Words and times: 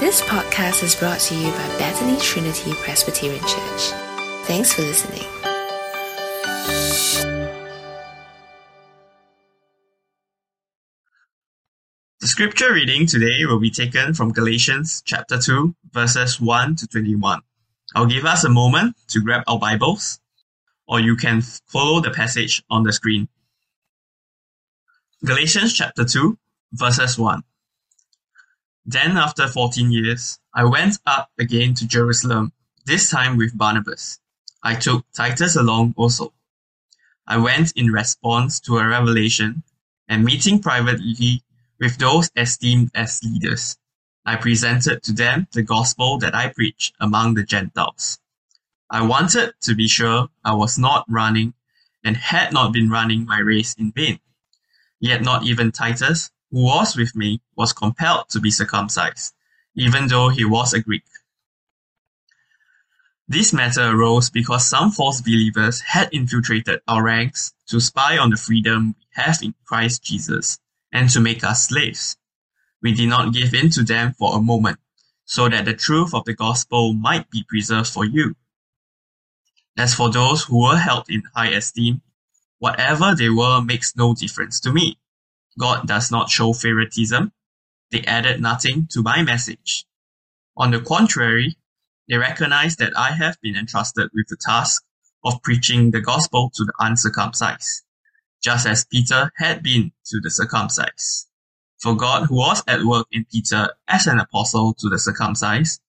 This 0.00 0.20
podcast 0.22 0.82
is 0.82 0.94
brought 0.94 1.20
to 1.20 1.34
you 1.34 1.50
by 1.50 1.78
Bethany 1.78 2.18
Trinity 2.20 2.72
Presbyterian 2.74 3.40
Church. 3.40 3.92
Thanks 4.46 4.72
for 4.72 4.82
listening. 4.82 5.24
The 12.20 12.26
scripture 12.26 12.72
reading 12.72 13.06
today 13.06 13.44
will 13.46 13.60
be 13.60 13.70
taken 13.70 14.14
from 14.14 14.32
Galatians 14.32 15.02
chapter 15.04 15.38
2, 15.38 15.74
verses 15.92 16.40
1 16.40 16.76
to 16.76 16.86
21. 16.86 17.40
I'll 17.94 18.06
give 18.06 18.24
us 18.24 18.44
a 18.44 18.50
moment 18.50 18.96
to 19.08 19.20
grab 19.20 19.44
our 19.46 19.58
Bibles, 19.58 20.20
or 20.86 21.00
you 21.00 21.16
can 21.16 21.42
follow 21.42 22.00
the 22.00 22.10
passage 22.10 22.62
on 22.70 22.82
the 22.82 22.92
screen. 22.92 23.28
Galatians 25.24 25.72
chapter 25.74 26.04
2, 26.04 26.38
verses 26.72 27.18
1. 27.18 27.42
Then 28.90 29.18
after 29.18 29.46
14 29.46 29.92
years, 29.92 30.38
I 30.54 30.64
went 30.64 30.98
up 31.04 31.30
again 31.38 31.74
to 31.74 31.86
Jerusalem, 31.86 32.54
this 32.86 33.10
time 33.10 33.36
with 33.36 33.58
Barnabas. 33.58 34.18
I 34.62 34.76
took 34.76 35.04
Titus 35.12 35.56
along 35.56 35.92
also. 35.98 36.32
I 37.26 37.36
went 37.36 37.72
in 37.76 37.92
response 37.92 38.60
to 38.60 38.78
a 38.78 38.88
revelation, 38.88 39.62
and 40.08 40.24
meeting 40.24 40.62
privately 40.62 41.42
with 41.78 41.98
those 41.98 42.30
esteemed 42.34 42.90
as 42.94 43.22
leaders, 43.22 43.76
I 44.24 44.36
presented 44.36 45.02
to 45.02 45.12
them 45.12 45.48
the 45.52 45.62
gospel 45.62 46.16
that 46.20 46.34
I 46.34 46.48
preach 46.48 46.94
among 46.98 47.34
the 47.34 47.44
Gentiles. 47.44 48.18
I 48.88 49.02
wanted 49.02 49.52
to 49.64 49.74
be 49.74 49.86
sure 49.86 50.28
I 50.42 50.54
was 50.54 50.78
not 50.78 51.04
running 51.10 51.52
and 52.02 52.16
had 52.16 52.54
not 52.54 52.72
been 52.72 52.88
running 52.88 53.26
my 53.26 53.40
race 53.40 53.74
in 53.74 53.92
vain. 53.92 54.18
Yet 54.98 55.20
not 55.20 55.42
even 55.42 55.72
Titus, 55.72 56.30
who 56.50 56.64
was 56.64 56.96
with 56.96 57.14
me, 57.14 57.40
was 57.56 57.72
compelled 57.72 58.28
to 58.30 58.40
be 58.40 58.50
circumcised, 58.50 59.34
even 59.74 60.08
though 60.08 60.28
he 60.28 60.44
was 60.44 60.72
a 60.72 60.80
Greek. 60.80 61.04
This 63.30 63.52
matter 63.52 63.90
arose 63.90 64.30
because 64.30 64.66
some 64.66 64.90
false 64.90 65.20
believers 65.20 65.80
had 65.82 66.08
infiltrated 66.12 66.80
our 66.88 67.02
ranks 67.02 67.52
to 67.66 67.78
spy 67.78 68.16
on 68.16 68.30
the 68.30 68.38
freedom 68.38 68.94
we 68.98 69.22
have 69.22 69.38
in 69.42 69.54
Christ 69.66 70.02
Jesus 70.02 70.58
and 70.92 71.10
to 71.10 71.20
make 71.20 71.44
us 71.44 71.68
slaves. 71.68 72.16
We 72.82 72.94
did 72.94 73.10
not 73.10 73.34
give 73.34 73.52
in 73.52 73.68
to 73.70 73.84
them 73.84 74.14
for 74.14 74.34
a 74.34 74.40
moment, 74.40 74.78
so 75.26 75.46
that 75.48 75.66
the 75.66 75.74
truth 75.74 76.14
of 76.14 76.24
the 76.24 76.32
gospel 76.32 76.94
might 76.94 77.28
be 77.30 77.44
preserved 77.46 77.88
for 77.90 78.06
you. 78.06 78.34
As 79.76 79.94
for 79.94 80.10
those 80.10 80.44
who 80.44 80.62
were 80.62 80.78
held 80.78 81.10
in 81.10 81.22
high 81.34 81.50
esteem, 81.50 82.00
whatever 82.58 83.14
they 83.14 83.28
were 83.28 83.60
makes 83.60 83.94
no 83.94 84.14
difference 84.14 84.58
to 84.60 84.72
me. 84.72 84.96
God 85.58 85.86
does 85.86 86.10
not 86.10 86.30
show 86.30 86.52
favoritism. 86.52 87.32
They 87.90 88.02
added 88.02 88.40
nothing 88.40 88.86
to 88.92 89.02
my 89.02 89.22
message. 89.22 89.84
On 90.56 90.70
the 90.70 90.80
contrary, 90.80 91.56
they 92.08 92.16
recognize 92.16 92.76
that 92.76 92.96
I 92.96 93.12
have 93.12 93.40
been 93.42 93.56
entrusted 93.56 94.10
with 94.14 94.28
the 94.28 94.36
task 94.36 94.82
of 95.24 95.42
preaching 95.42 95.90
the 95.90 96.00
gospel 96.00 96.50
to 96.54 96.64
the 96.64 96.72
uncircumcised 96.78 97.84
just 98.42 98.66
as 98.66 98.84
Peter 98.84 99.32
had 99.36 99.62
been 99.62 99.92
to 100.06 100.20
the 100.20 100.30
circumcised. 100.30 101.28
For 101.78 101.96
God, 101.96 102.26
who 102.26 102.36
was 102.36 102.62
at 102.66 102.82
work 102.82 103.06
in 103.12 103.24
Peter 103.30 103.70
as 103.86 104.06
an 104.06 104.18
apostle 104.18 104.74
to 104.74 104.88
the 104.88 104.98
circumcised, 104.98 105.80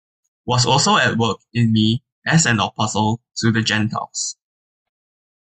was 0.45 0.65
also 0.65 0.97
at 0.97 1.17
work 1.17 1.37
in 1.53 1.71
me 1.71 2.03
as 2.25 2.45
an 2.45 2.59
apostle 2.59 3.21
to 3.37 3.51
the 3.51 3.61
Gentiles. 3.61 4.35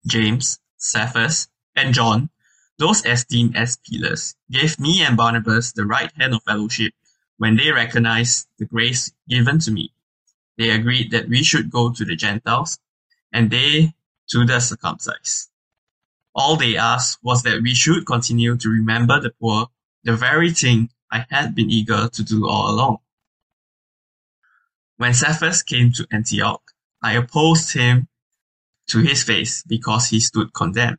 James, 0.06 0.58
Cephas, 0.76 1.48
and 1.74 1.94
John, 1.94 2.30
those 2.78 3.04
esteemed 3.04 3.56
as 3.56 3.78
pillars, 3.78 4.34
gave 4.50 4.78
me 4.78 5.02
and 5.02 5.16
Barnabas 5.16 5.72
the 5.72 5.86
right 5.86 6.12
hand 6.16 6.34
of 6.34 6.42
fellowship 6.42 6.92
when 7.38 7.56
they 7.56 7.70
recognized 7.70 8.48
the 8.58 8.66
grace 8.66 9.12
given 9.28 9.58
to 9.60 9.70
me. 9.70 9.92
They 10.58 10.70
agreed 10.70 11.10
that 11.10 11.28
we 11.28 11.42
should 11.42 11.70
go 11.70 11.92
to 11.92 12.04
the 12.04 12.16
Gentiles, 12.16 12.78
and 13.32 13.50
they 13.50 13.94
to 14.30 14.44
the 14.44 14.60
circumcised. 14.60 15.50
All 16.34 16.56
they 16.56 16.76
asked 16.76 17.18
was 17.22 17.42
that 17.44 17.62
we 17.62 17.74
should 17.74 18.06
continue 18.06 18.56
to 18.56 18.68
remember 18.68 19.20
the 19.20 19.30
poor, 19.30 19.68
the 20.04 20.16
very 20.16 20.52
thing 20.52 20.90
I 21.10 21.24
had 21.30 21.54
been 21.54 21.70
eager 21.70 22.08
to 22.08 22.22
do 22.22 22.48
all 22.48 22.70
along. 22.70 22.98
When 24.98 25.14
Cephas 25.14 25.62
came 25.62 25.92
to 25.92 26.06
Antioch, 26.10 26.62
I 27.02 27.12
opposed 27.12 27.72
him 27.72 28.08
to 28.88 29.00
his 29.00 29.22
face 29.22 29.62
because 29.62 30.08
he 30.08 30.20
stood 30.20 30.52
condemned. 30.54 30.98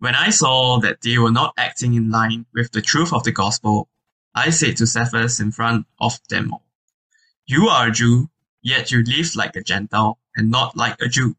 When 0.00 0.14
I 0.14 0.30
saw 0.30 0.80
that 0.80 1.02
they 1.02 1.18
were 1.18 1.30
not 1.30 1.52
acting 1.58 1.92
in 1.92 2.08
line 2.10 2.46
with 2.54 2.72
the 2.72 2.80
truth 2.80 3.12
of 3.12 3.22
the 3.22 3.32
gospel, 3.32 3.86
I 4.34 4.48
said 4.48 4.78
to 4.78 4.86
Cephas 4.86 5.40
in 5.40 5.52
front 5.52 5.86
of 6.00 6.18
them 6.30 6.54
all, 6.54 6.64
You 7.44 7.68
are 7.68 7.88
a 7.88 7.92
Jew, 7.92 8.30
yet 8.62 8.90
you 8.90 9.04
live 9.04 9.36
like 9.36 9.56
a 9.56 9.62
Gentile 9.62 10.18
and 10.34 10.50
not 10.50 10.74
like 10.74 10.96
a 11.02 11.08
Jew. 11.08 11.36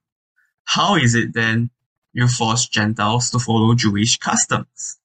How 0.64 0.96
is 0.96 1.16
it 1.16 1.34
then 1.34 1.72
you 2.14 2.28
force 2.28 2.68
Gentiles 2.68 3.32
to 3.32 3.40
follow 3.40 3.74
Jewish 3.74 4.20
customs? 4.20 5.00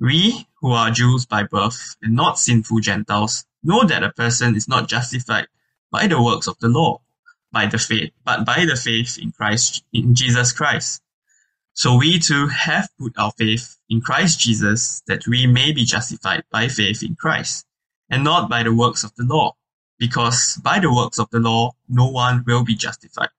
We, 0.00 0.48
who 0.62 0.70
are 0.72 0.90
Jews 0.90 1.26
by 1.26 1.42
birth 1.42 1.96
and 2.00 2.14
not 2.14 2.38
sinful 2.38 2.80
Gentiles, 2.80 3.44
know 3.62 3.84
that 3.84 4.02
a 4.02 4.12
person 4.12 4.56
is 4.56 4.66
not 4.66 4.88
justified 4.88 5.48
by 5.90 6.06
the 6.06 6.22
works 6.22 6.46
of 6.46 6.58
the 6.58 6.68
law, 6.68 7.02
by 7.52 7.66
the 7.66 7.78
faith, 7.78 8.12
but 8.24 8.46
by 8.46 8.64
the 8.64 8.76
faith 8.76 9.18
in 9.18 9.30
Christ, 9.30 9.84
in 9.92 10.14
Jesus 10.14 10.52
Christ. 10.52 11.02
So 11.76 11.96
we 11.96 12.20
too 12.20 12.46
have 12.46 12.88
put 12.98 13.18
our 13.18 13.32
faith 13.32 13.76
in 13.90 14.00
Christ 14.00 14.38
Jesus 14.38 15.02
that 15.08 15.26
we 15.26 15.46
may 15.48 15.72
be 15.72 15.84
justified 15.84 16.44
by 16.50 16.68
faith 16.68 17.02
in 17.02 17.16
Christ, 17.16 17.66
and 18.08 18.22
not 18.22 18.48
by 18.48 18.62
the 18.62 18.72
works 18.72 19.02
of 19.02 19.12
the 19.16 19.24
law, 19.24 19.56
because 19.98 20.56
by 20.62 20.78
the 20.78 20.92
works 20.92 21.18
of 21.18 21.28
the 21.30 21.40
law 21.40 21.72
no 21.88 22.06
one 22.06 22.44
will 22.46 22.64
be 22.64 22.76
justified. 22.76 23.30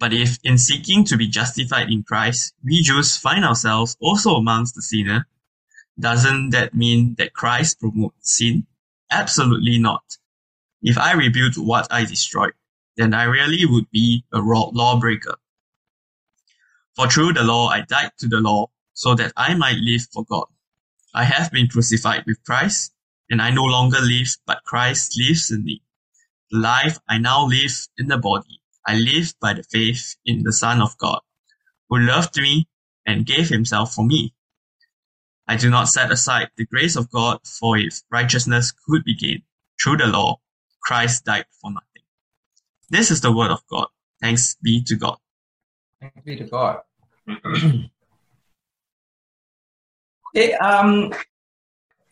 But 0.00 0.12
if 0.12 0.38
in 0.42 0.58
seeking 0.58 1.04
to 1.04 1.16
be 1.16 1.28
justified 1.28 1.88
in 1.88 2.02
Christ, 2.02 2.52
we 2.64 2.82
Jews 2.82 3.16
find 3.16 3.44
ourselves 3.44 3.96
also 4.00 4.34
amongst 4.34 4.74
the 4.74 4.82
sinner, 4.82 5.28
doesn't 6.00 6.50
that 6.50 6.74
mean 6.74 7.14
that 7.18 7.32
Christ 7.32 7.78
promotes 7.78 8.36
sin? 8.36 8.66
Absolutely 9.08 9.78
not. 9.78 10.02
If 10.82 10.98
I 10.98 11.12
rebuild 11.12 11.54
what 11.56 11.86
I 11.92 12.04
destroyed, 12.04 12.54
then 12.96 13.14
I 13.14 13.24
really 13.24 13.66
would 13.66 13.88
be 13.92 14.24
a 14.32 14.40
lawbreaker. 14.40 15.36
For 16.96 17.08
through 17.08 17.32
the 17.34 17.42
law 17.42 17.68
I 17.68 17.82
died 17.82 18.12
to 18.18 18.28
the 18.28 18.40
law, 18.40 18.70
so 18.92 19.14
that 19.14 19.32
I 19.36 19.54
might 19.54 19.78
live 19.78 20.02
for 20.12 20.24
God. 20.24 20.46
I 21.14 21.24
have 21.24 21.50
been 21.50 21.68
crucified 21.68 22.24
with 22.26 22.42
Christ, 22.44 22.92
and 23.30 23.40
I 23.40 23.50
no 23.50 23.64
longer 23.64 23.98
live, 24.00 24.36
but 24.46 24.64
Christ 24.64 25.18
lives 25.18 25.50
in 25.50 25.64
me. 25.64 25.82
The 26.50 26.58
life 26.58 26.98
I 27.08 27.18
now 27.18 27.46
live 27.46 27.72
in 27.98 28.08
the 28.08 28.18
body, 28.18 28.60
I 28.86 28.96
live 28.96 29.34
by 29.40 29.54
the 29.54 29.62
faith 29.62 30.16
in 30.24 30.42
the 30.42 30.52
Son 30.52 30.82
of 30.82 30.96
God, 30.98 31.20
who 31.88 31.98
loved 31.98 32.38
me 32.40 32.68
and 33.06 33.26
gave 33.26 33.48
himself 33.48 33.94
for 33.94 34.04
me. 34.04 34.34
I 35.48 35.56
do 35.56 35.70
not 35.70 35.88
set 35.88 36.12
aside 36.12 36.50
the 36.56 36.66
grace 36.66 36.96
of 36.96 37.10
God, 37.10 37.40
for 37.46 37.76
if 37.78 38.02
righteousness 38.10 38.72
could 38.86 39.04
be 39.04 39.14
gained 39.14 39.42
through 39.82 39.96
the 39.98 40.06
law, 40.06 40.40
Christ 40.82 41.24
died 41.24 41.46
for 41.60 41.70
nothing. 41.70 42.02
This 42.90 43.10
is 43.10 43.20
the 43.20 43.32
word 43.32 43.50
of 43.50 43.66
God. 43.68 43.88
Thanks 44.20 44.56
be 44.62 44.82
to 44.84 44.96
God. 44.96 45.18
Thanks 46.02 46.20
be 46.24 46.34
to 46.34 46.44
God. 46.44 46.80
okay, 50.36 50.52
um, 50.54 51.14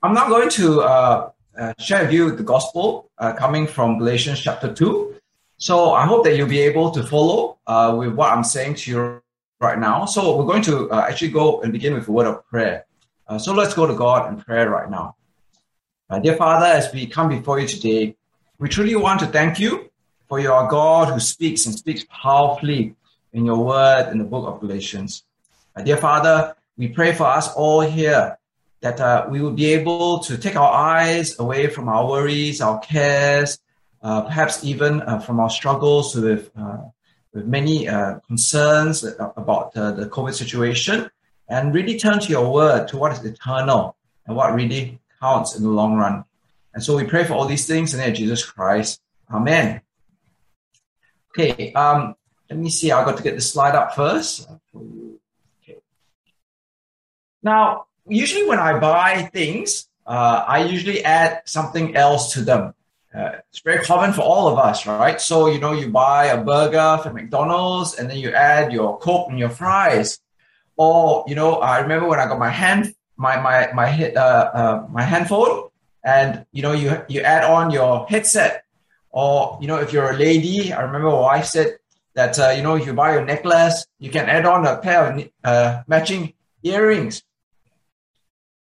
I'm 0.00 0.14
now 0.14 0.28
going 0.28 0.48
to 0.50 0.82
uh, 0.82 1.30
uh, 1.58 1.74
share 1.80 2.04
with 2.04 2.12
you 2.12 2.30
the 2.30 2.44
gospel 2.44 3.10
uh, 3.18 3.32
coming 3.32 3.66
from 3.66 3.98
Galatians 3.98 4.38
chapter 4.38 4.72
2. 4.72 5.16
So 5.58 5.92
I 5.92 6.06
hope 6.06 6.22
that 6.22 6.36
you'll 6.36 6.46
be 6.46 6.60
able 6.60 6.92
to 6.92 7.02
follow 7.02 7.58
uh, 7.66 7.96
with 7.98 8.14
what 8.14 8.30
I'm 8.30 8.44
saying 8.44 8.76
to 8.76 8.90
you 8.92 9.22
right 9.60 9.76
now. 9.76 10.04
So 10.04 10.36
we're 10.36 10.46
going 10.46 10.62
to 10.62 10.88
uh, 10.88 11.06
actually 11.08 11.32
go 11.32 11.60
and 11.62 11.72
begin 11.72 11.94
with 11.94 12.06
a 12.06 12.12
word 12.12 12.28
of 12.28 12.46
prayer. 12.46 12.86
Uh, 13.26 13.38
so 13.38 13.52
let's 13.52 13.74
go 13.74 13.88
to 13.88 13.94
God 13.94 14.32
in 14.32 14.40
prayer 14.40 14.70
right 14.70 14.88
now. 14.88 15.16
Dear 16.22 16.36
Father, 16.36 16.66
as 16.66 16.92
we 16.92 17.06
come 17.06 17.28
before 17.28 17.58
you 17.58 17.66
today, 17.66 18.16
we 18.60 18.68
truly 18.68 18.94
want 18.94 19.18
to 19.20 19.26
thank 19.26 19.58
you 19.58 19.90
for 20.28 20.38
your 20.38 20.68
God 20.68 21.12
who 21.12 21.18
speaks 21.18 21.66
and 21.66 21.74
speaks 21.76 22.04
powerfully 22.08 22.94
in 23.32 23.44
your 23.44 23.64
word 23.64 24.10
in 24.10 24.18
the 24.18 24.24
book 24.24 24.46
of 24.46 24.60
Galatians. 24.60 25.24
Uh, 25.74 25.82
dear 25.82 25.96
Father, 25.96 26.54
we 26.76 26.88
pray 26.88 27.12
for 27.12 27.24
us 27.24 27.52
all 27.54 27.80
here 27.80 28.38
that 28.80 29.00
uh, 29.00 29.26
we 29.30 29.40
will 29.40 29.52
be 29.52 29.66
able 29.66 30.20
to 30.20 30.38
take 30.38 30.56
our 30.56 30.72
eyes 30.72 31.38
away 31.38 31.66
from 31.68 31.88
our 31.88 32.08
worries, 32.08 32.60
our 32.60 32.78
cares, 32.80 33.58
uh, 34.02 34.22
perhaps 34.22 34.64
even 34.64 35.02
uh, 35.02 35.20
from 35.20 35.38
our 35.38 35.50
struggles 35.50 36.14
with, 36.14 36.50
uh, 36.56 36.78
with 37.34 37.46
many 37.46 37.86
uh, 37.86 38.18
concerns 38.26 39.04
about 39.36 39.74
the 39.74 40.08
COVID 40.10 40.32
situation, 40.32 41.10
and 41.48 41.74
really 41.74 41.98
turn 41.98 42.18
to 42.20 42.28
your 42.30 42.50
word, 42.52 42.88
to 42.88 42.96
what 42.96 43.12
is 43.12 43.24
eternal 43.24 43.96
and 44.26 44.36
what 44.36 44.54
really 44.54 44.98
counts 45.20 45.56
in 45.56 45.62
the 45.62 45.68
long 45.68 45.96
run. 45.96 46.24
And 46.72 46.82
so 46.82 46.96
we 46.96 47.04
pray 47.04 47.24
for 47.24 47.34
all 47.34 47.46
these 47.46 47.66
things 47.66 47.92
in 47.92 47.98
the 47.98 48.06
name 48.06 48.12
of 48.12 48.18
Jesus 48.18 48.44
Christ. 48.44 49.02
Amen. 49.30 49.82
Okay, 51.30 51.72
um, 51.74 52.14
let 52.50 52.58
me 52.58 52.68
see. 52.68 52.90
I 52.90 53.04
got 53.04 53.16
to 53.16 53.22
get 53.22 53.36
the 53.36 53.40
slide 53.40 53.76
up 53.76 53.94
first. 53.94 54.48
Okay. 54.74 55.78
Now, 57.42 57.86
usually 58.06 58.46
when 58.46 58.58
I 58.58 58.78
buy 58.78 59.22
things, 59.32 59.88
uh, 60.04 60.44
I 60.46 60.64
usually 60.64 61.04
add 61.04 61.42
something 61.44 61.94
else 61.94 62.32
to 62.34 62.42
them. 62.42 62.74
Uh, 63.14 63.38
it's 63.48 63.60
very 63.60 63.84
common 63.84 64.12
for 64.12 64.22
all 64.22 64.48
of 64.48 64.58
us, 64.58 64.86
right? 64.86 65.20
So, 65.20 65.46
you 65.46 65.58
know, 65.60 65.72
you 65.72 65.88
buy 65.90 66.26
a 66.26 66.42
burger 66.42 67.00
from 67.02 67.14
McDonald's 67.14 67.98
and 67.98 68.10
then 68.10 68.18
you 68.18 68.32
add 68.32 68.72
your 68.72 68.98
Coke 68.98 69.30
and 69.30 69.38
your 69.38 69.48
fries. 69.48 70.20
Or, 70.76 71.24
you 71.28 71.34
know, 71.34 71.56
I 71.56 71.78
remember 71.80 72.08
when 72.08 72.18
I 72.18 72.26
got 72.26 72.38
my 72.38 72.50
hand, 72.50 72.94
my, 73.16 73.40
my, 73.40 73.70
my, 73.72 74.12
uh, 74.12 74.20
uh, 74.20 74.86
my 74.90 75.02
handphone 75.02 75.68
and, 76.04 76.46
you 76.52 76.62
know, 76.62 76.72
you, 76.72 77.04
you 77.08 77.20
add 77.20 77.44
on 77.44 77.70
your 77.70 78.06
headset. 78.06 78.64
Or, 79.10 79.58
you 79.60 79.66
know, 79.66 79.76
if 79.76 79.92
you're 79.92 80.10
a 80.12 80.16
lady, 80.16 80.72
I 80.72 80.82
remember 80.82 81.08
my 81.08 81.20
wife 81.20 81.46
said 81.46 81.79
that, 82.14 82.38
uh, 82.38 82.50
you 82.50 82.62
know, 82.62 82.76
if 82.76 82.86
you 82.86 82.92
buy 82.92 83.16
a 83.16 83.24
necklace, 83.24 83.86
you 83.98 84.10
can 84.10 84.28
add 84.28 84.46
on 84.46 84.66
a 84.66 84.78
pair 84.78 85.12
of 85.12 85.28
uh, 85.44 85.82
matching 85.86 86.34
earrings. 86.62 87.22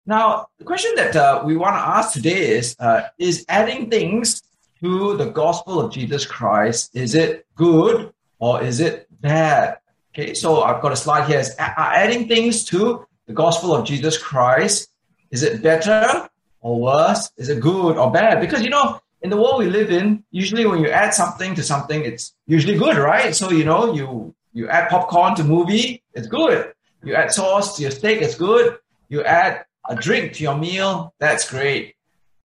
Now, 0.06 0.48
the 0.58 0.64
question 0.64 0.92
that 0.96 1.16
uh, 1.16 1.42
we 1.44 1.56
want 1.56 1.74
to 1.74 1.80
ask 1.80 2.12
today 2.12 2.56
is: 2.56 2.76
uh, 2.78 3.02
Is 3.18 3.44
adding 3.48 3.90
things 3.90 4.42
to 4.80 5.16
the 5.16 5.26
gospel 5.26 5.80
of 5.80 5.92
Jesus 5.92 6.24
Christ 6.24 6.90
is 6.94 7.14
it 7.14 7.46
good 7.54 8.12
or 8.38 8.62
is 8.62 8.80
it 8.80 9.06
bad? 9.20 9.78
Okay, 10.14 10.34
so 10.34 10.62
I've 10.62 10.80
got 10.80 10.92
a 10.92 10.96
slide 10.96 11.28
here. 11.28 11.40
Is 11.40 11.54
adding 11.58 12.28
things 12.28 12.64
to 12.66 13.06
the 13.26 13.32
gospel 13.32 13.74
of 13.74 13.84
Jesus 13.84 14.16
Christ 14.16 14.90
is 15.30 15.42
it 15.42 15.62
better 15.62 16.28
or 16.60 16.80
worse? 16.80 17.30
Is 17.36 17.48
it 17.48 17.60
good 17.60 17.96
or 17.96 18.10
bad? 18.10 18.40
Because 18.40 18.62
you 18.62 18.70
know, 18.70 19.00
in 19.22 19.30
the 19.30 19.36
world 19.36 19.58
we 19.58 19.66
live 19.66 19.90
in, 19.90 20.24
usually 20.30 20.66
when 20.66 20.80
you 20.80 20.90
add 20.90 21.12
something 21.12 21.54
to 21.56 21.62
something, 21.62 22.04
it's 22.04 22.34
usually 22.46 22.78
good, 22.78 22.96
right? 22.96 23.34
So 23.34 23.50
you 23.50 23.64
know, 23.64 23.92
you 23.92 24.34
you 24.52 24.68
add 24.68 24.88
popcorn 24.88 25.34
to 25.36 25.44
movie, 25.44 26.02
it's 26.14 26.26
good. 26.26 26.72
You 27.02 27.14
add 27.14 27.32
sauce 27.32 27.76
to 27.76 27.82
your 27.82 27.90
steak, 27.90 28.22
it's 28.22 28.34
good. 28.34 28.78
You 29.08 29.22
add 29.24 29.64
a 29.88 29.96
drink 29.96 30.34
to 30.34 30.42
your 30.42 30.56
meal, 30.56 31.14
that's 31.18 31.48
great. 31.48 31.94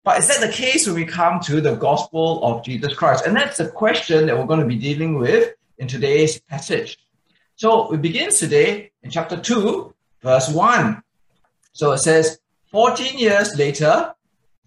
But 0.04 0.20
is 0.20 0.28
that 0.28 0.46
the 0.46 0.52
case 0.52 0.86
when 0.86 0.96
we 0.96 1.06
come 1.06 1.40
to 1.42 1.62
the 1.62 1.76
gospel 1.76 2.44
of 2.44 2.64
Jesus 2.64 2.94
Christ? 2.94 3.26
And 3.26 3.36
that's 3.36 3.58
the 3.58 3.70
question 3.70 4.28
that 4.28 4.38
we're 4.38 4.46
going 4.46 4.60
to 4.60 4.66
be 4.66 4.76
dealing 4.76 5.18
with 5.18 5.54
in 5.78 5.88
today's 5.88 6.40
passage. 6.42 6.98
So 7.56 7.90
we 7.90 7.98
begin 7.98 8.32
today 8.32 8.92
in 9.02 9.12
chapter 9.12 9.40
2, 9.40 9.94
verse 10.22 10.50
1. 10.50 11.02
So 11.72 11.94
it 11.94 12.00
says, 12.00 12.40
14 12.72 13.18
years 13.18 13.56
later, 13.56 14.14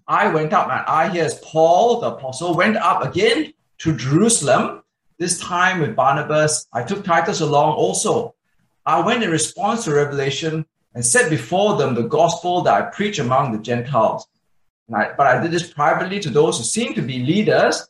I 0.08 0.28
went 0.28 0.52
up, 0.52 0.68
and 0.68 0.84
I 0.86 1.08
here 1.08 1.24
is 1.24 1.40
Paul, 1.42 2.00
the 2.00 2.12
apostle, 2.12 2.54
went 2.54 2.76
up 2.76 3.04
again 3.04 3.52
to 3.78 3.96
Jerusalem, 3.96 4.82
this 5.18 5.40
time 5.40 5.80
with 5.80 5.96
Barnabas. 5.96 6.66
I 6.72 6.84
took 6.84 7.04
Titus 7.04 7.40
along 7.40 7.74
also. 7.74 8.34
I 8.84 9.00
went 9.04 9.24
in 9.24 9.30
response 9.30 9.84
to 9.84 9.94
revelation 9.94 10.64
and 10.94 11.04
set 11.04 11.28
before 11.28 11.76
them 11.76 11.94
the 11.94 12.04
gospel 12.04 12.62
that 12.62 12.74
I 12.74 12.82
preach 12.90 13.18
among 13.18 13.50
the 13.50 13.58
Gentiles. 13.58 14.28
I, 14.94 15.10
but 15.16 15.26
I 15.26 15.42
did 15.42 15.50
this 15.50 15.72
privately 15.72 16.20
to 16.20 16.30
those 16.30 16.58
who 16.58 16.64
seemed 16.64 16.94
to 16.94 17.02
be 17.02 17.24
leaders 17.24 17.88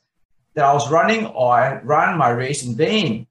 that 0.55 0.65
I 0.65 0.73
was 0.73 0.91
running 0.91 1.27
or 1.27 1.53
I 1.53 1.81
ran 1.83 2.17
my 2.17 2.31
race 2.31 2.65
in 2.65 2.75
vain. 2.75 3.27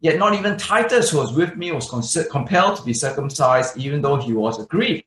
Yet 0.00 0.18
not 0.18 0.34
even 0.34 0.58
Titus, 0.58 1.10
who 1.10 1.18
was 1.18 1.32
with 1.32 1.56
me, 1.56 1.70
was 1.70 1.88
compelled 2.30 2.76
to 2.78 2.84
be 2.84 2.92
circumcised, 2.92 3.76
even 3.76 4.02
though 4.02 4.16
he 4.16 4.32
was 4.32 4.60
a 4.60 4.66
Greek. 4.66 5.05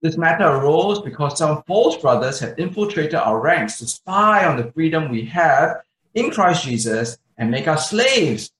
This 0.00 0.16
matter 0.16 0.46
arose 0.46 1.00
because 1.00 1.38
some 1.38 1.62
false 1.64 1.96
brothers 1.96 2.38
have 2.38 2.58
infiltrated 2.58 3.16
our 3.16 3.40
ranks 3.40 3.78
to 3.78 3.86
spy 3.86 4.46
on 4.46 4.56
the 4.56 4.70
freedom 4.72 5.10
we 5.10 5.24
have 5.24 5.82
in 6.14 6.30
Christ 6.30 6.64
Jesus 6.64 7.18
and 7.36 7.50
make 7.50 7.66
us 7.66 7.90
slaves. 7.90 8.52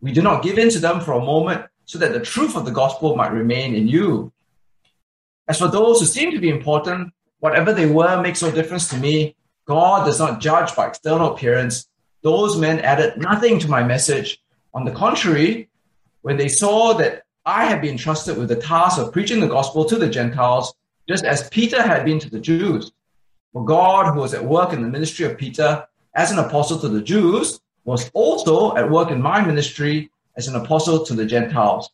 We 0.00 0.12
do 0.12 0.22
not 0.22 0.44
give 0.44 0.56
in 0.56 0.70
to 0.70 0.78
them 0.78 1.00
for 1.00 1.12
a 1.12 1.24
moment 1.24 1.66
so 1.84 1.98
that 1.98 2.12
the 2.12 2.20
truth 2.20 2.56
of 2.56 2.64
the 2.64 2.70
gospel 2.70 3.16
might 3.16 3.32
remain 3.32 3.74
in 3.74 3.88
you. 3.88 4.32
As 5.48 5.58
for 5.58 5.68
those 5.68 5.98
who 5.98 6.06
seem 6.06 6.30
to 6.30 6.38
be 6.38 6.48
important, 6.48 7.12
whatever 7.40 7.72
they 7.72 7.86
were 7.86 8.22
makes 8.22 8.40
no 8.40 8.50
difference 8.50 8.88
to 8.88 8.96
me. 8.96 9.36
God 9.66 10.04
does 10.06 10.18
not 10.18 10.40
judge 10.40 10.74
by 10.76 10.86
external 10.86 11.34
appearance. 11.34 11.88
Those 12.22 12.56
men 12.56 12.78
added 12.80 13.18
nothing 13.18 13.58
to 13.58 13.68
my 13.68 13.82
message. 13.82 14.40
On 14.72 14.84
the 14.84 14.92
contrary, 14.92 15.68
when 16.22 16.36
they 16.36 16.48
saw 16.48 16.94
that 16.94 17.24
I 17.44 17.64
had 17.66 17.82
been 17.82 17.98
trusted 17.98 18.38
with 18.38 18.48
the 18.48 18.56
task 18.56 18.98
of 18.98 19.12
preaching 19.12 19.40
the 19.40 19.46
gospel 19.46 19.84
to 19.86 19.96
the 19.96 20.08
Gentiles, 20.08 20.72
just 21.08 21.24
as 21.24 21.48
Peter 21.50 21.82
had 21.82 22.04
been 22.04 22.18
to 22.18 22.30
the 22.30 22.40
Jews, 22.40 22.92
for 23.52 23.64
God, 23.64 24.12
who 24.12 24.20
was 24.20 24.34
at 24.34 24.44
work 24.44 24.72
in 24.72 24.82
the 24.82 24.88
ministry 24.88 25.24
of 25.26 25.38
Peter 25.38 25.86
as 26.14 26.30
an 26.30 26.38
apostle 26.38 26.78
to 26.80 26.88
the 26.88 27.02
Jews, 27.02 27.60
was 27.84 28.10
also 28.14 28.76
at 28.76 28.90
work 28.90 29.10
in 29.10 29.20
my 29.20 29.44
ministry 29.44 30.10
as 30.36 30.48
an 30.48 30.56
apostle 30.56 31.04
to 31.04 31.14
the 31.14 31.26
Gentiles. 31.26 31.90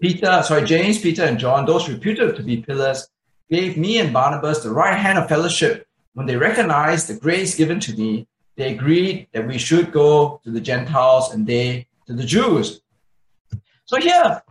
Peter, 0.00 0.42
sorry, 0.44 0.64
James, 0.64 0.98
Peter, 1.00 1.24
and 1.24 1.38
John, 1.38 1.64
those 1.64 1.88
reputed 1.88 2.36
to 2.36 2.42
be 2.42 2.58
pillars, 2.58 3.08
gave 3.50 3.76
me 3.76 3.98
and 3.98 4.12
Barnabas 4.12 4.62
the 4.62 4.70
right 4.70 4.96
hand 4.96 5.18
of 5.18 5.28
fellowship. 5.28 5.86
When 6.14 6.26
they 6.26 6.36
recognized 6.36 7.08
the 7.08 7.18
grace 7.18 7.54
given 7.54 7.80
to 7.80 7.96
me, 7.96 8.26
they 8.56 8.74
agreed 8.74 9.28
that 9.32 9.46
we 9.46 9.56
should 9.56 9.92
go 9.92 10.40
to 10.44 10.50
the 10.50 10.60
Gentiles 10.60 11.32
and 11.32 11.46
they 11.46 11.86
to 12.06 12.12
the 12.12 12.24
Jews. 12.24 12.80
So 13.84 13.98
here, 13.98 14.42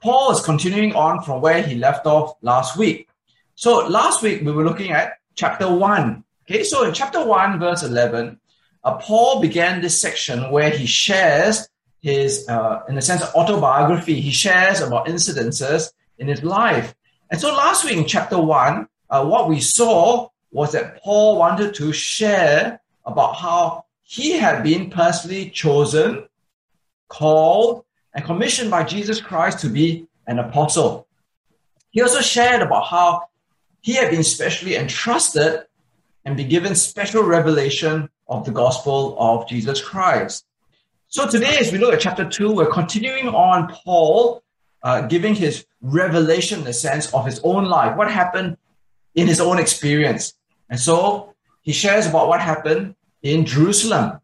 Paul 0.00 0.32
is 0.32 0.40
continuing 0.40 0.94
on 0.94 1.22
from 1.22 1.40
where 1.40 1.62
he 1.62 1.74
left 1.74 2.06
off 2.06 2.36
last 2.40 2.76
week. 2.76 3.08
So 3.54 3.86
last 3.86 4.22
week 4.22 4.42
we 4.42 4.52
were 4.52 4.64
looking 4.64 4.92
at 4.92 5.18
chapter 5.34 5.72
1. 5.72 6.24
Okay, 6.44 6.64
so 6.64 6.84
in 6.84 6.94
chapter 6.94 7.24
1, 7.24 7.60
verse 7.60 7.82
11, 7.82 8.38
uh, 8.84 8.94
Paul 8.96 9.40
began 9.40 9.80
this 9.80 10.00
section 10.00 10.50
where 10.50 10.70
he 10.70 10.86
shares 10.86 11.68
his, 12.00 12.48
uh, 12.48 12.80
in 12.88 12.98
a 12.98 13.02
sense, 13.02 13.22
autobiography. 13.34 14.20
He 14.20 14.32
shares 14.32 14.80
about 14.80 15.06
incidences 15.06 15.92
in 16.18 16.28
his 16.28 16.42
life. 16.42 16.94
And 17.30 17.40
so 17.40 17.54
last 17.54 17.84
week 17.84 17.96
in 17.96 18.06
chapter 18.06 18.38
one, 18.38 18.88
uh, 19.08 19.24
what 19.24 19.48
we 19.48 19.60
saw 19.60 20.28
was 20.50 20.72
that 20.72 21.00
Paul 21.02 21.38
wanted 21.38 21.74
to 21.74 21.92
share 21.92 22.80
about 23.04 23.36
how 23.36 23.84
he 24.02 24.32
had 24.32 24.62
been 24.62 24.90
personally 24.90 25.50
chosen, 25.50 26.26
called, 27.08 27.84
and 28.14 28.24
commissioned 28.24 28.70
by 28.70 28.84
Jesus 28.84 29.20
Christ 29.20 29.60
to 29.60 29.68
be 29.68 30.06
an 30.26 30.38
apostle. 30.38 31.06
He 31.90 32.02
also 32.02 32.20
shared 32.20 32.62
about 32.62 32.86
how 32.86 33.28
he 33.82 33.94
had 33.94 34.10
been 34.10 34.24
specially 34.24 34.76
entrusted 34.76 35.64
and 36.24 36.36
be 36.36 36.44
given 36.44 36.74
special 36.74 37.22
revelation 37.24 38.08
of 38.28 38.44
the 38.44 38.52
gospel 38.52 39.16
of 39.18 39.48
Jesus 39.48 39.82
Christ. 39.82 40.46
So 41.08 41.28
today, 41.28 41.58
as 41.58 41.70
we 41.72 41.78
look 41.78 41.92
at 41.92 42.00
chapter 42.00 42.26
two, 42.26 42.52
we're 42.52 42.70
continuing 42.70 43.28
on 43.28 43.68
Paul 43.84 44.42
uh, 44.82 45.02
giving 45.02 45.34
his 45.34 45.66
revelation, 45.80 46.60
in 46.60 46.64
the 46.64 46.72
sense 46.72 47.12
of 47.12 47.26
his 47.26 47.40
own 47.44 47.66
life, 47.66 47.96
what 47.96 48.10
happened 48.10 48.56
in 49.14 49.26
his 49.26 49.40
own 49.40 49.58
experience. 49.58 50.34
And 50.70 50.80
so 50.80 51.34
he 51.60 51.72
shares 51.72 52.06
about 52.06 52.28
what 52.28 52.40
happened 52.40 52.94
in 53.22 53.44
Jerusalem. 53.44 54.20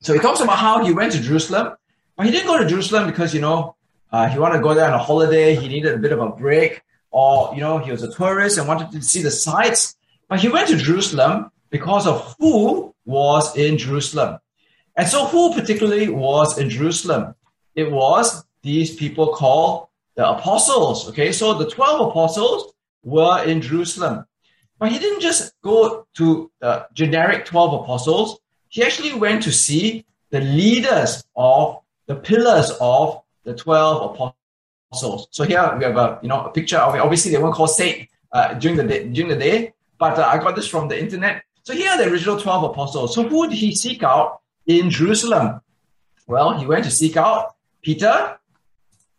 So 0.00 0.12
he 0.12 0.20
talks 0.20 0.40
about 0.40 0.58
how 0.58 0.84
he 0.84 0.92
went 0.92 1.12
to 1.12 1.20
Jerusalem, 1.20 1.74
but 2.16 2.26
he 2.26 2.32
didn't 2.32 2.46
go 2.46 2.58
to 2.58 2.66
Jerusalem 2.66 3.06
because, 3.06 3.34
you 3.34 3.40
know, 3.40 3.76
uh, 4.12 4.28
he 4.28 4.38
wanted 4.38 4.58
to 4.58 4.62
go 4.62 4.74
there 4.74 4.86
on 4.86 4.94
a 4.94 4.98
holiday. 4.98 5.54
He 5.54 5.68
needed 5.68 5.94
a 5.94 5.98
bit 5.98 6.12
of 6.12 6.20
a 6.20 6.28
break, 6.28 6.82
or, 7.10 7.54
you 7.54 7.60
know, 7.60 7.78
he 7.78 7.90
was 7.90 8.02
a 8.02 8.12
tourist 8.12 8.58
and 8.58 8.68
wanted 8.68 8.92
to 8.92 9.02
see 9.02 9.22
the 9.22 9.30
sights. 9.30 9.96
But 10.28 10.40
he 10.40 10.48
went 10.48 10.68
to 10.68 10.76
Jerusalem 10.76 11.50
because 11.70 12.06
of 12.06 12.34
who 12.38 12.94
was 13.04 13.56
in 13.56 13.78
Jerusalem. 13.78 14.38
And 14.96 15.08
so, 15.08 15.26
who 15.26 15.54
particularly 15.54 16.08
was 16.08 16.58
in 16.58 16.68
Jerusalem? 16.68 17.34
It 17.74 17.90
was 17.90 18.44
these 18.62 18.94
people 18.94 19.28
called 19.28 19.88
the 20.16 20.28
apostles. 20.28 21.08
Okay, 21.08 21.32
so 21.32 21.54
the 21.54 21.70
12 21.70 22.10
apostles 22.10 22.72
were 23.04 23.44
in 23.44 23.60
Jerusalem. 23.60 24.26
But 24.78 24.92
he 24.92 24.98
didn't 24.98 25.20
just 25.20 25.52
go 25.62 26.06
to 26.14 26.50
the 26.60 26.86
generic 26.92 27.44
12 27.44 27.82
apostles, 27.82 28.40
he 28.68 28.82
actually 28.82 29.14
went 29.14 29.42
to 29.44 29.52
see 29.52 30.04
the 30.30 30.40
leaders 30.40 31.24
of 31.34 31.80
the 32.06 32.16
pillars 32.16 32.70
of 32.80 33.22
the 33.44 33.54
12 33.54 34.12
apostles. 34.12 34.37
So 34.92 35.44
here 35.44 35.74
we 35.76 35.84
have 35.84 35.96
a 35.96 36.18
you 36.22 36.28
know 36.28 36.44
a 36.46 36.50
picture 36.50 36.78
of 36.78 36.94
it. 36.94 37.00
Obviously, 37.00 37.30
they 37.32 37.38
weren't 37.38 37.54
called 37.54 37.70
saint 37.70 38.08
uh, 38.32 38.54
during 38.54 38.76
the 38.76 38.84
day, 38.84 39.08
during 39.08 39.28
the 39.28 39.36
day, 39.36 39.72
but 39.98 40.18
uh, 40.18 40.26
I 40.26 40.38
got 40.38 40.56
this 40.56 40.66
from 40.66 40.88
the 40.88 40.98
internet. 40.98 41.42
So 41.62 41.74
here 41.74 41.90
are 41.90 41.98
the 41.98 42.10
original 42.10 42.40
12 42.40 42.64
apostles. 42.64 43.14
So 43.14 43.28
who 43.28 43.46
did 43.48 43.58
he 43.58 43.74
seek 43.74 44.02
out? 44.02 44.40
in 44.68 44.90
Jerusalem? 44.90 45.60
Well, 46.28 46.56
he 46.56 46.66
went 46.66 46.84
to 46.84 46.90
seek 46.90 47.16
out 47.16 47.56
Peter, 47.82 48.38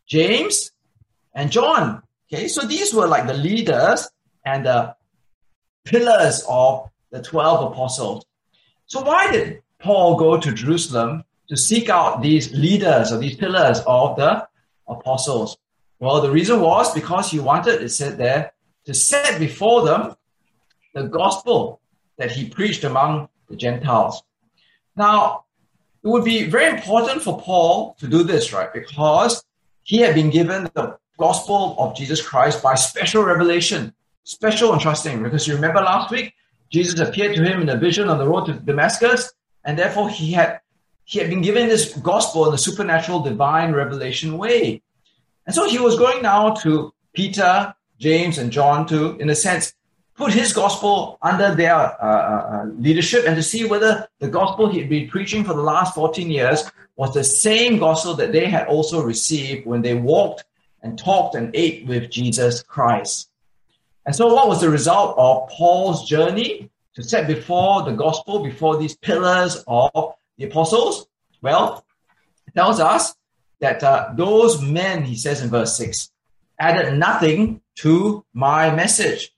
James, 0.05 0.71
and 1.33 1.51
John. 1.51 2.03
Okay, 2.31 2.47
so 2.47 2.65
these 2.65 2.93
were 2.93 3.07
like 3.07 3.27
the 3.27 3.33
leaders 3.33 4.07
and 4.45 4.65
the 4.65 4.95
pillars 5.83 6.45
of 6.47 6.89
the 7.09 7.21
12 7.21 7.71
apostles. 7.71 8.23
So 8.85 9.01
why 9.01 9.31
did 9.31 9.63
Paul 9.79 10.15
go 10.15 10.39
to 10.39 10.51
Jerusalem 10.53 11.23
to 11.49 11.57
seek 11.57 11.89
out 11.89 12.21
these 12.21 12.53
leaders 12.53 13.11
or 13.11 13.17
these 13.17 13.35
pillars 13.35 13.79
of 13.87 14.15
the 14.15 14.47
apostles? 14.89 15.57
Well, 15.99 16.21
the 16.21 16.31
reason 16.31 16.61
was 16.61 16.93
because 16.93 17.29
he 17.29 17.39
wanted, 17.39 17.81
it 17.81 17.89
said 17.89 18.17
there, 18.17 18.53
to 18.85 18.93
set 18.93 19.39
before 19.39 19.85
them 19.85 20.15
the 20.93 21.03
gospel 21.03 21.81
that 22.17 22.31
he 22.31 22.49
preached 22.49 22.83
among 22.83 23.29
the 23.49 23.55
Gentiles. 23.55 24.23
Now, 24.95 25.45
it 26.03 26.07
would 26.07 26.23
be 26.23 26.43
very 26.43 26.67
important 26.77 27.21
for 27.21 27.39
Paul 27.39 27.95
to 27.99 28.07
do 28.07 28.23
this, 28.23 28.53
right? 28.53 28.71
Because 28.73 29.43
he 29.83 29.97
had 29.97 30.15
been 30.15 30.29
given 30.29 30.69
the 30.73 30.97
gospel 31.17 31.75
of 31.77 31.95
Jesus 31.95 32.21
Christ 32.25 32.63
by 32.63 32.75
special 32.75 33.23
revelation, 33.23 33.93
special 34.23 34.73
entrusting. 34.73 35.21
Because 35.21 35.47
you 35.47 35.55
remember 35.55 35.81
last 35.81 36.11
week, 36.11 36.33
Jesus 36.71 36.99
appeared 36.99 37.35
to 37.35 37.43
him 37.43 37.61
in 37.61 37.69
a 37.69 37.77
vision 37.77 38.09
on 38.09 38.17
the 38.17 38.27
road 38.27 38.45
to 38.45 38.53
Damascus, 38.53 39.33
and 39.65 39.77
therefore 39.77 40.09
he 40.09 40.31
had 40.31 40.61
he 41.09 41.17
had 41.17 41.27
been 41.27 41.41
given 41.41 41.67
this 41.67 41.97
gospel 41.97 42.47
in 42.47 42.53
a 42.53 42.57
supernatural 42.57 43.19
divine 43.21 43.71
revelation 43.71 44.37
way. 44.37 44.79
And 45.47 45.55
so 45.55 45.67
he 45.67 45.79
was 45.79 45.97
going 45.97 46.21
now 46.21 46.51
to 46.61 46.93
Peter, 47.13 47.73
James, 47.97 48.37
and 48.37 48.51
John 48.51 48.85
to, 48.89 49.17
in 49.17 49.27
a 49.31 49.33
sense, 49.33 49.73
put 50.13 50.31
his 50.31 50.53
gospel 50.53 51.17
under 51.23 51.55
their 51.55 51.73
uh, 51.73 51.97
uh, 51.99 52.61
uh, 52.61 52.65
leadership 52.77 53.23
and 53.25 53.35
to 53.35 53.41
see 53.41 53.65
whether 53.65 54.07
the 54.19 54.27
gospel 54.27 54.69
he'd 54.69 54.87
been 54.87 55.09
preaching 55.09 55.43
for 55.43 55.55
the 55.55 55.63
last 55.63 55.95
14 55.95 56.29
years 56.29 56.69
was 56.95 57.11
the 57.15 57.23
same 57.23 57.79
gospel 57.79 58.13
that 58.13 58.31
they 58.31 58.45
had 58.45 58.67
also 58.67 59.01
received 59.01 59.65
when 59.65 59.81
they 59.81 59.95
walked 59.95 60.43
and 60.83 60.99
talked 60.99 61.33
and 61.33 61.49
ate 61.55 61.87
with 61.87 62.11
Jesus 62.11 62.61
Christ. 62.61 63.31
And 64.05 64.15
so, 64.15 64.31
what 64.31 64.47
was 64.47 64.61
the 64.61 64.69
result 64.69 65.17
of 65.17 65.49
Paul's 65.49 66.07
journey 66.07 66.69
to 66.93 67.01
set 67.01 67.25
before 67.25 67.81
the 67.81 67.93
gospel, 67.93 68.43
before 68.43 68.77
these 68.77 68.95
pillars 68.95 69.63
of 69.65 70.13
the 70.39 70.45
apostles? 70.45 71.05
Well, 71.41 71.85
it 72.47 72.55
tells 72.55 72.79
us 72.79 73.13
that 73.59 73.83
uh, 73.83 74.13
those 74.15 74.61
men, 74.61 75.03
he 75.03 75.15
says 75.15 75.43
in 75.43 75.49
verse 75.49 75.77
6, 75.77 76.09
added 76.59 76.97
nothing 76.97 77.61
to 77.75 78.25
my 78.33 78.73
message. 78.73 79.31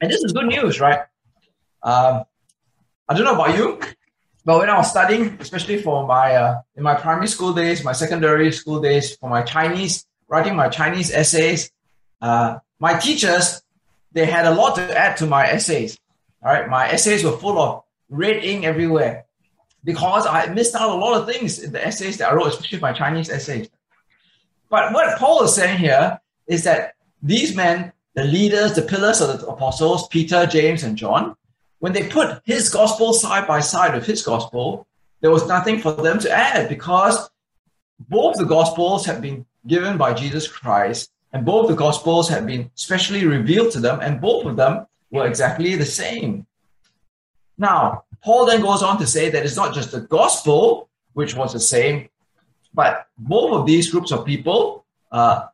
And 0.00 0.10
this 0.10 0.22
is 0.22 0.32
good 0.32 0.46
news, 0.46 0.80
right? 0.80 1.00
Um, 1.82 2.24
I 3.08 3.14
don't 3.14 3.24
know 3.24 3.34
about 3.34 3.56
you, 3.56 3.80
but 4.44 4.58
when 4.58 4.68
I 4.68 4.76
was 4.76 4.90
studying, 4.90 5.38
especially 5.40 5.80
for 5.80 6.06
my 6.06 6.34
uh, 6.34 6.60
in 6.76 6.82
my 6.82 6.94
primary 6.94 7.28
school 7.28 7.52
days, 7.52 7.84
my 7.84 7.92
secondary 7.92 8.52
school 8.52 8.80
days, 8.80 9.16
for 9.16 9.30
my 9.30 9.42
Chinese, 9.42 10.06
writing 10.28 10.56
my 10.56 10.68
Chinese 10.68 11.10
essays, 11.10 11.70
uh, 12.20 12.58
my 12.80 12.98
teachers 12.98 13.62
they 14.12 14.26
had 14.26 14.46
a 14.46 14.54
lot 14.54 14.76
to 14.76 14.98
add 14.98 15.16
to 15.18 15.26
my 15.26 15.46
essays. 15.46 15.98
All 16.42 16.52
right, 16.52 16.68
my 16.68 16.88
essays 16.88 17.24
were 17.24 17.36
full 17.36 17.58
of 17.58 17.83
red 18.14 18.44
ink 18.44 18.64
everywhere 18.64 19.24
because 19.84 20.26
I 20.26 20.46
missed 20.46 20.74
out 20.74 20.90
a 20.90 20.94
lot 20.94 21.20
of 21.20 21.26
things 21.26 21.58
in 21.58 21.72
the 21.72 21.86
essays 21.86 22.16
that 22.18 22.32
I 22.32 22.34
wrote, 22.34 22.48
especially 22.48 22.80
my 22.80 22.92
Chinese 22.92 23.28
essays. 23.28 23.68
But 24.70 24.92
what 24.92 25.18
Paul 25.18 25.44
is 25.44 25.54
saying 25.54 25.78
here 25.78 26.20
is 26.46 26.64
that 26.64 26.94
these 27.22 27.54
men 27.54 27.92
the 28.14 28.24
leaders, 28.24 28.74
the 28.74 28.82
pillars 28.82 29.20
of 29.20 29.40
the 29.40 29.46
apostles, 29.46 30.06
Peter, 30.08 30.46
James, 30.46 30.84
and 30.84 30.96
John, 30.96 31.36
when 31.80 31.92
they 31.92 32.08
put 32.08 32.40
his 32.44 32.70
gospel 32.70 33.12
side 33.12 33.46
by 33.46 33.60
side 33.60 33.94
with 33.94 34.06
his 34.06 34.22
gospel, 34.22 34.86
there 35.20 35.32
was 35.32 35.46
nothing 35.48 35.80
for 35.80 35.92
them 35.92 36.18
to 36.20 36.30
add 36.30 36.68
because 36.68 37.28
both 38.08 38.36
the 38.36 38.44
gospels 38.44 39.04
had 39.04 39.20
been 39.20 39.44
given 39.66 39.96
by 39.98 40.14
Jesus 40.14 40.46
Christ 40.46 41.10
and 41.32 41.44
both 41.44 41.68
the 41.68 41.74
gospels 41.74 42.28
had 42.28 42.46
been 42.46 42.70
specially 42.74 43.26
revealed 43.26 43.72
to 43.72 43.80
them 43.80 43.98
and 44.00 44.20
both 44.20 44.46
of 44.46 44.56
them 44.56 44.86
were 45.10 45.26
exactly 45.26 45.74
the 45.74 45.84
same. 45.84 46.46
Now, 47.58 48.03
Paul 48.24 48.46
then 48.46 48.62
goes 48.62 48.82
on 48.82 48.98
to 48.98 49.06
say 49.06 49.28
that 49.30 49.44
it's 49.44 49.56
not 49.56 49.74
just 49.74 49.92
the 49.92 50.00
gospel 50.00 50.88
which 51.12 51.36
was 51.36 51.52
the 51.52 51.60
same, 51.60 52.08
but 52.72 53.06
both 53.18 53.52
of 53.52 53.66
these 53.66 53.90
groups 53.90 54.10
of 54.10 54.24
people, 54.24 54.84
uh, 55.12 55.46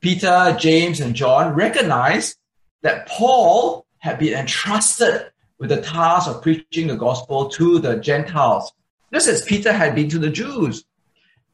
Peter, 0.00 0.56
James, 0.58 1.00
and 1.00 1.14
John 1.14 1.54
recognized 1.54 2.36
that 2.82 3.06
Paul 3.06 3.86
had 3.98 4.18
been 4.18 4.34
entrusted 4.34 5.30
with 5.58 5.70
the 5.70 5.80
task 5.80 6.28
of 6.28 6.42
preaching 6.42 6.88
the 6.88 6.96
gospel 6.96 7.48
to 7.50 7.78
the 7.78 7.96
Gentiles, 7.96 8.72
just 9.12 9.28
as 9.28 9.44
Peter 9.44 9.72
had 9.72 9.94
been 9.94 10.08
to 10.08 10.18
the 10.18 10.30
Jews. 10.30 10.84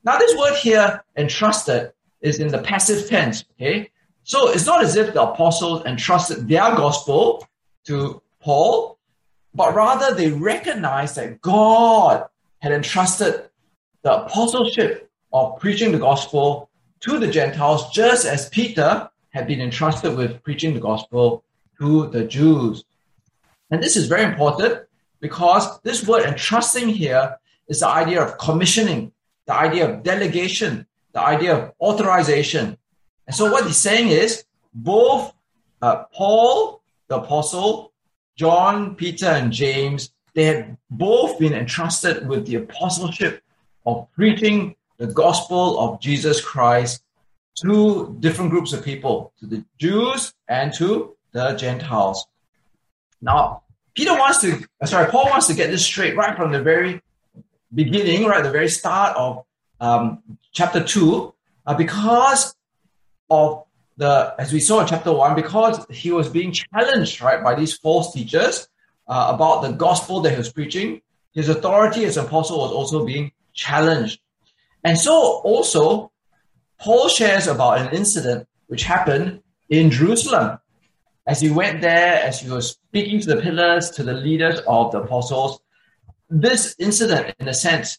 Now, 0.04 0.18
this 0.18 0.36
word 0.36 0.54
here, 0.56 1.04
entrusted, 1.16 1.92
is 2.20 2.38
in 2.38 2.48
the 2.48 2.58
passive 2.58 3.08
tense, 3.08 3.44
okay? 3.60 3.90
So 4.24 4.48
it's 4.48 4.66
not 4.66 4.82
as 4.82 4.96
if 4.96 5.12
the 5.12 5.22
apostles 5.22 5.84
entrusted 5.84 6.48
their 6.48 6.74
gospel 6.74 7.46
to 7.84 8.22
Paul, 8.40 8.97
but 9.58 9.74
rather 9.74 10.14
they 10.14 10.30
recognized 10.30 11.16
that 11.16 11.40
God 11.40 12.24
had 12.60 12.70
entrusted 12.70 13.50
the 14.02 14.22
apostleship 14.22 15.10
of 15.32 15.58
preaching 15.58 15.90
the 15.90 15.98
gospel 15.98 16.70
to 17.00 17.18
the 17.18 17.26
Gentiles, 17.26 17.90
just 17.90 18.24
as 18.24 18.48
Peter 18.50 19.10
had 19.30 19.48
been 19.48 19.60
entrusted 19.60 20.16
with 20.16 20.40
preaching 20.44 20.74
the 20.74 20.80
gospel 20.80 21.42
to 21.80 22.06
the 22.06 22.22
Jews. 22.22 22.84
And 23.72 23.82
this 23.82 23.96
is 23.96 24.06
very 24.06 24.22
important 24.22 24.84
because 25.18 25.80
this 25.80 26.06
word 26.06 26.22
entrusting 26.22 26.88
here 26.88 27.36
is 27.66 27.80
the 27.80 27.88
idea 27.88 28.22
of 28.22 28.38
commissioning, 28.38 29.10
the 29.46 29.54
idea 29.54 29.90
of 29.90 30.04
delegation, 30.04 30.86
the 31.14 31.20
idea 31.20 31.56
of 31.56 31.72
authorization. 31.80 32.78
And 33.26 33.34
so 33.34 33.50
what 33.50 33.66
he's 33.66 33.76
saying 33.76 34.08
is 34.08 34.44
both 34.72 35.34
uh, 35.82 36.04
Paul, 36.14 36.80
the 37.08 37.16
apostle, 37.16 37.92
John, 38.38 38.94
Peter, 38.94 39.26
and 39.26 39.52
James, 39.52 40.12
they 40.34 40.44
had 40.44 40.76
both 40.90 41.40
been 41.40 41.54
entrusted 41.54 42.28
with 42.28 42.46
the 42.46 42.54
apostleship 42.54 43.42
of 43.84 44.06
preaching 44.14 44.76
the 44.98 45.08
gospel 45.08 45.80
of 45.80 46.00
Jesus 46.00 46.40
Christ 46.40 47.02
to 47.56 48.16
different 48.20 48.52
groups 48.52 48.72
of 48.72 48.84
people, 48.84 49.32
to 49.40 49.46
the 49.46 49.64
Jews 49.78 50.32
and 50.46 50.72
to 50.74 51.16
the 51.32 51.54
Gentiles. 51.54 52.26
Now, 53.20 53.64
Peter 53.96 54.12
wants 54.12 54.38
to, 54.42 54.64
uh, 54.80 54.86
sorry, 54.86 55.10
Paul 55.10 55.28
wants 55.30 55.48
to 55.48 55.54
get 55.54 55.70
this 55.70 55.84
straight 55.84 56.16
right 56.16 56.36
from 56.36 56.52
the 56.52 56.62
very 56.62 57.02
beginning, 57.74 58.26
right, 58.26 58.44
the 58.44 58.52
very 58.52 58.68
start 58.68 59.16
of 59.16 59.44
um, 59.80 60.22
chapter 60.52 60.84
2, 60.84 61.34
uh, 61.66 61.74
because 61.74 62.54
of 63.28 63.64
the, 63.98 64.34
as 64.38 64.52
we 64.52 64.60
saw 64.60 64.80
in 64.80 64.86
chapter 64.86 65.12
1, 65.12 65.34
because 65.34 65.84
he 65.90 66.12
was 66.12 66.28
being 66.28 66.52
challenged, 66.52 67.20
right, 67.20 67.42
by 67.42 67.54
these 67.54 67.76
false 67.76 68.12
teachers 68.12 68.68
uh, 69.08 69.32
about 69.34 69.62
the 69.62 69.72
gospel 69.72 70.20
that 70.20 70.30
he 70.30 70.38
was 70.38 70.52
preaching, 70.52 71.02
his 71.32 71.48
authority 71.48 72.04
as 72.04 72.16
apostle 72.16 72.58
was 72.58 72.70
also 72.70 73.04
being 73.04 73.32
challenged. 73.52 74.20
And 74.84 74.96
so 74.96 75.12
also, 75.12 76.12
Paul 76.78 77.08
shares 77.08 77.48
about 77.48 77.78
an 77.78 77.94
incident 77.94 78.46
which 78.68 78.84
happened 78.84 79.42
in 79.68 79.90
Jerusalem. 79.90 80.58
As 81.26 81.40
he 81.40 81.50
went 81.50 81.82
there, 81.82 82.22
as 82.22 82.40
he 82.40 82.48
was 82.48 82.70
speaking 82.70 83.20
to 83.20 83.34
the 83.34 83.42
pillars, 83.42 83.90
to 83.90 84.04
the 84.04 84.14
leaders 84.14 84.60
of 84.66 84.92
the 84.92 85.02
apostles, 85.02 85.60
this 86.30 86.76
incident, 86.78 87.34
in 87.40 87.48
a 87.48 87.54
sense, 87.54 87.98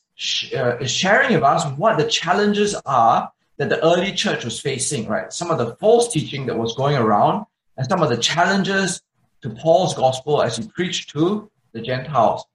uh, 0.56 0.78
is 0.78 0.92
sharing 0.92 1.34
with 1.34 1.44
us 1.44 1.66
what 1.78 1.98
the 1.98 2.06
challenges 2.06 2.74
are 2.86 3.32
that 3.60 3.70
the 3.70 3.84
early 3.84 4.14
church 4.14 4.46
was 4.46 4.60
facing, 4.60 5.08
right? 5.08 5.32
Some 5.32 5.52
of 5.52 5.58
the 5.58 5.76
false 5.76 6.12
teaching 6.12 6.46
that 6.48 6.58
was 6.58 6.74
going 6.76 6.96
around, 6.96 7.46
and 7.78 7.86
some 7.88 8.02
of 8.02 8.10
the 8.10 8.18
challenges 8.18 9.02
to 9.42 9.50
Paul's 9.50 9.94
gospel 9.94 10.42
as 10.42 10.58
he 10.58 10.68
preached 10.68 11.10
to 11.12 11.52
the 11.74 11.82
Gentiles. 11.82 12.46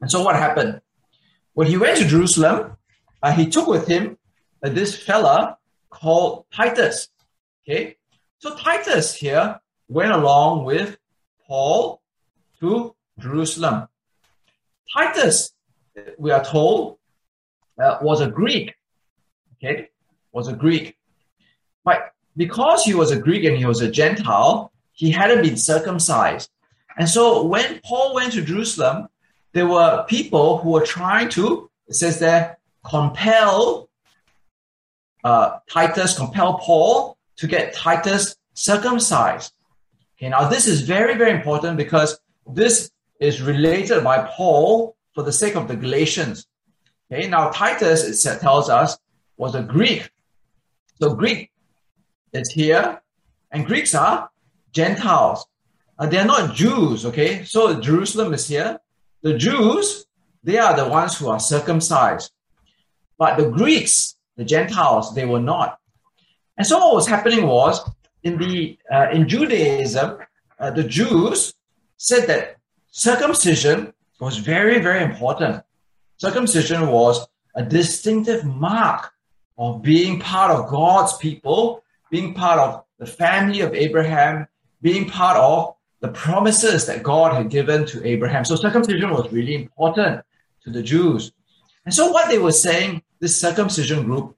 And 0.00 0.10
so 0.10 0.22
what 0.22 0.36
happened? 0.36 0.80
When 1.54 1.68
he 1.68 1.78
went 1.78 1.96
to 1.98 2.04
Jerusalem, 2.06 2.76
uh, 3.22 3.32
he 3.32 3.46
took 3.46 3.66
with 3.66 3.86
him 3.86 4.18
uh, 4.62 4.68
this 4.68 4.96
fella 4.96 5.58
called 5.90 6.44
Titus. 6.52 7.08
Okay, 7.62 7.96
so 8.38 8.56
Titus 8.56 9.14
here 9.14 9.60
went 9.88 10.12
along 10.12 10.64
with 10.64 10.98
Paul 11.46 12.02
to 12.60 12.94
Jerusalem. 13.18 13.88
Titus, 14.92 15.52
we 16.18 16.30
are 16.32 16.44
told, 16.44 16.98
uh, 17.80 17.98
was 18.02 18.20
a 18.20 18.28
Greek. 18.28 18.74
Okay, 19.54 19.88
was 20.36 20.48
a 20.48 20.56
Greek, 20.64 20.86
but 21.88 21.98
because 22.36 22.84
he 22.84 22.94
was 23.02 23.10
a 23.10 23.18
Greek 23.26 23.42
and 23.44 23.56
he 23.56 23.66
was 23.72 23.80
a 23.80 23.90
Gentile, 23.90 24.70
he 24.92 25.10
hadn't 25.10 25.42
been 25.42 25.56
circumcised. 25.56 26.50
And 26.98 27.08
so 27.08 27.42
when 27.42 27.80
Paul 27.88 28.14
went 28.14 28.32
to 28.34 28.42
Jerusalem, 28.42 29.08
there 29.54 29.66
were 29.66 30.04
people 30.16 30.58
who 30.58 30.70
were 30.76 30.86
trying 30.98 31.30
to, 31.30 31.70
it 31.88 31.94
says 31.94 32.18
there, 32.18 32.58
compel 32.84 33.88
uh, 35.24 35.58
Titus, 35.70 36.16
compel 36.16 36.58
Paul 36.58 37.16
to 37.36 37.46
get 37.46 37.74
Titus 37.74 38.36
circumcised. 38.52 39.52
Okay, 40.16 40.28
now 40.28 40.48
this 40.48 40.66
is 40.66 40.82
very, 40.82 41.14
very 41.16 41.32
important 41.32 41.78
because 41.78 42.18
this 42.60 42.90
is 43.20 43.40
related 43.40 44.04
by 44.04 44.18
Paul 44.36 44.96
for 45.14 45.22
the 45.22 45.32
sake 45.32 45.56
of 45.56 45.66
the 45.66 45.76
Galatians. 45.76 46.46
Okay, 47.10 47.26
now 47.28 47.48
Titus, 47.50 47.98
it 48.04 48.40
tells 48.40 48.68
us, 48.68 48.98
was 49.38 49.54
a 49.54 49.62
Greek. 49.62 50.10
So 51.00 51.14
Greek 51.14 51.50
is 52.32 52.50
here, 52.50 53.02
and 53.50 53.66
Greeks 53.66 53.94
are 53.94 54.30
Gentiles. 54.72 55.46
Uh, 55.98 56.06
they're 56.06 56.24
not 56.24 56.54
Jews, 56.54 57.04
okay? 57.06 57.44
So 57.44 57.80
Jerusalem 57.80 58.34
is 58.34 58.48
here. 58.48 58.78
the 59.22 59.36
Jews, 59.36 60.06
they 60.44 60.58
are 60.58 60.76
the 60.76 60.88
ones 60.88 61.18
who 61.18 61.28
are 61.28 61.40
circumcised. 61.40 62.30
But 63.18 63.36
the 63.36 63.50
Greeks, 63.50 64.16
the 64.36 64.44
Gentiles, 64.44 65.14
they 65.14 65.24
were 65.24 65.40
not. 65.40 65.78
And 66.56 66.66
so 66.66 66.78
what 66.78 66.94
was 66.94 67.08
happening 67.08 67.46
was 67.46 67.80
in 68.22 68.38
the 68.38 68.78
uh, 68.92 69.08
in 69.12 69.28
Judaism, 69.28 70.18
uh, 70.58 70.70
the 70.70 70.84
Jews 70.84 71.54
said 71.96 72.26
that 72.28 72.56
circumcision 72.90 73.92
was 74.20 74.36
very, 74.38 74.78
very 74.80 75.02
important. 75.02 75.62
Circumcision 76.18 76.88
was 76.88 77.26
a 77.54 77.62
distinctive 77.62 78.44
mark 78.44 79.12
of 79.58 79.82
being 79.82 80.20
part 80.20 80.50
of 80.50 80.68
God's 80.68 81.16
people, 81.16 81.82
being 82.10 82.34
part 82.34 82.58
of 82.58 82.84
the 82.98 83.06
family 83.06 83.60
of 83.60 83.74
Abraham, 83.74 84.46
being 84.82 85.08
part 85.08 85.36
of 85.36 85.74
the 86.00 86.08
promises 86.08 86.86
that 86.86 87.02
God 87.02 87.34
had 87.34 87.48
given 87.50 87.86
to 87.86 88.06
Abraham. 88.06 88.44
So 88.44 88.56
circumcision 88.56 89.10
was 89.10 89.32
really 89.32 89.54
important 89.54 90.22
to 90.64 90.70
the 90.70 90.82
Jews. 90.82 91.32
And 91.84 91.94
so 91.94 92.10
what 92.10 92.28
they 92.28 92.38
were 92.38 92.52
saying, 92.52 93.02
this 93.20 93.38
circumcision 93.40 94.04
group, 94.04 94.36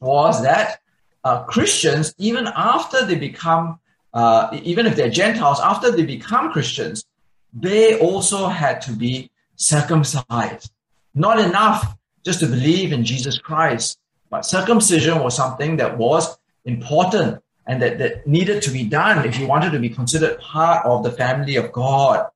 was 0.00 0.42
that 0.42 0.80
uh, 1.24 1.44
Christians, 1.44 2.14
even 2.18 2.48
after 2.56 3.04
they 3.04 3.16
become, 3.16 3.80
uh, 4.14 4.58
even 4.62 4.86
if 4.86 4.96
they're 4.96 5.10
Gentiles, 5.10 5.60
after 5.60 5.90
they 5.90 6.04
become 6.04 6.52
Christians, 6.52 7.04
they 7.52 7.98
also 7.98 8.46
had 8.48 8.80
to 8.82 8.92
be 8.92 9.30
circumcised. 9.56 10.70
Not 11.14 11.40
enough 11.40 11.96
just 12.24 12.40
to 12.40 12.46
believe 12.46 12.92
in 12.92 13.04
Jesus 13.04 13.38
Christ, 13.38 13.98
but 14.30 14.44
circumcision 14.44 15.20
was 15.20 15.36
something 15.36 15.76
that 15.76 15.96
was 15.96 16.38
important 16.64 17.42
and 17.66 17.82
that, 17.82 17.98
that 17.98 18.26
needed 18.26 18.62
to 18.62 18.70
be 18.70 18.84
done 18.84 19.26
if 19.26 19.38
you 19.38 19.46
wanted 19.46 19.72
to 19.72 19.78
be 19.78 19.88
considered 19.88 20.38
part 20.40 20.84
of 20.86 21.02
the 21.02 21.12
family 21.12 21.56
of 21.56 21.70
God. 21.72 22.26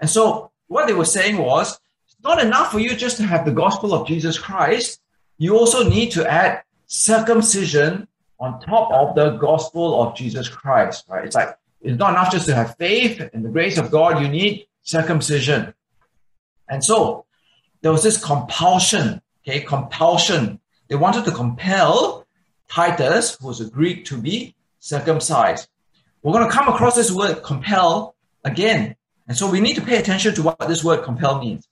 And 0.00 0.08
so 0.08 0.50
what 0.66 0.86
they 0.86 0.94
were 0.94 1.04
saying 1.04 1.36
was, 1.36 1.78
it's 2.06 2.16
not 2.22 2.42
enough 2.42 2.72
for 2.72 2.78
you 2.78 2.96
just 2.96 3.18
to 3.18 3.22
have 3.24 3.44
the 3.44 3.52
gospel 3.52 3.92
of 3.94 4.06
Jesus 4.06 4.38
Christ. 4.38 5.00
You 5.38 5.58
also 5.58 5.88
need 5.88 6.12
to 6.12 6.30
add 6.30 6.62
circumcision 6.86 8.08
on 8.40 8.60
top 8.60 8.90
of 8.92 9.14
the 9.14 9.36
gospel 9.36 10.02
of 10.02 10.16
Jesus 10.16 10.48
Christ, 10.48 11.04
right? 11.08 11.24
It's 11.24 11.36
like, 11.36 11.56
it's 11.80 11.98
not 11.98 12.10
enough 12.10 12.32
just 12.32 12.46
to 12.46 12.54
have 12.54 12.76
faith 12.76 13.20
in 13.32 13.42
the 13.42 13.48
grace 13.48 13.78
of 13.78 13.90
God. 13.90 14.20
You 14.22 14.28
need 14.28 14.66
circumcision. 14.82 15.74
And 16.68 16.82
so 16.82 17.26
there 17.82 17.92
was 17.92 18.02
this 18.02 18.22
compulsion, 18.22 19.20
okay, 19.46 19.60
compulsion. 19.60 20.60
They 20.92 20.98
wanted 20.98 21.24
to 21.24 21.30
compel 21.30 22.26
Titus, 22.68 23.38
who 23.40 23.46
was 23.46 23.62
a 23.62 23.70
Greek, 23.70 24.04
to 24.04 24.20
be 24.20 24.54
circumcised. 24.78 25.66
We're 26.22 26.34
going 26.34 26.46
to 26.46 26.54
come 26.54 26.68
across 26.68 26.96
this 26.96 27.10
word 27.10 27.42
compel 27.42 28.14
again. 28.44 28.96
And 29.26 29.34
so 29.34 29.50
we 29.50 29.62
need 29.62 29.76
to 29.76 29.80
pay 29.80 29.96
attention 29.96 30.34
to 30.34 30.42
what 30.42 30.58
this 30.68 30.84
word 30.84 31.02
compel 31.02 31.40
means. 31.40 31.66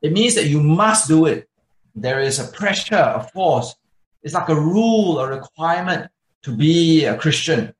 It 0.00 0.14
means 0.14 0.36
that 0.36 0.46
you 0.46 0.62
must 0.62 1.06
do 1.06 1.26
it. 1.26 1.50
There 1.94 2.20
is 2.20 2.38
a 2.38 2.50
pressure, 2.50 2.96
a 2.96 3.22
force. 3.22 3.74
It's 4.22 4.32
like 4.32 4.48
a 4.48 4.58
rule, 4.58 5.18
a 5.18 5.28
requirement 5.28 6.10
to 6.40 6.56
be 6.56 7.04
a 7.04 7.18
Christian. 7.18 7.74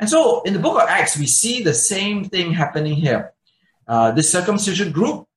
And 0.00 0.10
so 0.10 0.42
in 0.42 0.54
the 0.54 0.58
book 0.58 0.82
of 0.82 0.88
Acts, 0.88 1.16
we 1.16 1.26
see 1.26 1.62
the 1.62 1.72
same 1.72 2.24
thing 2.24 2.52
happening 2.52 2.96
here. 2.96 3.32
Uh, 3.86 4.10
this 4.10 4.32
circumcision 4.32 4.90
group 4.90 5.28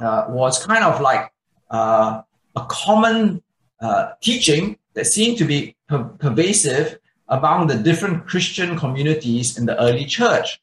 uh, 0.00 0.24
was 0.30 0.64
kind 0.64 0.82
of 0.82 1.02
like 1.02 1.30
uh, 1.70 2.22
a 2.56 2.66
common 2.70 3.43
uh, 3.80 4.12
teaching 4.20 4.78
that 4.94 5.06
seemed 5.06 5.38
to 5.38 5.44
be 5.44 5.76
per- 5.88 6.04
pervasive 6.04 6.98
among 7.28 7.66
the 7.66 7.76
different 7.76 8.26
Christian 8.26 8.78
communities 8.78 9.58
in 9.58 9.66
the 9.66 9.78
early 9.80 10.04
church. 10.04 10.60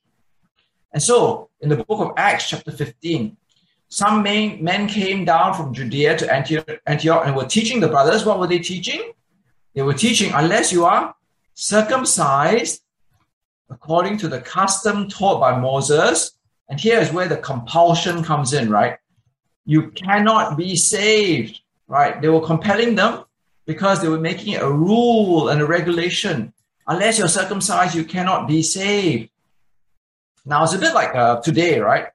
And 0.94 1.02
so, 1.02 1.50
in 1.62 1.70
the 1.70 1.78
book 1.78 2.00
of 2.02 2.14
Acts, 2.18 2.50
chapter 2.50 2.72
15, 2.72 3.38
some 3.88 4.24
men, 4.24 4.64
men 4.64 4.88
came 4.88 5.26
down 5.26 5.54
from 5.54 5.74
Judea 5.74 6.18
to 6.20 6.34
Antioch 6.86 7.24
and 7.26 7.36
were 7.36 7.46
teaching 7.46 7.80
the 7.80 7.90
brothers. 7.90 8.26
What 8.26 8.40
were 8.40 8.48
they 8.48 8.60
teaching? 8.60 9.12
They 9.74 9.82
were 9.82 9.94
teaching, 9.94 10.32
unless 10.34 10.72
you 10.72 10.86
are 10.86 11.16
circumcised 11.54 12.82
according 13.70 14.18
to 14.18 14.28
the 14.28 14.42
custom 14.42 15.08
taught 15.08 15.40
by 15.40 15.58
Moses, 15.58 16.34
and 16.70 16.80
here 16.80 17.00
is 17.00 17.12
where 17.12 17.28
the 17.28 17.38
compulsion 17.38 18.24
comes 18.24 18.54
in, 18.54 18.70
right? 18.70 18.98
You 19.66 19.92
cannot 19.92 20.58
be 20.58 20.76
saved, 20.76 21.61
right? 21.92 22.22
They 22.22 22.30
were 22.30 22.40
compelling 22.40 22.96
them 22.96 23.26
because 23.66 24.02
they 24.02 24.08
were 24.08 24.20
making 24.20 24.54
it 24.54 24.62
a 24.62 24.72
rule 24.72 25.50
and 25.50 25.62
a 25.62 25.66
regulation. 25.66 26.54
Unless 26.88 27.20
you're 27.20 27.28
circumcised, 27.28 27.94
you 27.94 28.06
cannot 28.06 28.48
be 28.48 28.64
saved. 28.64 29.30
Now, 30.46 30.64
it's 30.64 30.74
a 30.74 30.80
bit 30.80 30.94
like 30.94 31.14
uh, 31.14 31.42
today, 31.42 31.82
right? 31.82 32.08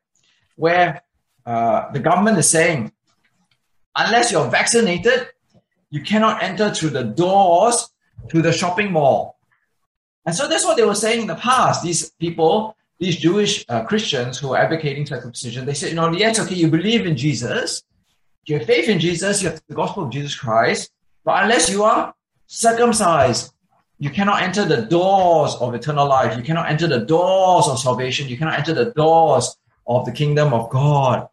Where 0.57 1.03
uh, 1.45 1.93
the 1.93 2.01
government 2.01 2.39
is 2.39 2.49
saying, 2.49 2.91
unless 3.95 4.33
you're 4.33 4.49
vaccinated, 4.49 5.29
you 5.91 6.01
cannot 6.01 6.43
enter 6.43 6.73
through 6.73 6.91
the 6.91 7.05
doors 7.05 7.91
to 8.31 8.41
the 8.41 8.53
shopping 8.53 8.91
mall. 8.93 9.37
And 10.25 10.35
so 10.35 10.49
that's 10.49 10.65
what 10.65 10.79
they 10.79 10.87
were 10.87 10.95
saying 10.95 11.21
in 11.21 11.27
the 11.27 11.37
past. 11.37 11.83
These 11.83 12.13
people, 12.13 12.75
these 12.99 13.17
Jewish 13.17 13.67
uh, 13.69 13.85
Christians 13.85 14.39
who 14.39 14.55
are 14.55 14.59
advocating 14.59 15.05
circumcision, 15.05 15.67
they 15.67 15.75
said, 15.75 15.91
you 15.91 15.97
know, 15.97 16.11
yes, 16.13 16.41
okay, 16.41 16.55
you 16.55 16.69
believe 16.69 17.05
in 17.05 17.15
Jesus, 17.15 17.85
you 18.47 18.59
have 18.59 18.67
faith 18.67 18.89
in 18.89 18.99
Jesus, 19.01 19.43
you 19.43 19.51
have 19.51 19.61
the 19.69 19.75
gospel 19.75 20.05
of 20.05 20.11
Jesus 20.11 20.35
Christ, 20.35 20.91
but 21.25 21.43
unless 21.43 21.71
you 21.71 21.83
are 21.83 22.15
circumcised, 22.47 23.53
you 23.99 24.11
cannot 24.11 24.43
enter 24.43 24.65
the 24.65 24.83
doors 24.83 25.55
of 25.57 25.75
eternal 25.75 26.07
life. 26.07 26.37
You 26.37 26.43
cannot 26.43 26.69
enter 26.69 26.87
the 26.87 27.01
doors 27.01 27.67
of 27.67 27.79
salvation. 27.79 28.29
You 28.29 28.37
cannot 28.37 28.59
enter 28.59 28.75
the 28.75 28.93
doors 28.93 29.57
of 29.87 30.05
the 30.05 30.13
kingdom 30.13 30.53
of 30.53 30.69
God. 30.71 31.29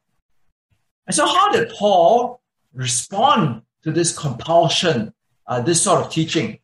And 1.06 1.16
so, 1.16 1.26
how 1.26 1.52
did 1.52 1.70
Paul 1.70 2.42
respond 2.74 3.64
to 3.84 3.92
this 3.92 4.18
compulsion, 4.18 5.14
uh, 5.46 5.62
this 5.62 5.82
sort 5.82 6.06
of 6.06 6.12
teaching? 6.12 6.60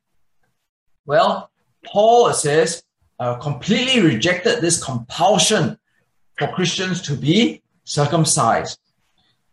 Well, 1.05 1.51
Paul 1.85 2.31
says 2.33 2.83
uh, 3.19 3.35
completely 3.35 4.01
rejected 4.01 4.61
this 4.61 4.81
compulsion 4.81 5.77
for 6.37 6.47
Christians 6.47 7.01
to 7.03 7.15
be 7.15 7.61
circumcised. 7.83 8.79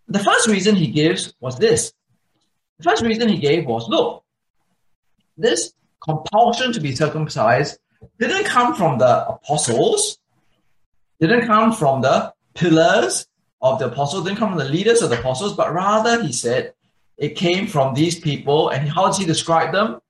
The 0.08 0.18
first 0.18 0.48
reason 0.48 0.76
he 0.76 0.88
gives 0.88 1.34
was 1.40 1.58
this 1.58 1.92
the 2.78 2.84
first 2.84 3.02
reason 3.02 3.28
he 3.28 3.38
gave 3.38 3.66
was 3.66 3.88
look, 3.88 4.24
this 5.36 5.72
compulsion 6.00 6.72
to 6.72 6.80
be 6.80 6.94
circumcised 6.94 7.78
didn't 8.18 8.44
come 8.44 8.74
from 8.74 8.98
the 8.98 9.26
apostles, 9.28 10.18
didn't 11.20 11.46
come 11.46 11.72
from 11.72 12.02
the 12.02 12.32
pillars 12.54 13.26
of 13.60 13.78
the 13.78 13.86
apostles, 13.86 14.24
didn't 14.24 14.38
come 14.38 14.50
from 14.50 14.58
the 14.58 14.68
leaders 14.68 15.02
of 15.02 15.10
the 15.10 15.18
apostles, 15.18 15.54
but 15.54 15.72
rather, 15.72 16.22
he 16.22 16.32
said, 16.32 16.74
it 17.16 17.36
came 17.36 17.66
from 17.66 17.94
these 17.94 18.18
people. 18.18 18.68
And 18.68 18.88
how 18.88 19.06
does 19.06 19.18
he 19.18 19.24
describe 19.24 19.72
them? 19.72 20.00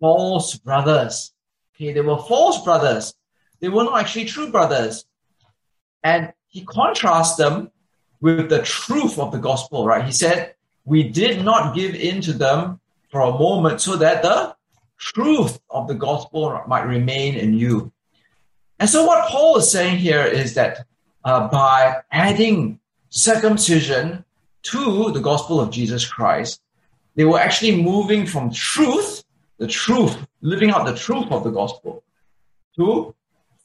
False 0.00 0.56
brothers. 0.56 1.32
Okay, 1.74 1.92
they 1.92 2.00
were 2.00 2.18
false 2.18 2.62
brothers. 2.62 3.14
They 3.60 3.68
were 3.68 3.84
not 3.84 4.00
actually 4.00 4.26
true 4.26 4.50
brothers. 4.50 5.04
And 6.02 6.32
he 6.46 6.64
contrasts 6.64 7.36
them 7.36 7.70
with 8.24 8.48
the 8.48 8.62
truth 8.62 9.18
of 9.18 9.32
the 9.32 9.38
gospel, 9.38 9.84
right? 9.84 10.02
He 10.02 10.10
said, 10.10 10.54
we 10.86 11.02
did 11.02 11.44
not 11.44 11.74
give 11.74 11.94
in 11.94 12.22
to 12.22 12.32
them 12.32 12.80
for 13.10 13.20
a 13.20 13.30
moment 13.30 13.82
so 13.82 13.96
that 13.96 14.22
the 14.22 14.56
truth 14.96 15.60
of 15.68 15.88
the 15.88 15.94
gospel 15.94 16.58
might 16.66 16.84
remain 16.84 17.34
in 17.34 17.52
you. 17.52 17.92
And 18.78 18.88
so, 18.88 19.04
what 19.04 19.28
Paul 19.28 19.58
is 19.58 19.70
saying 19.70 19.98
here 19.98 20.24
is 20.24 20.54
that 20.54 20.86
uh, 21.22 21.48
by 21.48 21.96
adding 22.10 22.80
circumcision 23.10 24.24
to 24.72 25.12
the 25.12 25.20
gospel 25.20 25.60
of 25.60 25.70
Jesus 25.70 26.06
Christ, 26.06 26.62
they 27.16 27.26
were 27.26 27.38
actually 27.38 27.82
moving 27.82 28.24
from 28.24 28.50
truth, 28.50 29.22
the 29.58 29.66
truth, 29.66 30.16
living 30.40 30.70
out 30.70 30.86
the 30.86 30.96
truth 30.96 31.30
of 31.30 31.44
the 31.44 31.50
gospel, 31.50 32.02
to 32.76 33.14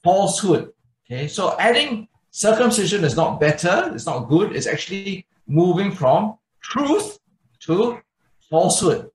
falsehood. 0.04 0.70
Okay, 1.06 1.28
so 1.28 1.56
adding 1.58 2.09
circumcision 2.30 3.04
is 3.04 3.16
not 3.16 3.40
better, 3.40 3.90
it's 3.94 4.06
not 4.06 4.28
good, 4.28 4.54
it's 4.54 4.66
actually 4.66 5.26
moving 5.46 5.90
from 5.92 6.38
truth 6.60 7.18
to 7.60 8.00
falsehood. 8.48 9.10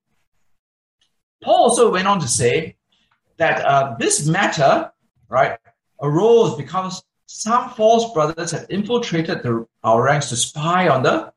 Paul 1.43 1.63
also 1.69 1.91
went 1.91 2.07
on 2.07 2.19
to 2.19 2.27
say 2.27 2.75
that 3.37 3.65
uh, 3.65 3.95
this 3.99 4.25
matter, 4.27 4.91
right, 5.29 5.57
arose 6.01 6.55
because 6.55 7.03
some 7.25 7.69
false 7.71 8.13
brothers 8.13 8.51
had 8.51 8.65
infiltrated 8.69 9.43
the, 9.43 9.67
our 9.83 10.03
ranks 10.03 10.29
to 10.29 10.35
spy 10.35 10.87
on 10.87 11.03
the 11.03 11.33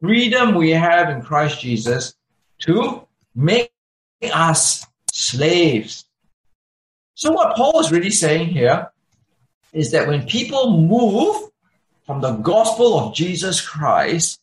freedom 0.00 0.54
we 0.54 0.70
have 0.70 1.10
in 1.10 1.22
Christ 1.22 1.60
Jesus 1.60 2.14
to 2.60 3.06
make 3.34 3.70
us 4.32 4.86
slaves. 5.12 6.04
So, 7.14 7.32
what 7.32 7.56
Paul 7.56 7.80
is 7.80 7.90
really 7.90 8.10
saying 8.10 8.48
here 8.48 8.90
is 9.72 9.90
that 9.92 10.08
when 10.08 10.26
people 10.26 10.78
move 10.80 11.50
from 12.06 12.20
the 12.20 12.32
gospel 12.36 12.98
of 12.98 13.14
Jesus 13.14 13.60
Christ 13.60 14.40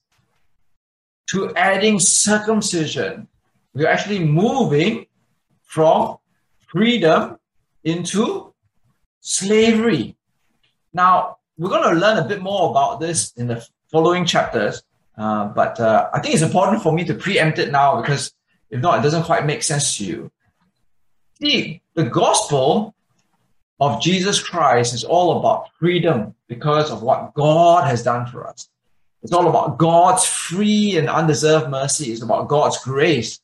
to 1.31 1.53
adding 1.55 1.99
circumcision. 1.99 3.27
We're 3.73 3.87
actually 3.87 4.19
moving 4.19 5.07
from 5.63 6.17
freedom 6.67 7.37
into 7.83 8.53
slavery. 9.21 10.15
Now, 10.93 11.37
we're 11.57 11.69
going 11.69 11.93
to 11.93 11.99
learn 11.99 12.17
a 12.17 12.27
bit 12.27 12.41
more 12.41 12.69
about 12.69 12.99
this 12.99 13.33
in 13.33 13.47
the 13.47 13.65
following 13.91 14.25
chapters, 14.25 14.83
uh, 15.17 15.47
but 15.47 15.79
uh, 15.79 16.09
I 16.13 16.19
think 16.19 16.35
it's 16.35 16.43
important 16.43 16.83
for 16.83 16.93
me 16.93 17.03
to 17.05 17.13
preempt 17.13 17.59
it 17.59 17.71
now 17.71 18.01
because 18.01 18.33
if 18.69 18.81
not, 18.81 18.99
it 18.99 19.03
doesn't 19.03 19.23
quite 19.23 19.45
make 19.45 19.63
sense 19.63 19.97
to 19.97 20.05
you. 20.05 20.31
See, 21.41 21.81
the 21.95 22.03
gospel 22.03 22.94
of 23.79 24.01
Jesus 24.01 24.41
Christ 24.41 24.93
is 24.93 25.03
all 25.03 25.39
about 25.39 25.69
freedom 25.79 26.33
because 26.47 26.91
of 26.91 27.01
what 27.01 27.33
God 27.33 27.87
has 27.87 28.03
done 28.03 28.25
for 28.27 28.47
us. 28.47 28.69
It's 29.21 29.33
all 29.33 29.49
about 29.49 29.77
God's 29.77 30.25
free 30.25 30.97
and 30.97 31.09
undeserved 31.09 31.69
mercy. 31.69 32.11
It's 32.11 32.21
about 32.21 32.47
God's 32.47 32.77
grace. 32.83 33.39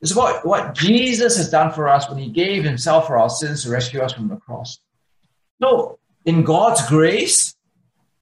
It's 0.00 0.10
about 0.10 0.44
what 0.44 0.74
Jesus 0.74 1.36
has 1.36 1.48
done 1.48 1.72
for 1.72 1.88
us 1.88 2.08
when 2.08 2.18
he 2.18 2.28
gave 2.28 2.64
himself 2.64 3.06
for 3.06 3.16
our 3.16 3.30
sins 3.30 3.62
to 3.62 3.70
rescue 3.70 4.00
us 4.00 4.12
from 4.12 4.28
the 4.28 4.36
cross. 4.36 4.80
So, 5.62 6.00
in 6.24 6.42
God's 6.42 6.86
grace, 6.88 7.54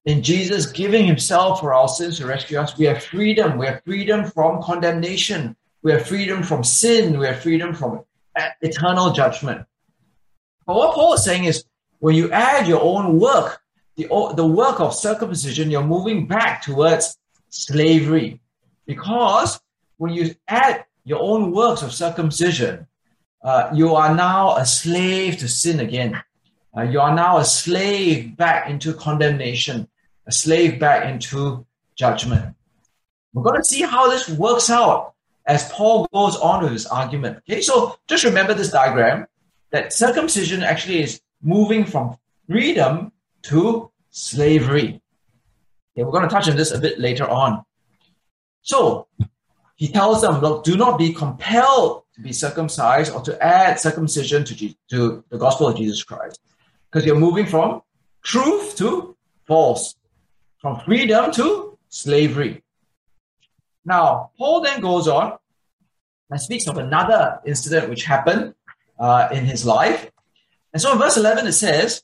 in 0.04 0.22
Jesus 0.22 0.66
giving 0.66 1.06
himself 1.06 1.60
for 1.60 1.72
our 1.72 1.88
sins 1.88 2.18
to 2.18 2.26
rescue 2.26 2.58
us, 2.58 2.76
we 2.76 2.84
have 2.84 3.02
freedom. 3.02 3.56
We 3.56 3.66
have 3.66 3.82
freedom 3.84 4.24
from 4.26 4.62
condemnation. 4.62 5.56
We 5.82 5.92
have 5.92 6.06
freedom 6.06 6.42
from 6.42 6.64
sin. 6.64 7.18
We 7.18 7.26
have 7.26 7.40
freedom 7.40 7.74
from 7.74 8.04
eternal 8.60 9.12
judgment. 9.12 9.66
But 10.70 10.76
what 10.76 10.94
Paul 10.94 11.14
is 11.14 11.24
saying 11.24 11.46
is 11.46 11.64
when 11.98 12.14
you 12.14 12.30
add 12.30 12.68
your 12.68 12.80
own 12.80 13.18
work, 13.18 13.60
the, 13.96 14.06
the 14.36 14.46
work 14.46 14.78
of 14.78 14.94
circumcision, 14.94 15.68
you're 15.68 15.82
moving 15.82 16.28
back 16.28 16.62
towards 16.62 17.18
slavery. 17.48 18.40
Because 18.86 19.58
when 19.96 20.12
you 20.12 20.32
add 20.46 20.84
your 21.02 21.20
own 21.20 21.50
works 21.50 21.82
of 21.82 21.92
circumcision, 21.92 22.86
uh, 23.42 23.70
you 23.74 23.96
are 23.96 24.14
now 24.14 24.58
a 24.58 24.64
slave 24.64 25.38
to 25.38 25.48
sin 25.48 25.80
again. 25.80 26.22
Uh, 26.76 26.82
you 26.82 27.00
are 27.00 27.16
now 27.16 27.38
a 27.38 27.44
slave 27.44 28.36
back 28.36 28.70
into 28.70 28.94
condemnation, 28.94 29.88
a 30.28 30.30
slave 30.30 30.78
back 30.78 31.12
into 31.12 31.66
judgment. 31.96 32.54
We're 33.32 33.42
going 33.42 33.60
to 33.60 33.64
see 33.64 33.82
how 33.82 34.08
this 34.08 34.28
works 34.28 34.70
out 34.70 35.14
as 35.46 35.68
Paul 35.72 36.06
goes 36.12 36.36
on 36.36 36.62
with 36.62 36.70
his 36.70 36.86
argument. 36.86 37.38
Okay, 37.38 37.60
so 37.60 37.98
just 38.06 38.22
remember 38.22 38.54
this 38.54 38.70
diagram 38.70 39.26
that 39.70 39.92
circumcision 39.92 40.62
actually 40.62 41.02
is 41.02 41.20
moving 41.42 41.84
from 41.84 42.16
freedom 42.48 43.12
to 43.42 43.90
slavery. 44.10 45.00
Okay, 45.96 46.04
we're 46.04 46.10
going 46.10 46.28
to 46.28 46.34
touch 46.34 46.48
on 46.48 46.56
this 46.56 46.72
a 46.72 46.78
bit 46.78 46.98
later 46.98 47.28
on. 47.28 47.64
So 48.62 49.06
he 49.76 49.88
tells 49.88 50.22
them, 50.22 50.40
look, 50.40 50.64
do 50.64 50.76
not 50.76 50.98
be 50.98 51.12
compelled 51.12 52.02
to 52.14 52.20
be 52.20 52.32
circumcised 52.32 53.12
or 53.14 53.22
to 53.22 53.42
add 53.42 53.80
circumcision 53.80 54.44
to, 54.44 54.74
to 54.90 55.24
the 55.30 55.38
gospel 55.38 55.68
of 55.68 55.76
Jesus 55.76 56.02
Christ 56.02 56.40
because 56.90 57.06
you're 57.06 57.18
moving 57.18 57.46
from 57.46 57.82
truth 58.22 58.76
to 58.76 59.16
false, 59.46 59.94
from 60.58 60.80
freedom 60.80 61.32
to 61.32 61.78
slavery. 61.88 62.62
Now, 63.84 64.30
Paul 64.36 64.60
then 64.60 64.80
goes 64.80 65.08
on 65.08 65.38
and 66.30 66.40
speaks 66.40 66.66
of 66.66 66.78
another 66.78 67.40
incident 67.46 67.88
which 67.88 68.04
happened 68.04 68.54
uh, 69.00 69.28
in 69.32 69.46
his 69.46 69.64
life. 69.64 70.10
And 70.72 70.80
so 70.80 70.92
in 70.92 70.98
verse 70.98 71.16
11 71.16 71.46
it 71.46 71.52
says, 71.52 72.02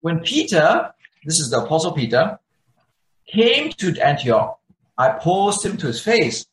When 0.00 0.20
Peter, 0.20 0.94
this 1.24 1.40
is 1.40 1.50
the 1.50 1.58
Apostle 1.58 1.92
Peter, 1.92 2.38
came 3.26 3.70
to 3.72 4.00
Antioch, 4.00 4.58
I 4.96 5.08
opposed 5.08 5.66
him 5.66 5.76
to 5.78 5.88
his 5.88 6.00
face 6.00 6.46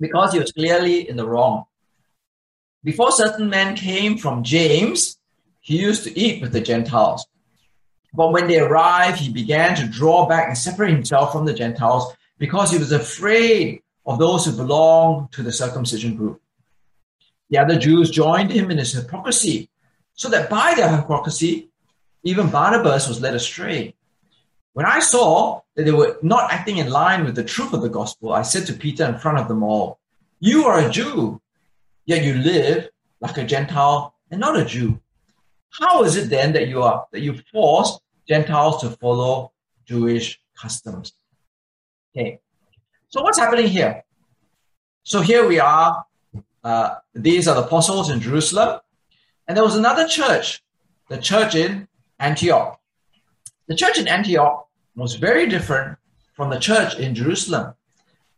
because 0.00 0.32
he 0.32 0.40
was 0.40 0.52
clearly 0.52 1.08
in 1.08 1.16
the 1.16 1.26
wrong. 1.26 1.64
Before 2.82 3.12
certain 3.12 3.48
men 3.48 3.76
came 3.76 4.18
from 4.18 4.42
James, 4.42 5.18
he 5.60 5.80
used 5.80 6.04
to 6.04 6.18
eat 6.18 6.42
with 6.42 6.52
the 6.52 6.60
Gentiles. 6.60 7.26
But 8.12 8.32
when 8.32 8.48
they 8.48 8.60
arrived, 8.60 9.18
he 9.18 9.32
began 9.32 9.74
to 9.76 9.86
draw 9.86 10.26
back 10.26 10.48
and 10.48 10.58
separate 10.58 10.90
himself 10.90 11.32
from 11.32 11.46
the 11.46 11.54
Gentiles 11.54 12.14
because 12.38 12.70
he 12.70 12.78
was 12.78 12.92
afraid 12.92 13.80
of 14.04 14.18
those 14.18 14.44
who 14.44 14.52
belonged 14.52 15.32
to 15.32 15.42
the 15.42 15.52
circumcision 15.52 16.16
group. 16.16 16.40
The 17.50 17.58
other 17.58 17.78
Jews 17.78 18.10
joined 18.10 18.50
him 18.50 18.70
in 18.70 18.78
his 18.78 18.92
hypocrisy, 18.92 19.70
so 20.14 20.28
that 20.30 20.50
by 20.50 20.74
their 20.74 20.96
hypocrisy, 20.96 21.70
even 22.22 22.50
Barnabas 22.50 23.08
was 23.08 23.20
led 23.20 23.34
astray. 23.34 23.94
When 24.72 24.86
I 24.86 24.98
saw 24.98 25.60
that 25.76 25.84
they 25.84 25.92
were 25.92 26.18
not 26.22 26.52
acting 26.52 26.78
in 26.78 26.90
line 26.90 27.24
with 27.24 27.36
the 27.36 27.44
truth 27.44 27.72
of 27.72 27.82
the 27.82 27.88
gospel, 27.88 28.32
I 28.32 28.42
said 28.42 28.66
to 28.66 28.72
Peter 28.72 29.04
in 29.04 29.18
front 29.18 29.38
of 29.38 29.48
them 29.48 29.62
all, 29.62 30.00
You 30.40 30.64
are 30.64 30.80
a 30.80 30.90
Jew, 30.90 31.40
yet 32.06 32.24
you 32.24 32.34
live 32.34 32.88
like 33.20 33.38
a 33.38 33.44
Gentile 33.44 34.14
and 34.30 34.40
not 34.40 34.58
a 34.58 34.64
Jew. 34.64 35.00
How 35.70 36.04
is 36.04 36.16
it 36.16 36.30
then 36.30 36.52
that 36.52 36.68
you 36.68 36.82
are 36.82 37.06
that 37.12 37.20
you 37.20 37.40
force 37.52 37.98
Gentiles 38.28 38.80
to 38.80 38.90
follow 38.90 39.52
Jewish 39.86 40.40
customs? 40.56 41.12
Okay. 42.16 42.40
So 43.08 43.22
what's 43.22 43.38
happening 43.38 43.68
here? 43.68 44.04
So 45.02 45.20
here 45.20 45.46
we 45.46 45.60
are. 45.60 46.04
Uh, 46.64 46.96
these 47.14 47.46
are 47.46 47.54
the 47.54 47.66
apostles 47.66 48.10
in 48.10 48.20
Jerusalem. 48.20 48.80
And 49.46 49.56
there 49.56 49.64
was 49.64 49.76
another 49.76 50.08
church, 50.08 50.64
the 51.08 51.18
church 51.18 51.54
in 51.54 51.86
Antioch. 52.18 52.80
The 53.66 53.76
church 53.76 53.98
in 53.98 54.08
Antioch 54.08 54.66
was 54.96 55.16
very 55.16 55.46
different 55.46 55.98
from 56.32 56.48
the 56.48 56.58
church 56.58 56.98
in 56.98 57.14
Jerusalem. 57.14 57.74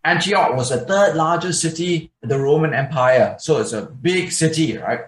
Antioch 0.05 0.57
was 0.57 0.71
the 0.71 0.81
third 0.81 1.17
largest 1.17 1.61
city 1.61 2.13
in 2.23 2.29
the 2.29 2.39
Roman 2.39 2.75
Empire. 2.75 3.37
So 3.39 3.59
it's 3.59 3.73
a 3.73 3.83
big 3.83 4.33
city, 4.33 4.77
right? 4.77 5.01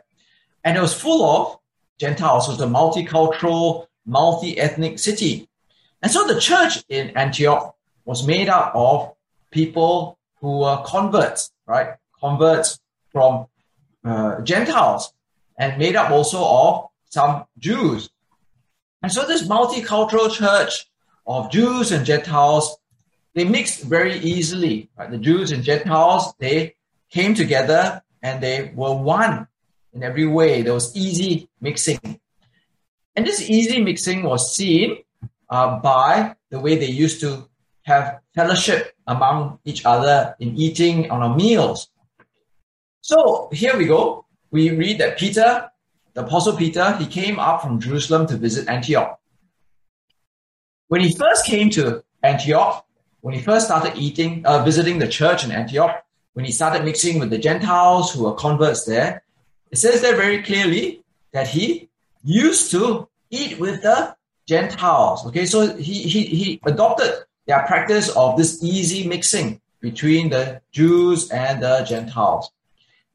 And 0.64 0.76
it 0.76 0.80
was 0.80 0.94
full 0.94 1.24
of 1.24 1.58
Gentiles. 1.98 2.48
It 2.48 2.52
was 2.52 2.60
a 2.60 2.66
multicultural, 2.66 3.86
multi 4.06 4.58
ethnic 4.58 4.98
city. 4.98 5.48
And 6.02 6.10
so 6.10 6.26
the 6.26 6.40
church 6.40 6.84
in 6.88 7.16
Antioch 7.16 7.74
was 8.04 8.26
made 8.26 8.48
up 8.48 8.72
of 8.74 9.12
people 9.50 10.18
who 10.40 10.60
were 10.60 10.82
converts, 10.84 11.50
right? 11.66 11.94
Converts 12.20 12.80
from 13.12 13.46
uh, 14.04 14.40
Gentiles 14.42 15.12
and 15.58 15.78
made 15.78 15.96
up 15.96 16.10
also 16.10 16.44
of 16.44 16.88
some 17.08 17.44
Jews. 17.58 18.10
And 19.02 19.12
so 19.12 19.26
this 19.26 19.46
multicultural 19.46 20.30
church 20.30 20.86
of 21.26 21.50
Jews 21.50 21.92
and 21.92 22.04
Gentiles, 22.04 22.76
they 23.34 23.44
mixed 23.44 23.82
very 23.82 24.18
easily. 24.18 24.90
Right? 24.96 25.10
The 25.10 25.18
Jews 25.18 25.52
and 25.52 25.62
Gentiles, 25.62 26.32
they 26.38 26.74
came 27.10 27.34
together 27.34 28.02
and 28.22 28.42
they 28.42 28.72
were 28.74 28.94
one 28.94 29.46
in 29.92 30.02
every 30.02 30.26
way. 30.26 30.62
There 30.62 30.74
was 30.74 30.94
easy 30.96 31.48
mixing. 31.60 32.20
And 33.14 33.26
this 33.26 33.48
easy 33.48 33.82
mixing 33.82 34.22
was 34.22 34.54
seen 34.54 34.98
uh, 35.50 35.78
by 35.80 36.36
the 36.50 36.60
way 36.60 36.76
they 36.76 36.86
used 36.86 37.20
to 37.20 37.48
have 37.82 38.20
fellowship 38.34 38.92
among 39.06 39.58
each 39.64 39.84
other 39.84 40.36
in 40.38 40.56
eating 40.56 41.10
on 41.10 41.22
our 41.22 41.34
meals. 41.34 41.88
So 43.08 43.48
here 43.54 43.74
we 43.74 43.86
go. 43.86 44.26
We 44.50 44.68
read 44.68 44.98
that 44.98 45.16
Peter, 45.16 45.70
the 46.12 46.26
Apostle 46.26 46.54
Peter, 46.54 46.94
he 46.96 47.06
came 47.06 47.38
up 47.38 47.62
from 47.62 47.80
Jerusalem 47.80 48.26
to 48.26 48.36
visit 48.36 48.68
Antioch. 48.68 49.18
When 50.88 51.00
he 51.00 51.14
first 51.14 51.46
came 51.46 51.70
to 51.70 52.04
Antioch, 52.22 52.84
when 53.22 53.32
he 53.34 53.40
first 53.40 53.64
started 53.64 53.96
eating, 53.96 54.44
uh, 54.44 54.62
visiting 54.62 54.98
the 54.98 55.08
church 55.08 55.42
in 55.42 55.52
Antioch, 55.52 56.04
when 56.34 56.44
he 56.44 56.52
started 56.52 56.84
mixing 56.84 57.18
with 57.18 57.30
the 57.30 57.38
Gentiles 57.38 58.12
who 58.12 58.24
were 58.24 58.34
converts 58.34 58.84
there, 58.84 59.22
it 59.70 59.78
says 59.78 60.02
there 60.02 60.14
very 60.14 60.42
clearly 60.42 61.02
that 61.32 61.48
he 61.48 61.88
used 62.24 62.70
to 62.72 63.08
eat 63.30 63.58
with 63.58 63.80
the 63.80 64.14
Gentiles. 64.46 65.26
Okay, 65.28 65.46
so 65.46 65.74
he, 65.76 66.02
he, 66.02 66.24
he 66.24 66.60
adopted 66.66 67.24
their 67.46 67.64
practice 67.64 68.10
of 68.10 68.36
this 68.36 68.62
easy 68.62 69.08
mixing 69.08 69.62
between 69.80 70.28
the 70.28 70.60
Jews 70.72 71.30
and 71.30 71.62
the 71.62 71.86
Gentiles. 71.88 72.50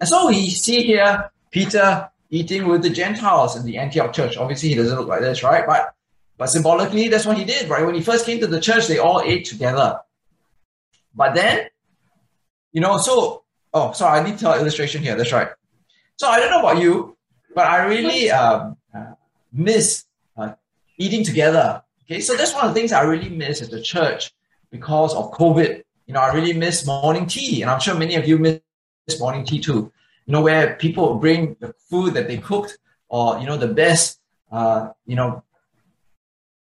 And 0.04 0.10
so 0.10 0.28
we 0.28 0.50
see 0.50 0.84
here 0.84 1.32
Peter 1.50 2.10
eating 2.30 2.68
with 2.68 2.82
the 2.82 2.90
Gentiles 2.90 3.56
in 3.56 3.66
the 3.66 3.78
Antioch 3.78 4.12
church. 4.12 4.36
Obviously, 4.36 4.68
he 4.68 4.76
doesn't 4.76 4.98
look 4.98 5.08
like 5.08 5.22
this, 5.22 5.44
right? 5.44 5.66
But 5.66 5.96
but 6.38 6.48
symbolically, 6.48 7.08
that's 7.08 7.26
what 7.26 7.38
he 7.38 7.46
did, 7.46 7.70
right? 7.70 7.86
When 7.86 7.96
he 7.96 8.02
first 8.02 8.26
came 8.26 8.42
to 8.42 8.48
the 8.48 8.60
church, 8.60 8.88
they 8.88 8.98
all 8.98 9.22
ate 9.22 9.46
together. 9.46 10.02
But 11.16 11.36
then, 11.36 11.70
you 12.74 12.82
know, 12.82 12.98
so 12.98 13.46
oh, 13.74 13.94
sorry, 13.94 14.20
I 14.20 14.24
need 14.26 14.34
to 14.34 14.40
tell 14.40 14.60
illustration 14.60 15.02
here. 15.02 15.16
That's 15.16 15.32
right. 15.32 15.48
So 16.18 16.28
I 16.28 16.38
don't 16.38 16.52
know 16.52 16.60
about 16.60 16.82
you, 16.82 17.16
but 17.56 17.66
I 17.66 17.86
really 17.86 18.30
um, 18.30 18.76
uh, 18.94 19.14
miss 19.54 20.04
uh, 20.36 20.56
eating 20.98 21.24
together 21.24 21.82
Okay, 22.04 22.20
so 22.20 22.36
that's 22.36 22.54
one 22.54 22.66
of 22.66 22.74
the 22.74 22.78
things 22.78 22.92
I 22.92 23.04
really 23.04 23.30
miss 23.30 23.62
at 23.62 23.72
the 23.72 23.82
church 23.82 24.34
because 24.70 25.16
of 25.16 25.32
COVID. 25.32 25.82
You 26.08 26.14
know, 26.14 26.20
I 26.20 26.34
really 26.34 26.52
miss 26.52 26.86
morning 26.86 27.26
tea, 27.26 27.62
and 27.62 27.72
I'm 27.72 27.80
sure 27.80 27.96
many 27.96 28.16
of 28.16 28.28
you 28.28 28.38
miss 28.38 28.60
morning 29.20 29.46
tea 29.46 29.60
too. 29.60 29.92
You 30.26 30.32
know, 30.32 30.42
where 30.42 30.76
people 30.76 31.16
bring 31.16 31.56
the 31.60 31.74
food 31.90 32.14
that 32.14 32.28
they 32.28 32.38
cooked, 32.38 32.78
or 33.10 33.40
you 33.40 33.46
know, 33.46 33.58
the 33.58 33.68
best, 33.68 34.20
uh, 34.52 34.90
you 35.06 35.16
know, 35.16 35.44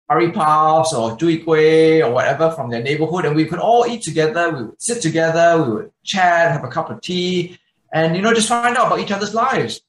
curry 0.10 0.32
puffs 0.32 0.94
or 0.94 1.16
tui 1.16 1.40
kueh 1.40 2.06
or 2.06 2.12
whatever 2.12 2.52
from 2.52 2.70
their 2.70 2.82
neighborhood, 2.82 3.26
and 3.26 3.36
we 3.36 3.46
could 3.46 3.60
all 3.60 3.86
eat 3.86 4.02
together. 4.02 4.52
We 4.52 4.64
would 4.64 4.82
sit 4.82 5.02
together, 5.02 5.64
we 5.64 5.74
would 5.74 5.92
chat, 6.04 6.52
have 6.52 6.64
a 6.64 6.68
cup 6.68 6.90
of 6.90 7.02
tea, 7.02 7.60
and 7.94 8.16
you 8.16 8.22
know, 8.22 8.34
just 8.34 8.50
find 8.50 8.76
out 8.76 8.88
about 8.88 9.00
each 9.00 9.12
other's 9.12 9.34
lives. 9.34 9.82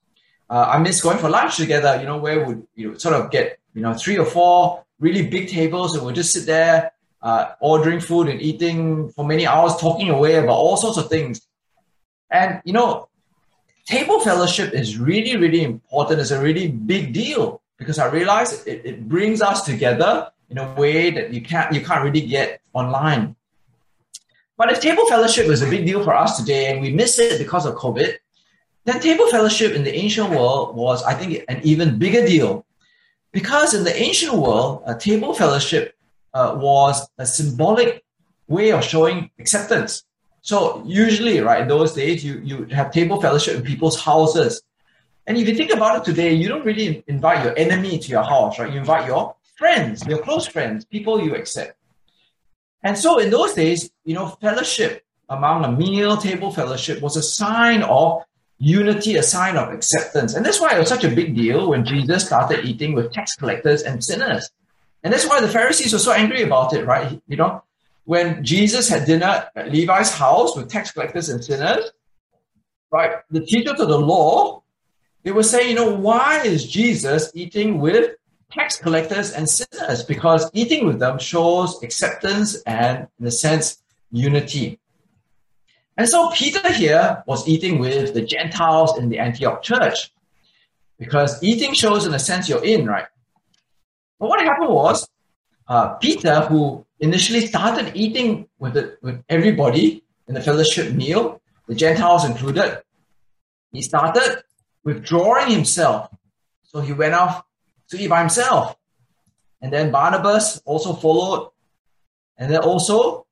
Uh, 0.50 0.66
I 0.68 0.78
miss 0.78 1.00
going 1.00 1.18
for 1.18 1.30
lunch 1.30 1.56
together. 1.56 1.98
You 1.98 2.06
know, 2.06 2.18
where 2.18 2.44
would 2.44 2.66
you 2.74 2.90
know, 2.90 2.98
sort 2.98 3.14
of 3.14 3.30
get 3.30 3.58
you 3.74 3.80
know 3.80 3.94
three 3.94 4.18
or 4.18 4.26
four 4.26 4.84
really 5.00 5.26
big 5.26 5.48
tables 5.48 5.96
and 5.96 6.04
we'll 6.04 6.14
just 6.14 6.32
sit 6.32 6.46
there 6.46 6.92
uh, 7.22 7.52
ordering 7.60 8.00
food 8.00 8.28
and 8.28 8.40
eating 8.40 9.10
for 9.10 9.26
many 9.26 9.46
hours, 9.46 9.76
talking 9.76 10.10
away 10.10 10.36
about 10.36 10.54
all 10.54 10.76
sorts 10.76 10.98
of 10.98 11.08
things. 11.08 11.40
And, 12.32 12.62
you 12.64 12.72
know, 12.72 13.08
table 13.84 14.20
fellowship 14.20 14.72
is 14.72 14.98
really, 14.98 15.36
really 15.36 15.62
important. 15.62 16.20
It's 16.20 16.30
a 16.30 16.40
really 16.40 16.68
big 16.68 17.12
deal 17.12 17.60
because 17.76 17.98
I 17.98 18.06
realize 18.06 18.66
it, 18.66 18.84
it 18.84 19.08
brings 19.08 19.42
us 19.42 19.64
together 19.64 20.30
in 20.50 20.58
a 20.58 20.74
way 20.74 21.10
that 21.10 21.32
you 21.32 21.42
can't, 21.42 21.72
you 21.72 21.84
can't 21.84 22.02
really 22.02 22.26
get 22.26 22.60
online. 22.72 23.36
But 24.56 24.72
if 24.72 24.80
table 24.80 25.06
fellowship 25.06 25.46
is 25.46 25.62
a 25.62 25.68
big 25.68 25.86
deal 25.86 26.02
for 26.02 26.14
us 26.14 26.38
today 26.38 26.72
and 26.72 26.80
we 26.80 26.90
miss 26.90 27.18
it 27.18 27.38
because 27.38 27.66
of 27.66 27.74
COVID, 27.74 28.16
then 28.84 29.00
table 29.00 29.28
fellowship 29.28 29.72
in 29.72 29.84
the 29.84 29.94
ancient 29.94 30.30
world 30.30 30.74
was, 30.74 31.02
I 31.04 31.14
think, 31.14 31.44
an 31.48 31.60
even 31.62 31.98
bigger 31.98 32.26
deal. 32.26 32.64
Because 33.32 33.74
in 33.74 33.84
the 33.84 33.96
ancient 33.96 34.34
world, 34.34 34.82
a 34.86 34.94
table 34.94 35.34
fellowship 35.34 35.96
uh, 36.34 36.56
was 36.58 37.08
a 37.18 37.26
symbolic 37.26 38.04
way 38.48 38.72
of 38.72 38.84
showing 38.84 39.30
acceptance. 39.38 40.04
So 40.42 40.82
usually, 40.84 41.40
right, 41.40 41.62
in 41.62 41.68
those 41.68 41.94
days, 41.94 42.24
you, 42.24 42.40
you 42.44 42.64
have 42.66 42.92
table 42.92 43.20
fellowship 43.20 43.56
in 43.56 43.62
people's 43.62 43.98
houses. 43.98 44.62
And 45.26 45.38
if 45.38 45.48
you 45.48 45.54
think 45.54 45.72
about 45.72 45.98
it 45.98 46.04
today, 46.04 46.34
you 46.34 46.48
don't 46.48 46.64
really 46.64 47.04
invite 47.06 47.44
your 47.44 47.56
enemy 47.56 47.98
to 48.00 48.08
your 48.08 48.24
house, 48.24 48.58
right? 48.58 48.70
You 48.70 48.80
invite 48.80 49.06
your 49.06 49.36
friends, 49.56 50.04
your 50.04 50.18
close 50.18 50.46
friends, 50.46 50.84
people 50.84 51.22
you 51.24 51.36
accept. 51.36 51.78
And 52.82 52.98
so 52.98 53.18
in 53.18 53.30
those 53.30 53.54
days, 53.54 53.90
you 54.04 54.14
know, 54.14 54.26
fellowship 54.26 55.04
among 55.28 55.64
a 55.64 55.70
meal 55.70 56.16
table 56.16 56.52
fellowship 56.52 57.00
was 57.00 57.16
a 57.16 57.22
sign 57.22 57.84
of 57.84 58.24
unity, 58.58 59.14
a 59.16 59.22
sign 59.22 59.56
of 59.56 59.72
acceptance. 59.72 60.34
And 60.34 60.44
that's 60.44 60.60
why 60.60 60.74
it 60.74 60.78
was 60.80 60.88
such 60.88 61.04
a 61.04 61.08
big 61.08 61.36
deal 61.36 61.70
when 61.70 61.84
Jesus 61.84 62.26
started 62.26 62.64
eating 62.64 62.92
with 62.94 63.12
tax 63.12 63.36
collectors 63.36 63.82
and 63.82 64.02
sinners. 64.02 64.50
And 65.04 65.12
that's 65.12 65.26
why 65.26 65.40
the 65.40 65.48
Pharisees 65.48 65.92
were 65.92 66.00
so 66.00 66.12
angry 66.12 66.42
about 66.42 66.72
it, 66.72 66.84
right? 66.84 67.20
You 67.28 67.36
know, 67.36 67.62
when 68.04 68.44
Jesus 68.44 68.88
had 68.88 69.06
dinner 69.06 69.46
at 69.54 69.70
Levi's 69.70 70.12
house 70.12 70.56
with 70.56 70.68
tax 70.68 70.90
collectors 70.90 71.28
and 71.28 71.42
sinners, 71.44 71.92
right? 72.90 73.16
The 73.30 73.44
teachers 73.44 73.80
of 73.80 73.88
the 73.88 73.98
law, 73.98 74.62
they 75.22 75.30
were 75.30 75.42
saying, 75.42 75.70
you 75.70 75.74
know, 75.74 75.94
why 75.94 76.42
is 76.42 76.66
Jesus 76.66 77.30
eating 77.34 77.78
with 77.78 78.16
tax 78.50 78.76
collectors 78.76 79.32
and 79.32 79.48
sinners? 79.48 80.04
Because 80.04 80.50
eating 80.52 80.86
with 80.86 80.98
them 80.98 81.18
shows 81.18 81.82
acceptance 81.82 82.60
and, 82.62 83.06
in 83.20 83.26
a 83.26 83.30
sense, 83.30 83.82
unity. 84.10 84.80
And 85.96 86.08
so 86.08 86.30
Peter 86.30 86.72
here 86.72 87.22
was 87.26 87.46
eating 87.46 87.78
with 87.78 88.14
the 88.14 88.22
Gentiles 88.22 88.98
in 88.98 89.08
the 89.08 89.18
Antioch 89.18 89.62
church 89.62 90.12
because 90.98 91.42
eating 91.42 91.74
shows, 91.74 92.06
in 92.06 92.14
a 92.14 92.18
sense, 92.18 92.48
you're 92.48 92.64
in, 92.64 92.86
right? 92.86 93.06
But 94.18 94.28
what 94.28 94.40
happened 94.40 94.70
was 94.70 95.08
uh, 95.68 95.94
Peter, 95.94 96.40
who 96.42 96.84
initially 97.00 97.46
started 97.46 97.92
eating 97.94 98.48
with, 98.58 98.76
with 99.02 99.22
everybody 99.28 100.04
in 100.28 100.34
the 100.34 100.40
fellowship 100.40 100.92
meal, 100.92 101.40
the 101.68 101.74
Gentiles 101.74 102.24
included, 102.24 102.82
he 103.72 103.82
started 103.82 104.42
withdrawing 104.84 105.50
himself. 105.50 106.08
So 106.62 106.80
he 106.80 106.92
went 106.92 107.14
off 107.14 107.42
to 107.88 107.98
eat 107.98 108.08
by 108.08 108.20
himself. 108.20 108.76
And 109.60 109.72
then 109.72 109.90
Barnabas 109.90 110.60
also 110.64 110.92
followed. 110.92 111.50
And 112.36 112.50
then 112.52 112.60
also 112.60 113.26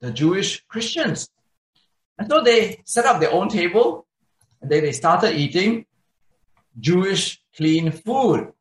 the 0.00 0.10
Jewish 0.10 0.64
Christians 0.66 1.30
and 2.18 2.28
so 2.28 2.42
they 2.42 2.82
set 2.84 3.04
up 3.04 3.20
their 3.20 3.32
own 3.32 3.48
table 3.48 4.06
and 4.60 4.70
then 4.70 4.82
they 4.82 4.92
started 4.92 5.36
eating 5.36 5.86
Jewish 6.78 7.42
clean 7.56 7.92
food. 7.92 8.52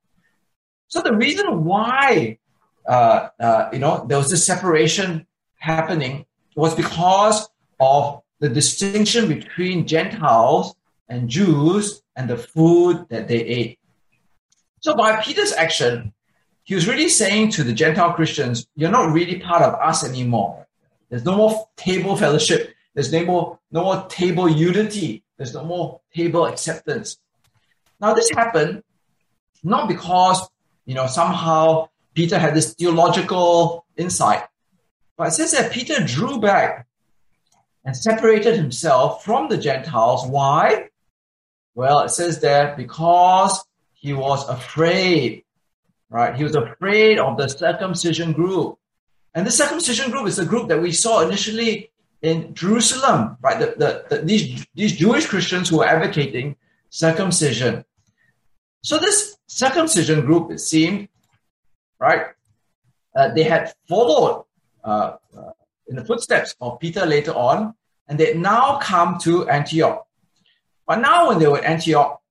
So 0.88 1.01
the 1.01 1.15
reason 1.15 1.63
why 1.63 2.39
uh, 2.87 3.29
uh, 3.39 3.69
you 3.73 3.79
know 3.79 4.05
there 4.07 4.17
was 4.17 4.29
this 4.29 4.45
separation 4.45 5.25
happening 5.57 6.25
was 6.55 6.75
because 6.75 7.49
of 7.79 8.21
the 8.39 8.49
distinction 8.49 9.27
between 9.27 9.87
Gentiles 9.87 10.75
and 11.09 11.29
Jews 11.29 12.01
and 12.15 12.29
the 12.29 12.37
food 12.37 13.07
that 13.09 13.27
they 13.27 13.39
ate. 13.39 13.79
So 14.79 14.95
by 14.95 15.21
Peter's 15.21 15.53
action, 15.53 16.13
he 16.63 16.75
was 16.75 16.87
really 16.87 17.09
saying 17.09 17.51
to 17.51 17.63
the 17.63 17.73
Gentile 17.73 18.13
Christians, 18.13 18.67
"You're 18.75 18.91
not 18.91 19.11
really 19.11 19.39
part 19.39 19.61
of 19.61 19.73
us 19.75 20.03
anymore. 20.03 20.65
There's 21.09 21.25
no 21.25 21.35
more 21.35 21.67
table 21.75 22.15
fellowship. 22.15 22.73
There's 22.93 23.11
no 23.11 23.25
more, 23.25 23.59
no 23.71 23.83
more 23.83 24.05
table 24.07 24.49
unity. 24.49 25.23
There's 25.37 25.53
no 25.53 25.63
more 25.63 26.01
table 26.15 26.45
acceptance. 26.45 27.17
Now, 27.99 28.13
this 28.13 28.29
happened 28.29 28.83
not 29.63 29.87
because, 29.87 30.47
you 30.85 30.95
know, 30.95 31.07
somehow 31.07 31.89
Peter 32.15 32.39
had 32.39 32.56
this 32.56 32.73
theological 32.73 33.86
insight, 33.97 34.43
but 35.17 35.28
it 35.28 35.32
says 35.32 35.51
that 35.51 35.71
Peter 35.71 36.04
drew 36.04 36.39
back 36.39 36.88
and 37.84 37.95
separated 37.95 38.56
himself 38.56 39.23
from 39.23 39.49
the 39.49 39.58
Gentiles. 39.58 40.25
Why? 40.25 40.89
Well, 41.75 41.99
it 41.99 42.10
says 42.10 42.39
that 42.39 42.78
because 42.78 43.63
he 43.93 44.13
was 44.13 44.47
afraid, 44.47 45.43
right? 46.10 46.36
He 46.36 46.43
was 46.43 46.56
afraid 46.56 47.19
of 47.19 47.38
the 47.38 47.47
circumcision 47.47 48.32
group. 48.32 48.80
And 49.34 49.45
the 49.45 49.51
circumcision 49.51 50.12
group 50.12 50.28
is 50.28 50.38
the 50.38 50.45
group 50.45 50.69
that 50.69 50.82
we 50.82 50.93
saw 50.93 51.21
initially 51.21 51.91
in 52.21 52.54
Jerusalem, 52.54 53.38
right? 53.41 53.60
The, 53.60 53.75
the, 53.78 54.06
the, 54.10 54.21
these, 54.23 54.65
these 54.73 54.95
Jewish 54.95 55.28
Christians 55.28 55.69
who 55.69 55.80
were 55.80 55.86
advocating 55.86 56.56
circumcision. 56.89 57.84
So 58.82 58.97
this 58.97 59.38
circumcision 59.47 60.21
group, 60.21 60.51
it 60.51 60.60
seemed, 60.60 61.10
right, 61.99 62.27
uh, 63.15 63.34
they 63.34 63.43
had 63.43 63.73
followed 63.88 64.45
uh, 64.84 65.17
uh, 65.38 65.51
in 65.88 65.95
the 65.95 66.05
footsteps 66.05 66.55
of 66.62 66.79
Peter 66.79 67.05
later 67.05 67.34
on, 67.34 67.73
and 68.08 68.19
they 68.19 68.34
now 68.34 68.77
come 68.79 69.17
to 69.19 69.47
Antioch. 69.49 70.05
But 70.88 70.99
now 70.99 71.29
when 71.29 71.39
they 71.39 71.47
were 71.47 71.58
at 71.58 71.65
Antioch, 71.65 72.21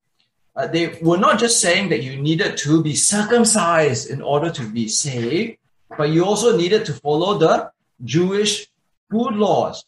uh, 0.57 0.69
they 0.69 0.99
were 1.03 1.19
not 1.19 1.41
just 1.41 1.61
saying 1.61 1.89
that 1.89 2.03
you 2.03 2.17
needed 2.17 2.57
to 2.59 2.83
be 2.83 2.95
circumcised 2.95 4.09
in 4.09 4.23
order 4.23 4.51
to 4.51 4.69
be 4.69 4.87
saved, 4.87 5.59
but 5.97 6.11
you 6.11 6.25
also 6.25 6.57
needed 6.57 6.85
to 6.87 6.93
follow 6.93 7.39
the 7.39 7.71
Jewish 8.05 8.69
food 9.11 9.35
laws. 9.35 9.85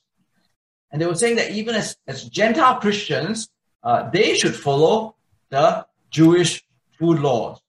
And 0.90 1.00
they 1.00 1.06
were 1.06 1.14
saying 1.14 1.36
that 1.36 1.50
even 1.50 1.74
as, 1.74 1.96
as 2.06 2.24
Gentile 2.24 2.80
Christians, 2.80 3.48
uh, 3.82 4.10
they 4.10 4.34
should 4.34 4.54
follow 4.54 5.14
the 5.50 5.86
Jewish 6.10 6.64
food 6.98 7.20
laws. 7.20 7.60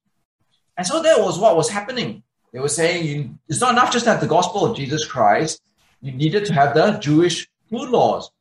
And 0.78 0.86
so 0.86 1.02
that 1.02 1.20
was 1.20 1.40
what 1.40 1.58
was 1.58 1.70
happening. 1.70 2.24
They 2.54 2.60
were 2.60 2.70
saying 2.70 3.06
you, 3.06 3.38
it's 3.50 3.60
not 3.60 3.74
enough 3.74 3.92
just 3.92 4.06
to 4.06 4.12
have 4.12 4.22
the 4.22 4.28
gospel 4.28 4.66
of 4.66 4.78
Jesus 4.78 5.06
Christ, 5.06 5.62
you 6.02 6.12
needed 6.12 6.46
to 6.46 6.54
have 6.54 6.74
the 6.74 6.92
Jewish 7.00 7.50
food 7.70 7.90
laws. 7.90 8.32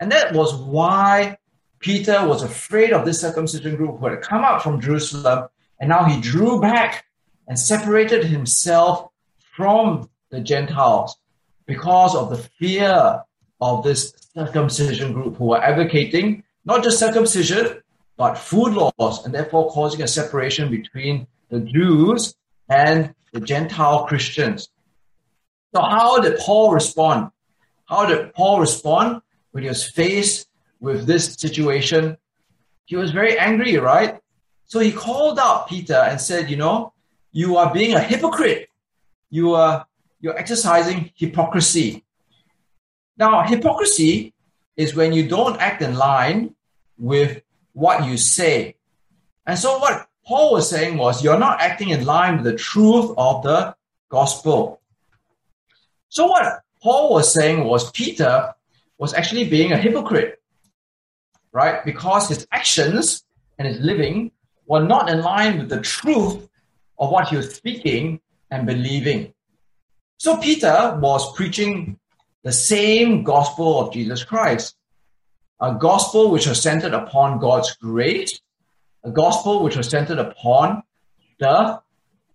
And 0.00 0.12
that 0.12 0.34
was 0.34 0.54
why 0.54 1.38
Peter 1.78 2.26
was 2.26 2.42
afraid 2.42 2.92
of 2.92 3.04
this 3.04 3.20
circumcision 3.20 3.76
group 3.76 3.98
who 3.98 4.06
had 4.06 4.20
come 4.20 4.42
out 4.44 4.62
from 4.62 4.80
Jerusalem, 4.80 5.48
and 5.80 5.88
now 5.88 6.04
he 6.04 6.20
drew 6.20 6.60
back 6.60 7.04
and 7.46 7.58
separated 7.58 8.24
himself 8.24 9.10
from 9.56 10.10
the 10.30 10.40
Gentiles 10.40 11.16
because 11.66 12.14
of 12.14 12.30
the 12.30 12.38
fear 12.58 13.22
of 13.60 13.84
this 13.84 14.12
circumcision 14.34 15.12
group 15.12 15.36
who 15.36 15.46
were 15.46 15.62
advocating 15.62 16.42
not 16.64 16.82
just 16.82 16.98
circumcision, 16.98 17.82
but 18.16 18.36
food 18.36 18.74
laws, 18.74 19.24
and 19.24 19.32
therefore 19.32 19.70
causing 19.70 20.02
a 20.02 20.08
separation 20.08 20.70
between 20.70 21.26
the 21.50 21.60
Jews 21.60 22.34
and 22.68 23.14
the 23.32 23.40
Gentile 23.40 24.06
Christians. 24.06 24.68
So, 25.74 25.82
how 25.82 26.20
did 26.20 26.38
Paul 26.38 26.72
respond? 26.72 27.30
How 27.86 28.06
did 28.06 28.32
Paul 28.34 28.60
respond 28.60 29.22
when 29.50 29.62
he 29.62 29.68
was 29.68 29.84
faced 29.84 30.48
with 30.80 31.06
this 31.06 31.34
situation? 31.34 32.16
He 32.84 32.96
was 32.96 33.10
very 33.10 33.38
angry, 33.38 33.76
right? 33.76 34.20
So 34.66 34.80
he 34.80 34.92
called 34.92 35.38
out 35.38 35.68
Peter 35.68 35.94
and 35.94 36.20
said, 36.20 36.50
You 36.50 36.56
know, 36.56 36.92
you 37.32 37.56
are 37.56 37.72
being 37.72 37.94
a 37.94 38.00
hypocrite. 38.00 38.68
You 39.30 39.54
are 39.54 39.86
you're 40.20 40.38
exercising 40.38 41.10
hypocrisy. 41.14 42.04
Now, 43.16 43.42
hypocrisy 43.42 44.34
is 44.76 44.94
when 44.94 45.12
you 45.12 45.28
don't 45.28 45.58
act 45.58 45.82
in 45.82 45.94
line 45.94 46.54
with 46.98 47.42
what 47.72 48.04
you 48.04 48.16
say. 48.16 48.76
And 49.46 49.58
so, 49.58 49.78
what 49.78 50.08
Paul 50.28 50.52
was 50.52 50.68
saying 50.68 50.98
was, 50.98 51.24
you're 51.24 51.38
not 51.38 51.62
acting 51.62 51.88
in 51.88 52.04
line 52.04 52.36
with 52.36 52.44
the 52.44 52.58
truth 52.58 53.14
of 53.16 53.42
the 53.42 53.74
gospel. 54.10 54.82
So, 56.10 56.26
what 56.26 56.60
Paul 56.82 57.14
was 57.14 57.32
saying 57.32 57.64
was, 57.64 57.90
Peter 57.92 58.52
was 58.98 59.14
actually 59.14 59.48
being 59.48 59.72
a 59.72 59.78
hypocrite, 59.78 60.42
right? 61.50 61.82
Because 61.82 62.28
his 62.28 62.46
actions 62.52 63.24
and 63.58 63.66
his 63.66 63.80
living 63.80 64.30
were 64.66 64.84
not 64.84 65.08
in 65.08 65.22
line 65.22 65.56
with 65.56 65.70
the 65.70 65.80
truth 65.80 66.46
of 66.98 67.10
what 67.10 67.28
he 67.28 67.36
was 67.36 67.54
speaking 67.54 68.20
and 68.50 68.66
believing. 68.66 69.32
So 70.18 70.36
Peter 70.36 70.98
was 71.00 71.34
preaching 71.36 71.98
the 72.44 72.52
same 72.52 73.22
gospel 73.22 73.80
of 73.80 73.94
Jesus 73.94 74.24
Christ, 74.24 74.76
a 75.58 75.74
gospel 75.74 76.30
which 76.30 76.46
was 76.46 76.60
centered 76.60 76.92
upon 76.92 77.38
God's 77.38 77.74
grace, 77.76 78.38
a 79.08 79.12
gospel 79.12 79.62
which 79.62 79.76
was 79.76 79.88
centered 79.88 80.18
upon 80.18 80.82
the 81.38 81.80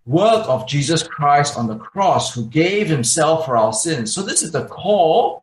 work 0.06 0.48
of 0.48 0.66
Jesus 0.66 1.02
Christ 1.02 1.56
on 1.56 1.66
the 1.66 1.76
cross, 1.76 2.34
who 2.34 2.46
gave 2.46 2.88
himself 2.88 3.46
for 3.46 3.56
our 3.56 3.72
sins. 3.72 4.12
So, 4.12 4.22
this 4.22 4.42
is 4.42 4.52
the 4.52 4.66
core 4.66 5.42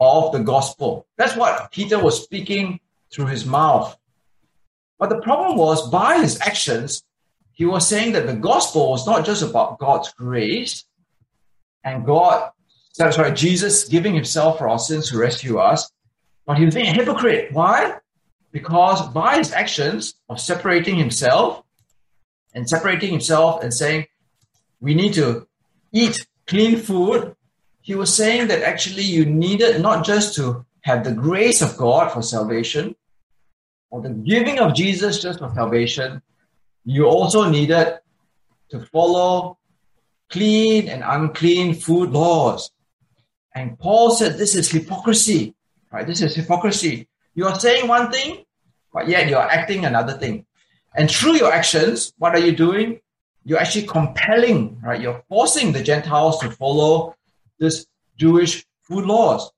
of 0.00 0.32
the 0.32 0.40
gospel. 0.40 1.06
That's 1.16 1.36
what 1.36 1.70
Peter 1.70 1.98
was 1.98 2.22
speaking 2.22 2.80
through 3.12 3.26
his 3.26 3.46
mouth. 3.46 3.96
But 4.98 5.08
the 5.10 5.20
problem 5.20 5.56
was, 5.56 5.88
by 5.90 6.18
his 6.18 6.40
actions, 6.40 7.04
he 7.52 7.64
was 7.64 7.86
saying 7.86 8.12
that 8.12 8.26
the 8.26 8.34
gospel 8.34 8.90
was 8.90 9.06
not 9.06 9.24
just 9.24 9.42
about 9.42 9.78
God's 9.78 10.12
grace 10.12 10.84
and 11.84 12.04
God, 12.04 12.50
sorry, 12.92 13.32
Jesus 13.32 13.84
giving 13.84 14.14
himself 14.14 14.58
for 14.58 14.68
our 14.68 14.78
sins 14.78 15.10
to 15.10 15.18
rescue 15.18 15.58
us, 15.58 15.90
but 16.46 16.58
he 16.58 16.64
was 16.64 16.74
being 16.74 16.88
a 16.88 16.92
hypocrite. 16.92 17.52
Why? 17.52 17.98
Because 18.54 19.08
by 19.08 19.38
his 19.38 19.52
actions 19.52 20.14
of 20.28 20.38
separating 20.38 20.94
himself 20.94 21.64
and 22.54 22.68
separating 22.68 23.10
himself 23.10 23.64
and 23.64 23.74
saying, 23.74 24.06
we 24.80 24.94
need 24.94 25.14
to 25.14 25.48
eat 25.90 26.24
clean 26.46 26.76
food, 26.78 27.34
he 27.80 27.96
was 27.96 28.14
saying 28.14 28.46
that 28.48 28.62
actually 28.62 29.02
you 29.02 29.24
needed 29.26 29.82
not 29.82 30.06
just 30.06 30.36
to 30.36 30.64
have 30.82 31.02
the 31.02 31.10
grace 31.12 31.62
of 31.62 31.76
God 31.76 32.12
for 32.12 32.22
salvation 32.22 32.94
or 33.90 34.00
the 34.00 34.10
giving 34.10 34.60
of 34.60 34.72
Jesus 34.72 35.20
just 35.20 35.40
for 35.40 35.50
salvation, 35.52 36.22
you 36.84 37.06
also 37.06 37.50
needed 37.50 37.98
to 38.68 38.86
follow 38.92 39.58
clean 40.30 40.88
and 40.88 41.02
unclean 41.04 41.74
food 41.74 42.10
laws. 42.10 42.70
And 43.52 43.76
Paul 43.80 44.12
said 44.12 44.38
this 44.38 44.54
is 44.54 44.70
hypocrisy, 44.70 45.56
right? 45.90 46.06
This 46.06 46.22
is 46.22 46.36
hypocrisy. 46.36 47.08
You 47.34 47.46
are 47.46 47.58
saying 47.58 47.88
one 47.88 48.12
thing, 48.12 48.43
but 48.94 49.08
yet 49.08 49.28
you 49.28 49.36
are 49.36 49.48
acting 49.48 49.84
another 49.84 50.14
thing. 50.14 50.46
And 50.94 51.10
through 51.10 51.36
your 51.36 51.52
actions, 51.52 52.14
what 52.18 52.34
are 52.34 52.38
you 52.38 52.52
doing? 52.52 53.00
You're 53.44 53.58
actually 53.58 53.86
compelling, 53.86 54.80
right? 54.82 55.00
You're 55.00 55.22
forcing 55.28 55.72
the 55.72 55.82
Gentiles 55.82 56.38
to 56.38 56.50
follow 56.50 57.16
this 57.58 57.86
Jewish 58.16 58.64
food 58.82 59.04
laws. 59.04 59.50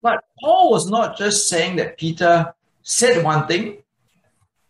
But 0.00 0.24
Paul 0.40 0.70
was 0.70 0.88
not 0.88 1.18
just 1.18 1.48
saying 1.48 1.76
that 1.76 1.98
Peter 1.98 2.54
said 2.82 3.24
one 3.24 3.46
thing 3.46 3.82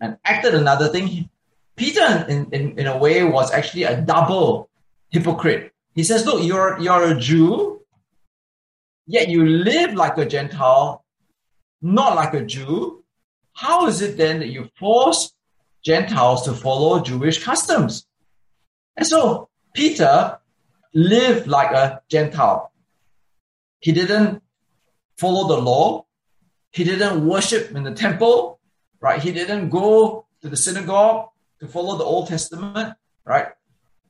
and 0.01 0.17
acted 0.25 0.55
another 0.55 0.89
thing. 0.89 1.29
Peter, 1.77 2.27
in, 2.29 2.49
in, 2.53 2.79
in 2.79 2.87
a 2.87 2.97
way, 2.97 3.23
was 3.23 3.53
actually 3.53 3.85
a 3.85 4.01
double 4.01 4.69
hypocrite. 5.11 5.73
He 5.95 6.03
says, 6.03 6.27
Look, 6.27 6.43
you're, 6.43 6.79
you're 6.81 7.13
a 7.13 7.21
Jew, 7.21 7.83
yet 9.07 9.29
you 9.29 9.47
live 9.47 9.95
like 9.95 10.19
a 10.19 10.27
Gentile, 10.27 11.05
not 11.83 12.17
like 12.17 12.35
a 12.35 12.45
Jew. 12.45 13.00
How 13.61 13.87
is 13.88 14.01
it 14.01 14.16
then 14.16 14.38
that 14.38 14.49
you 14.49 14.70
force 14.79 15.35
Gentiles 15.85 16.44
to 16.46 16.55
follow 16.55 17.03
Jewish 17.03 17.44
customs? 17.44 18.07
And 18.96 19.07
so 19.07 19.51
Peter 19.75 20.38
lived 20.94 21.46
like 21.46 21.70
a 21.73 22.01
Gentile. 22.09 22.73
He 23.81 23.92
didn't 23.92 24.42
follow 25.18 25.46
the 25.46 25.61
law. 25.61 26.07
He 26.73 26.85
didn't 26.85 27.27
worship 27.27 27.77
in 27.77 27.83
the 27.83 27.92
temple, 27.92 28.59
right? 28.99 29.23
He 29.23 29.31
didn't 29.31 29.68
go 29.68 30.25
to 30.40 30.49
the 30.49 30.57
synagogue 30.57 31.29
to 31.59 31.68
follow 31.68 31.99
the 31.99 32.05
Old 32.05 32.29
Testament, 32.29 32.94
right? 33.27 33.49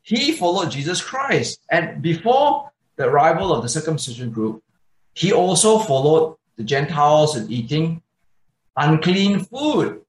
He 0.02 0.30
followed 0.30 0.70
Jesus 0.70 1.02
Christ. 1.02 1.60
And 1.68 2.00
before 2.00 2.70
the 2.94 3.08
arrival 3.08 3.52
of 3.52 3.62
the 3.62 3.68
circumcision 3.68 4.30
group, 4.30 4.62
he 5.14 5.32
also 5.32 5.80
followed 5.80 6.36
the 6.56 6.62
Gentiles 6.62 7.36
in 7.36 7.50
eating 7.50 8.02
unclean 8.76 9.40
food. 9.40 10.02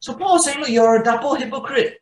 So 0.00 0.14
Paul 0.14 0.38
saying, 0.38 0.60
look, 0.60 0.70
you're 0.70 1.00
a 1.00 1.04
double 1.04 1.34
hypocrite. 1.34 2.00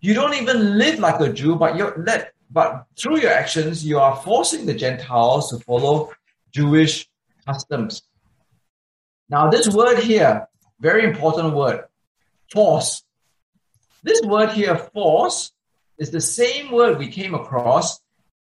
You 0.00 0.14
don't 0.14 0.34
even 0.34 0.78
live 0.78 0.98
like 0.98 1.20
a 1.20 1.32
Jew, 1.32 1.56
but 1.56 1.76
you're 1.76 1.94
let 2.04 2.32
but 2.52 2.86
through 2.98 3.20
your 3.20 3.30
actions, 3.30 3.84
you 3.84 3.98
are 3.98 4.16
forcing 4.16 4.66
the 4.66 4.74
Gentiles 4.74 5.50
to 5.50 5.64
follow 5.64 6.12
Jewish 6.50 7.08
customs. 7.46 8.02
Now, 9.30 9.48
this 9.48 9.68
word 9.68 10.00
here, 10.00 10.46
very 10.78 11.04
important 11.04 11.54
word, 11.54 11.84
force. 12.50 13.02
This 14.02 14.20
word 14.20 14.50
here, 14.50 14.76
force, 14.76 15.52
is 15.96 16.10
the 16.10 16.20
same 16.20 16.72
word 16.72 16.98
we 16.98 17.08
came 17.08 17.34
across 17.34 18.00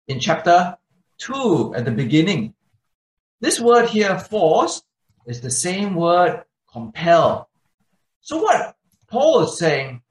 in 0.08 0.20
chapter 0.20 0.78
2 1.18 1.74
at 1.76 1.84
the 1.84 1.90
beginning. 1.90 2.54
This 3.40 3.60
word 3.60 3.90
here, 3.90 4.18
force, 4.18 4.82
is 5.26 5.42
the 5.42 5.50
same 5.50 5.94
word, 5.94 6.44
compel. 6.72 7.48
So 8.20 8.42
what 8.42 8.76
Paul 9.08 9.42
is 9.42 9.58
saying 9.58 10.02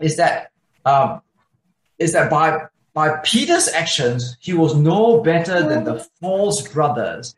is 0.00 0.16
that 0.16 0.50
um, 0.84 1.22
is 1.98 2.12
that 2.12 2.30
by 2.30 2.66
by 2.94 3.16
Peter's 3.24 3.68
actions, 3.68 4.36
he 4.40 4.52
was 4.52 4.74
no 4.74 5.22
better 5.22 5.66
than 5.66 5.84
the 5.84 6.00
false 6.20 6.66
brothers 6.68 7.34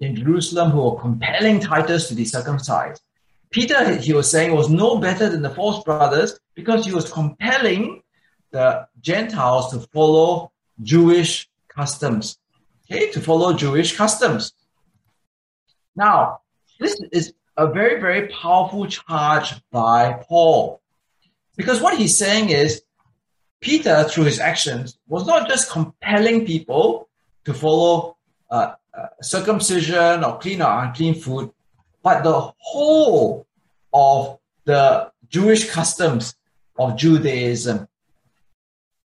in 0.00 0.16
Jerusalem 0.16 0.70
who 0.70 0.82
were 0.82 1.00
compelling 1.00 1.60
Titus 1.60 2.08
to 2.08 2.14
be 2.14 2.24
circumcised. 2.24 3.02
Peter, 3.50 3.96
he 3.96 4.12
was 4.12 4.30
saying, 4.30 4.54
was 4.54 4.70
no 4.70 4.98
better 4.98 5.28
than 5.28 5.42
the 5.42 5.50
false 5.50 5.82
brothers 5.84 6.38
because 6.54 6.84
he 6.84 6.92
was 6.92 7.12
compelling 7.12 8.02
the 8.50 8.86
Gentiles 9.00 9.70
to 9.72 9.80
follow 9.92 10.52
Jewish 10.82 11.48
customs. 11.68 12.38
Okay, 12.90 13.10
to 13.10 13.20
follow 13.20 13.52
Jewish 13.52 13.96
customs. 13.96 14.52
Now, 15.96 16.40
this 16.80 17.00
is 17.12 17.34
a 17.56 17.66
very, 17.66 18.00
very 18.00 18.28
powerful 18.28 18.86
charge 18.86 19.54
by 19.70 20.12
Paul. 20.28 20.80
Because 21.56 21.80
what 21.80 21.98
he's 21.98 22.16
saying 22.16 22.50
is 22.50 22.82
Peter, 23.60 24.04
through 24.04 24.24
his 24.24 24.40
actions, 24.40 24.98
was 25.06 25.26
not 25.26 25.48
just 25.48 25.70
compelling 25.70 26.46
people 26.46 27.08
to 27.44 27.54
follow 27.54 28.16
uh, 28.50 28.74
uh, 28.96 29.06
circumcision 29.20 30.24
or 30.24 30.38
clean 30.38 30.62
or 30.62 30.84
unclean 30.84 31.14
food, 31.14 31.50
but 32.02 32.22
the 32.24 32.52
whole 32.58 33.46
of 33.92 34.38
the 34.64 35.10
Jewish 35.28 35.70
customs 35.70 36.34
of 36.78 36.96
Judaism. 36.96 37.88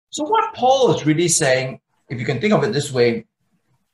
So, 0.09 0.25
what 0.25 0.53
Paul 0.53 0.95
is 0.95 1.05
really 1.05 1.27
saying, 1.27 1.79
if 2.09 2.19
you 2.19 2.25
can 2.25 2.39
think 2.39 2.53
of 2.53 2.63
it 2.63 2.73
this 2.73 2.91
way, 2.91 3.25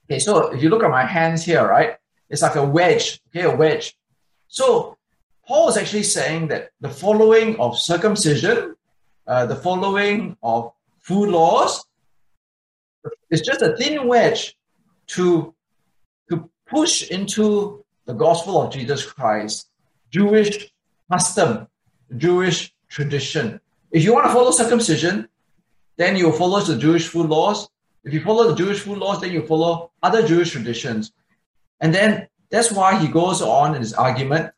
okay, 0.05 0.19
so 0.19 0.51
if 0.51 0.61
you 0.61 0.69
look 0.69 0.83
at 0.83 0.89
my 0.89 1.05
hands 1.05 1.45
here, 1.45 1.65
right, 1.65 1.95
it's 2.29 2.41
like 2.41 2.55
a 2.55 2.63
wedge, 2.63 3.21
okay, 3.29 3.45
a 3.45 3.55
wedge. 3.55 3.95
So, 4.49 4.97
Paul 5.47 5.69
is 5.69 5.77
actually 5.77 6.03
saying 6.03 6.49
that 6.49 6.71
the 6.81 6.89
following 6.89 7.59
of 7.59 7.79
circumcision 7.79 8.75
uh, 9.29 9.45
the 9.45 9.55
following 9.55 10.35
of 10.41 10.71
food 10.97 11.29
laws. 11.29 11.85
is 13.29 13.41
just 13.41 13.61
a 13.61 13.77
thin 13.77 14.07
wedge 14.07 14.57
to, 15.05 15.53
to 16.29 16.49
push 16.65 17.11
into 17.11 17.85
the 18.05 18.13
gospel 18.13 18.59
of 18.59 18.73
Jesus 18.73 19.05
Christ, 19.05 19.69
Jewish 20.09 20.73
custom, 21.11 21.67
Jewish 22.17 22.73
tradition. 22.89 23.61
If 23.91 24.03
you 24.03 24.13
want 24.15 24.25
to 24.25 24.33
follow 24.33 24.49
circumcision, 24.49 25.29
then 25.97 26.15
you 26.15 26.31
follow 26.31 26.59
the 26.61 26.77
Jewish 26.77 27.07
food 27.07 27.29
laws. 27.29 27.69
If 28.03 28.13
you 28.13 28.21
follow 28.21 28.49
the 28.49 28.55
Jewish 28.55 28.79
food 28.79 28.97
laws, 28.97 29.21
then 29.21 29.31
you 29.31 29.45
follow 29.45 29.91
other 30.01 30.27
Jewish 30.27 30.51
traditions. 30.51 31.11
And 31.81 31.93
then 31.93 32.27
that's 32.49 32.71
why 32.71 32.97
he 32.97 33.07
goes 33.07 33.41
on 33.41 33.75
in 33.75 33.81
his 33.81 33.93
argument 33.93 34.51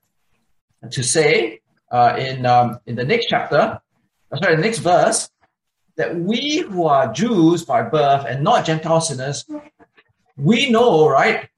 to 0.92 1.04
say 1.04 1.60
uh, 1.92 2.16
in, 2.18 2.46
um, 2.46 2.80
in 2.86 2.96
the 2.96 3.04
next 3.04 3.28
chapter 3.28 3.82
sorry, 4.40 4.56
the 4.56 4.62
next 4.62 4.80
verse, 4.80 5.30
that 5.98 6.16
we 6.16 6.60
who 6.60 6.86
are 6.86 7.12
Jews 7.12 7.66
by 7.66 7.84
birth 7.84 8.26
and 8.28 8.44
not 8.44 8.66
Gentile 8.66 9.02
sinners, 9.02 9.46
we 10.38 10.70
know, 10.70 11.08
right, 11.10 11.50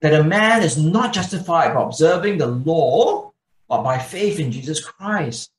that 0.00 0.14
a 0.14 0.22
man 0.22 0.62
is 0.62 0.76
not 0.76 1.14
justified 1.14 1.74
by 1.74 1.82
observing 1.82 2.38
the 2.38 2.46
law, 2.46 3.32
but 3.68 3.82
by 3.82 3.98
faith 3.98 4.38
in 4.38 4.52
Jesus 4.52 4.84
Christ. 4.84 5.50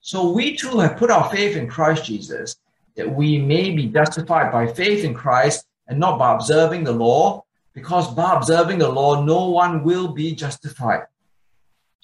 So 0.00 0.32
we 0.32 0.56
too 0.56 0.78
have 0.78 0.96
put 0.96 1.10
our 1.10 1.30
faith 1.30 1.56
in 1.56 1.68
Christ 1.68 2.04
Jesus, 2.04 2.56
that 2.96 3.14
we 3.14 3.38
may 3.38 3.70
be 3.70 3.86
justified 3.86 4.50
by 4.50 4.66
faith 4.66 5.04
in 5.04 5.14
Christ 5.14 5.66
and 5.86 5.98
not 5.98 6.18
by 6.18 6.34
observing 6.34 6.84
the 6.84 6.92
law, 6.92 7.44
because 7.72 8.12
by 8.14 8.36
observing 8.36 8.78
the 8.78 8.88
law, 8.88 9.24
no 9.24 9.48
one 9.48 9.84
will 9.84 10.08
be 10.08 10.34
justified. 10.34 11.04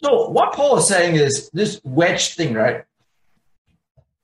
So 0.03 0.31
what 0.31 0.55
Paul 0.55 0.79
is 0.79 0.87
saying 0.87 1.17
is 1.17 1.51
this 1.51 1.81
wedge 1.85 2.35
thing, 2.35 2.55
right? 2.55 2.85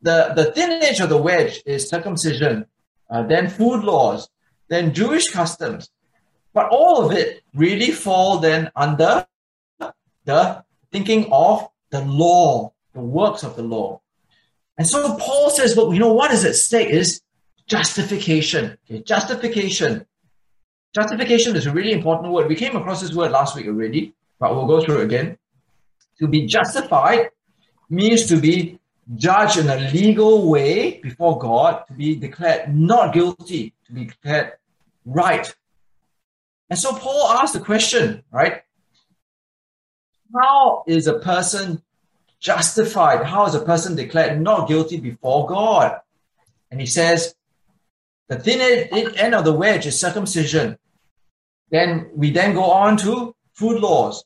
the, 0.05 0.35
the 0.37 0.53
thin 0.53 0.71
edge 0.83 1.01
of 1.01 1.09
the 1.09 1.17
wedge 1.17 1.63
is 1.65 1.89
circumcision, 1.89 2.67
uh, 3.11 3.23
then 3.23 3.49
food 3.49 3.83
laws, 3.83 4.29
then 4.69 4.93
Jewish 4.93 5.31
customs. 5.31 5.91
But 6.53 6.69
all 6.71 7.05
of 7.05 7.13
it 7.13 7.43
really 7.55 7.91
fall 7.91 8.39
then 8.39 8.71
under 8.77 9.27
the 10.25 10.63
thinking 10.93 11.33
of 11.33 11.69
the 11.91 12.03
law, 12.03 12.75
the 12.93 13.01
works 13.01 13.43
of 13.43 13.57
the 13.57 13.63
law. 13.63 14.03
And 14.77 14.87
so 14.87 15.17
Paul 15.17 15.51
says, 15.51 15.75
look, 15.75 15.95
you 15.95 16.01
know 16.01 16.13
what 16.13 16.33
is 16.33 16.45
at 16.45 16.55
stake 16.55 16.91
is 16.91 17.23
justification. 17.67 18.77
Okay, 18.85 19.03
justification. 19.03 20.07
Justification 20.95 21.57
is 21.57 21.67
a 21.67 21.73
really 21.73 21.93
important 21.93 22.33
word. 22.33 22.49
We 22.49 22.55
came 22.55 22.77
across 22.77 23.01
this 23.01 23.13
word 23.13 23.33
last 23.33 23.57
week 23.57 23.67
already, 23.67 24.15
but 24.39 24.55
we'll 24.55 24.67
go 24.67 24.85
through 24.85 25.01
it 25.01 25.05
again. 25.05 25.39
To 26.21 26.29
be 26.29 26.47
justified 26.47 27.31
means 27.91 28.27
to 28.27 28.37
be 28.37 28.79
judged 29.17 29.59
in 29.59 29.69
a 29.69 29.91
legal 29.91 30.49
way 30.49 31.01
before 31.01 31.39
God 31.39 31.85
to 31.89 31.93
be 31.93 32.15
declared 32.15 32.75
not 32.75 33.13
guilty, 33.13 33.75
to 33.87 33.93
be 33.93 34.05
declared 34.05 34.53
right. 35.05 35.53
And 36.71 36.79
so 36.79 36.95
Paul 36.95 37.29
asked 37.29 37.55
the 37.55 37.61
question, 37.61 38.23
right? 38.31 38.63
How 40.33 40.85
is 40.87 41.07
a 41.07 41.19
person 41.19 41.83
justified? 42.39 43.27
How 43.27 43.47
is 43.47 43.55
a 43.55 43.61
person 43.61 43.97
declared 43.97 44.41
not 44.41 44.69
guilty 44.69 44.99
before 44.99 45.47
God? 45.47 46.01
And 46.71 46.81
he 46.81 46.87
says, 46.87 47.35
the 48.29 48.39
thin 48.39 48.61
end 49.17 49.35
of 49.35 49.45
the 49.45 49.53
wedge 49.53 49.87
is 49.87 49.99
circumcision. 50.01 50.79
Then 51.71 52.11
we 52.15 52.31
then 52.31 52.55
go 52.55 52.65
on 52.65 52.97
to 52.99 53.35
food 53.53 53.81
laws. 53.81 54.25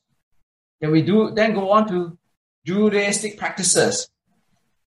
Then 0.80 0.90
we 0.90 1.02
do 1.02 1.32
then 1.34 1.54
go 1.54 1.70
on 1.70 1.88
to 1.88 2.18
Judaistic 2.66 3.36
practices. 3.36 4.10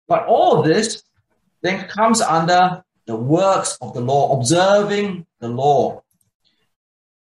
But 0.07 0.25
all 0.25 0.59
of 0.59 0.65
this 0.65 1.03
then 1.61 1.87
comes 1.87 2.21
under 2.21 2.83
the 3.05 3.15
works 3.15 3.77
of 3.81 3.93
the 3.93 4.01
law, 4.01 4.37
observing 4.37 5.25
the 5.39 5.47
law. 5.47 6.03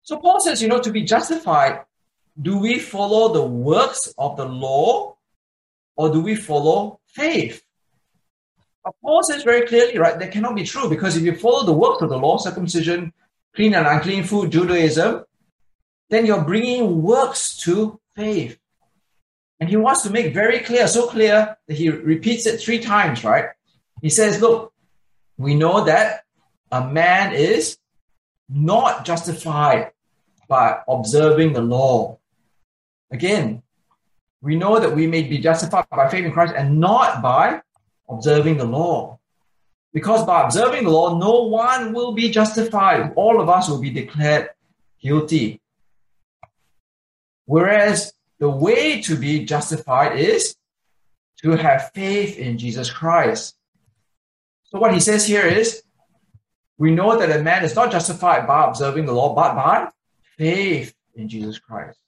So 0.04 0.18
Paul 0.18 0.40
says, 0.40 0.62
you 0.62 0.68
know, 0.68 0.80
to 0.80 0.92
be 0.92 1.04
justified, 1.04 1.82
do 2.42 2.58
we 2.58 2.80
follow 2.80 3.34
the 3.34 3.44
works 3.44 4.14
of 4.18 4.38
the 4.38 4.46
law 4.46 5.16
or 5.96 6.12
do 6.12 6.22
we 6.22 6.36
follow 6.36 7.00
faith? 7.08 7.64
But 8.84 8.96
Paul 9.02 9.24
says 9.24 9.44
very 9.44 9.66
clearly, 9.66 9.98
right, 9.98 10.20
that 10.20 10.32
cannot 10.32 10.56
be 10.56 10.66
true 10.66 10.90
because 10.90 11.16
if 11.16 11.24
you 11.24 11.36
follow 11.36 11.66
the 11.66 11.74
works 11.74 12.02
of 12.02 12.10
the 12.10 12.18
law, 12.18 12.38
circumcision, 12.38 13.14
clean 13.56 13.74
and 13.76 13.88
unclean 13.88 14.24
food, 14.24 14.52
Judaism, 14.52 15.24
then 16.10 16.26
you're 16.26 16.44
bringing 16.44 17.02
works 17.02 17.58
to 17.64 18.00
faith. 18.16 18.58
And 19.60 19.70
he 19.70 19.78
wants 19.78 20.04
to 20.04 20.10
make 20.10 20.34
very 20.34 20.60
clear, 20.60 20.88
so 20.88 21.08
clear 21.08 21.58
that 21.68 21.78
he 21.78 21.90
repeats 21.90 22.46
it 22.46 22.60
three 22.60 22.80
times, 22.80 23.24
right? 23.24 23.46
He 24.02 24.10
says, 24.10 24.42
look, 24.42 24.74
we 25.38 25.56
know 25.56 25.86
that 25.86 26.24
a 26.72 26.86
man 26.86 27.34
is 27.34 27.78
not 28.50 29.06
justified 29.06 29.92
by 30.48 30.80
observing 30.88 31.54
the 31.54 31.62
law. 31.62 32.20
Again, 33.12 33.64
we 34.42 34.56
know 34.56 34.80
that 34.80 34.94
we 34.94 35.08
may 35.08 35.24
be 35.24 35.38
justified 35.38 35.86
by 35.90 36.10
faith 36.10 36.26
in 36.26 36.32
Christ 36.32 36.54
and 36.56 36.80
not 36.80 37.22
by 37.22 37.62
observing 38.10 38.58
the 38.58 38.66
law. 38.66 39.20
Because 39.94 40.26
by 40.26 40.44
observing 40.44 40.86
the 40.86 40.90
law, 40.90 41.18
no 41.18 41.44
one 41.44 41.94
will 41.94 42.14
be 42.14 42.30
justified. 42.30 43.14
All 43.16 43.40
of 43.40 43.48
us 43.48 43.70
will 43.70 43.80
be 43.80 43.92
declared 43.92 44.50
guilty. 45.00 45.62
Whereas 47.46 48.14
the 48.40 48.50
way 48.50 49.02
to 49.04 49.16
be 49.16 49.46
justified 49.46 50.18
is 50.18 50.56
to 51.44 51.52
have 51.52 51.92
faith 51.94 52.38
in 52.40 52.58
Jesus 52.58 52.90
Christ. 52.90 53.56
So 54.64 54.80
what 54.80 54.94
he 54.94 55.00
says 55.00 55.28
here 55.28 55.46
is, 55.46 55.84
we 56.80 56.90
know 56.90 57.20
that 57.20 57.30
a 57.30 57.44
man 57.44 57.64
is 57.64 57.76
not 57.76 57.92
justified 57.92 58.48
by 58.48 58.66
observing 58.66 59.06
the 59.06 59.14
law, 59.14 59.36
but 59.36 59.54
by 59.54 59.90
faith 60.38 60.96
in 61.14 61.30
Jesus 61.30 61.60
Christ. 61.60 62.00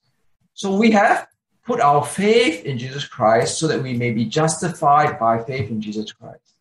So 0.54 0.76
we 0.76 0.90
have 0.92 1.28
put 1.64 1.80
our 1.80 2.04
faith 2.04 2.66
in 2.66 2.78
Jesus 2.80 3.06
Christ 3.06 3.60
so 3.60 3.68
that 3.68 3.84
we 3.84 3.94
may 3.94 4.12
be 4.12 4.26
justified 4.26 5.20
by 5.20 5.44
faith 5.44 5.70
in 5.70 5.82
Jesus 5.82 6.12
Christ. 6.12 6.55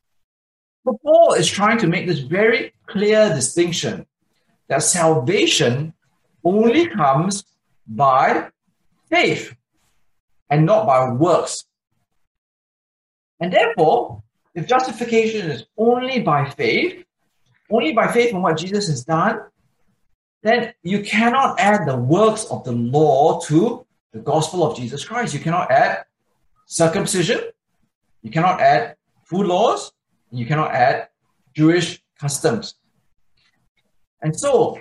But 0.85 1.03
Paul 1.03 1.33
is 1.35 1.49
trying 1.49 1.79
to 1.79 1.87
make 1.87 2.07
this 2.07 2.21
very 2.21 2.73
clear 2.87 3.29
distinction 3.31 4.07
that 4.69 4.83
salvation 4.83 5.95
only 6.45 6.89
comes 6.89 7.45
by 7.87 8.51
faith 9.09 9.55
and 10.51 10.67
not 10.67 10.87
by 10.87 11.11
works. 11.11 11.65
And 13.41 13.53
therefore, 13.53 14.23
if 14.55 14.67
justification 14.67 15.51
is 15.51 15.65
only 15.77 16.21
by 16.21 16.49
faith, 16.51 17.05
only 17.71 17.93
by 17.93 18.13
faith 18.13 18.31
in 18.31 18.43
what 18.43 18.59
Jesus 18.59 18.87
has 18.89 19.05
done, 19.05 19.41
then 20.43 20.75
you 20.83 21.03
cannot 21.03 21.59
add 21.59 21.89
the 21.89 21.97
works 21.97 22.45
of 22.47 22.65
the 22.65 22.73
law 22.73 23.41
to 23.41 23.87
the 24.13 24.21
gospel 24.21 24.63
of 24.65 24.77
Jesus 24.77 25.05
Christ. 25.05 25.33
You 25.35 25.41
cannot 25.41 25.71
add 25.71 26.05
circumcision, 26.67 27.41
you 28.23 28.31
cannot 28.31 28.61
add 28.61 28.97
food 29.25 29.47
laws, 29.47 29.93
you 30.39 30.47
cannot 30.47 30.73
add 30.73 31.09
Jewish 31.55 32.03
customs. 32.19 32.75
And 34.21 34.39
so, 34.39 34.81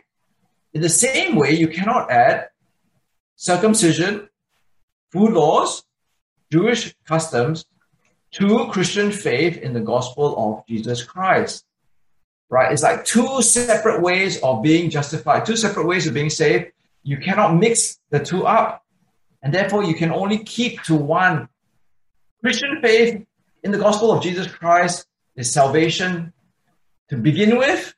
in 0.74 0.82
the 0.82 0.90
same 0.90 1.36
way, 1.36 1.52
you 1.52 1.68
cannot 1.68 2.10
add 2.10 2.50
circumcision, 3.36 4.30
food 5.12 5.34
laws, 5.34 5.84
Jewish 6.52 6.96
customs 7.06 7.66
to 8.32 8.68
Christian 8.72 9.12
faith 9.12 9.58
in 9.58 9.74
the 9.74 9.82
gospel 9.82 10.36
of 10.38 10.66
Jesus 10.68 11.04
Christ. 11.04 11.66
Right? 12.50 12.72
It's 12.72 12.84
like 12.84 13.06
two 13.06 13.42
separate 13.42 14.02
ways 14.02 14.40
of 14.42 14.64
being 14.64 14.90
justified, 14.90 15.46
two 15.46 15.56
separate 15.56 15.88
ways 15.88 16.08
of 16.08 16.14
being 16.14 16.30
saved. 16.30 16.72
You 17.04 17.18
cannot 17.18 17.56
mix 17.56 18.00
the 18.10 18.20
two 18.20 18.46
up. 18.46 18.84
And 19.42 19.54
therefore, 19.54 19.84
you 19.84 19.94
can 19.94 20.12
only 20.12 20.40
keep 20.40 20.82
to 20.84 20.96
one. 20.96 21.50
Christian 22.42 22.80
faith 22.82 23.26
in 23.64 23.72
the 23.72 23.78
gospel 23.78 24.12
of 24.12 24.24
Jesus 24.24 24.48
Christ 24.48 25.06
is 25.36 25.52
salvation 25.52 26.34
to 27.10 27.18
begin 27.18 27.58
with, 27.58 27.94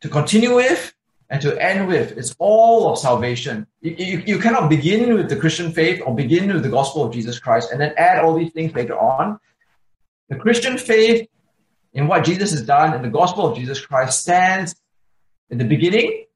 to 0.00 0.08
continue 0.08 0.54
with, 0.54 0.94
and 1.30 1.40
to 1.42 1.60
end 1.62 1.88
with. 1.88 2.16
It's 2.16 2.34
all 2.38 2.92
of 2.92 2.98
salvation. 2.98 3.66
You, 3.80 3.94
you, 3.98 4.22
you, 4.26 4.38
cannot 4.38 4.68
begin 4.68 5.14
with 5.14 5.28
the 5.28 5.36
Christian 5.36 5.72
faith 5.72 6.02
or 6.04 6.14
begin 6.14 6.52
with 6.52 6.62
the 6.62 6.68
gospel 6.68 7.02
of 7.04 7.12
Jesus 7.12 7.38
Christ 7.38 7.72
and 7.72 7.80
then 7.80 7.94
add 7.96 8.22
all 8.22 8.34
these 8.34 8.52
things 8.52 8.74
later 8.74 8.98
on. 8.98 9.38
The 10.28 10.36
Christian 10.36 10.78
faith 10.78 11.28
in 11.92 12.06
what 12.08 12.24
Jesus 12.24 12.50
has 12.50 12.62
done 12.62 12.94
in 12.94 13.02
the 13.02 13.08
gospel 13.08 13.46
of 13.46 13.56
Jesus 13.56 13.84
Christ 13.84 14.20
stands 14.20 14.74
in 15.50 15.58
the 15.58 15.64
beginning, 15.64 16.26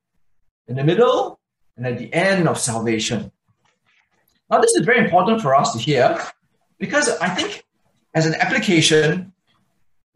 in 0.67 0.77
the 0.77 0.85
middle, 0.85 1.39
and 1.77 1.87
at 1.87 1.99
the 1.99 2.13
end 2.13 2.49
of 2.49 2.59
salvation. 2.59 3.31
Now, 4.51 4.61
this 4.61 4.75
is 4.75 4.85
very 4.85 5.05
important 5.05 5.43
for 5.43 5.55
us 5.55 5.73
to 5.73 5.79
hear 5.79 6.19
because 6.79 7.09
I 7.19 7.29
think 7.29 7.65
as 8.15 8.27
an 8.27 8.35
application, 8.35 9.33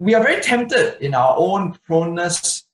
we 0.03 0.17
are 0.17 0.23
very 0.23 0.43
tempted 0.43 1.01
in 1.01 1.15
our 1.15 1.37
own 1.39 1.79
proneness 1.87 2.65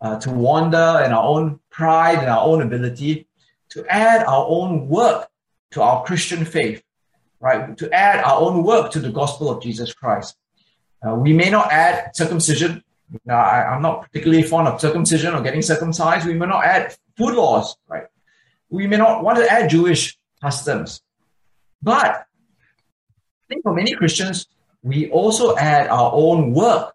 uh, 0.00 0.18
to 0.18 0.30
wander 0.30 1.02
and 1.04 1.12
our 1.12 1.24
own 1.24 1.60
pride 1.68 2.18
and 2.18 2.28
our 2.28 2.42
own 2.42 2.62
ability 2.62 3.28
to 3.68 3.84
add 3.86 4.24
our 4.24 4.46
own 4.48 4.88
work 4.88 5.28
to 5.72 5.82
our 5.82 6.02
Christian 6.04 6.46
faith, 6.46 6.82
right? 7.38 7.76
To 7.76 7.92
add 7.92 8.24
our 8.24 8.40
own 8.40 8.64
work 8.64 8.90
to 8.92 8.98
the 8.98 9.10
gospel 9.10 9.50
of 9.50 9.62
Jesus 9.62 9.92
Christ. 9.92 10.36
Uh, 11.06 11.14
we 11.16 11.34
may 11.34 11.50
not 11.50 11.70
add 11.70 12.16
circumcision. 12.16 12.82
Now, 13.26 13.40
I, 13.42 13.74
am 13.76 13.82
not 13.82 14.00
particularly 14.02 14.42
fond 14.42 14.66
of 14.66 14.80
circumcision 14.80 15.34
or 15.34 15.42
getting 15.42 15.62
circumcised. 15.62 16.26
We 16.26 16.32
may 16.32 16.46
not 16.46 16.64
add 16.64 16.96
food 17.14 17.34
laws, 17.34 17.76
right? 17.88 18.06
We 18.70 18.86
may 18.86 18.96
not 18.96 19.22
want 19.22 19.36
to 19.36 19.46
add 19.52 19.68
Jewish 19.68 20.16
customs. 20.40 21.02
But 21.82 22.06
I 22.06 23.44
think 23.50 23.64
for 23.64 23.74
many 23.74 23.94
Christians, 23.94 24.46
we 24.82 25.10
also 25.10 25.56
add 25.56 25.88
our 25.88 26.10
own 26.12 26.52
work 26.52 26.94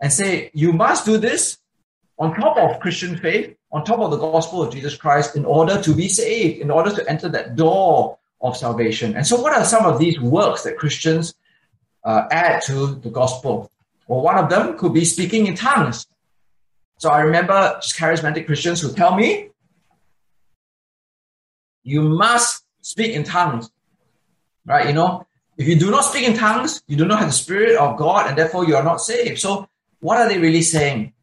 and 0.00 0.12
say, 0.12 0.50
you 0.54 0.72
must 0.72 1.04
do 1.04 1.18
this 1.18 1.58
on 2.18 2.34
top 2.34 2.56
of 2.56 2.80
Christian 2.80 3.16
faith, 3.18 3.54
on 3.70 3.84
top 3.84 4.00
of 4.00 4.10
the 4.10 4.16
gospel 4.16 4.62
of 4.62 4.72
Jesus 4.72 4.96
Christ, 4.96 5.36
in 5.36 5.44
order 5.44 5.80
to 5.82 5.94
be 5.94 6.08
saved, 6.08 6.60
in 6.60 6.70
order 6.70 6.94
to 6.94 7.08
enter 7.08 7.28
that 7.28 7.56
door 7.56 8.18
of 8.40 8.56
salvation. 8.56 9.14
And 9.16 9.26
so, 9.26 9.40
what 9.40 9.52
are 9.52 9.64
some 9.64 9.84
of 9.84 9.98
these 9.98 10.18
works 10.20 10.62
that 10.62 10.78
Christians 10.78 11.34
uh, 12.04 12.26
add 12.30 12.62
to 12.62 12.94
the 12.96 13.10
gospel? 13.10 13.70
Well, 14.06 14.20
one 14.20 14.38
of 14.38 14.48
them 14.48 14.78
could 14.78 14.94
be 14.94 15.04
speaking 15.04 15.46
in 15.46 15.54
tongues. 15.54 16.06
So, 16.98 17.10
I 17.10 17.20
remember 17.20 17.78
just 17.82 17.96
charismatic 17.98 18.46
Christians 18.46 18.80
who 18.80 18.92
tell 18.92 19.14
me, 19.14 19.50
you 21.82 22.02
must 22.02 22.64
speak 22.80 23.12
in 23.12 23.24
tongues, 23.24 23.70
right? 24.64 24.86
You 24.86 24.94
know, 24.94 25.25
if 25.56 25.66
you 25.66 25.78
do 25.78 25.90
not 25.90 26.04
speak 26.04 26.28
in 26.28 26.36
tongues, 26.36 26.82
you 26.86 26.96
do 26.96 27.06
not 27.06 27.18
have 27.18 27.28
the 27.28 27.34
Spirit 27.34 27.76
of 27.76 27.96
God, 27.96 28.28
and 28.28 28.36
therefore 28.36 28.66
you 28.66 28.76
are 28.76 28.84
not 28.84 29.00
saved. 29.00 29.40
So, 29.40 29.68
what 30.00 30.18
are 30.18 30.28
they 30.28 30.38
really 30.38 30.62
saying? 30.62 31.14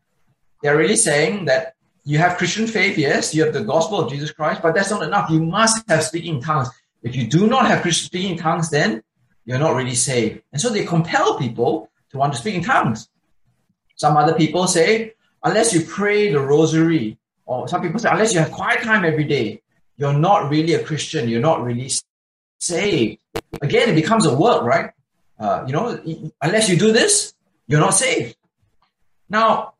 They're 0.61 0.77
really 0.77 0.95
saying 0.95 1.45
that 1.45 1.75
you 2.05 2.17
have 2.17 2.37
Christian 2.37 2.67
faith, 2.67 2.97
yes, 2.97 3.33
you 3.33 3.43
have 3.43 3.53
the 3.53 3.63
gospel 3.63 3.99
of 3.99 4.09
Jesus 4.09 4.31
Christ, 4.31 4.61
but 4.61 4.73
that's 4.73 4.89
not 4.89 5.03
enough. 5.03 5.29
You 5.29 5.41
must 5.43 5.87
have 5.89 6.03
speaking 6.03 6.41
tongues. 6.41 6.69
If 7.01 7.15
you 7.15 7.27
do 7.27 7.47
not 7.47 7.67
have 7.67 7.81
Christian 7.81 8.05
speaking 8.07 8.37
tongues, 8.37 8.69
then 8.69 9.03
you're 9.45 9.59
not 9.59 9.75
really 9.75 9.95
saved. 9.95 10.41
And 10.51 10.61
so 10.61 10.69
they 10.69 10.85
compel 10.85 11.37
people 11.37 11.89
to 12.11 12.17
want 12.17 12.33
to 12.33 12.39
speak 12.39 12.55
in 12.55 12.63
tongues. 12.63 13.09
Some 13.95 14.17
other 14.17 14.33
people 14.33 14.67
say, 14.67 15.13
unless 15.43 15.73
you 15.73 15.81
pray 15.81 16.31
the 16.31 16.39
rosary, 16.39 17.17
or 17.45 17.67
some 17.67 17.81
people 17.81 17.99
say, 17.99 18.09
unless 18.09 18.33
you 18.33 18.39
have 18.39 18.51
quiet 18.51 18.81
time 18.83 19.05
every 19.05 19.25
day, 19.25 19.61
you're 19.97 20.13
not 20.13 20.49
really 20.49 20.73
a 20.73 20.83
Christian. 20.83 21.29
You're 21.29 21.41
not 21.41 21.63
really 21.63 21.89
saved. 22.63 23.19
Again, 23.61 23.89
it 23.89 23.95
becomes 23.95 24.25
a 24.25 24.35
work, 24.35 24.63
right? 24.63 24.91
Uh, 25.39 25.63
you 25.67 25.73
know, 25.73 25.99
unless 26.41 26.69
you 26.69 26.77
do 26.77 26.91
this, 26.91 27.33
you're 27.67 27.79
not 27.79 27.93
saved. 27.93 28.35
Now, 29.29 29.73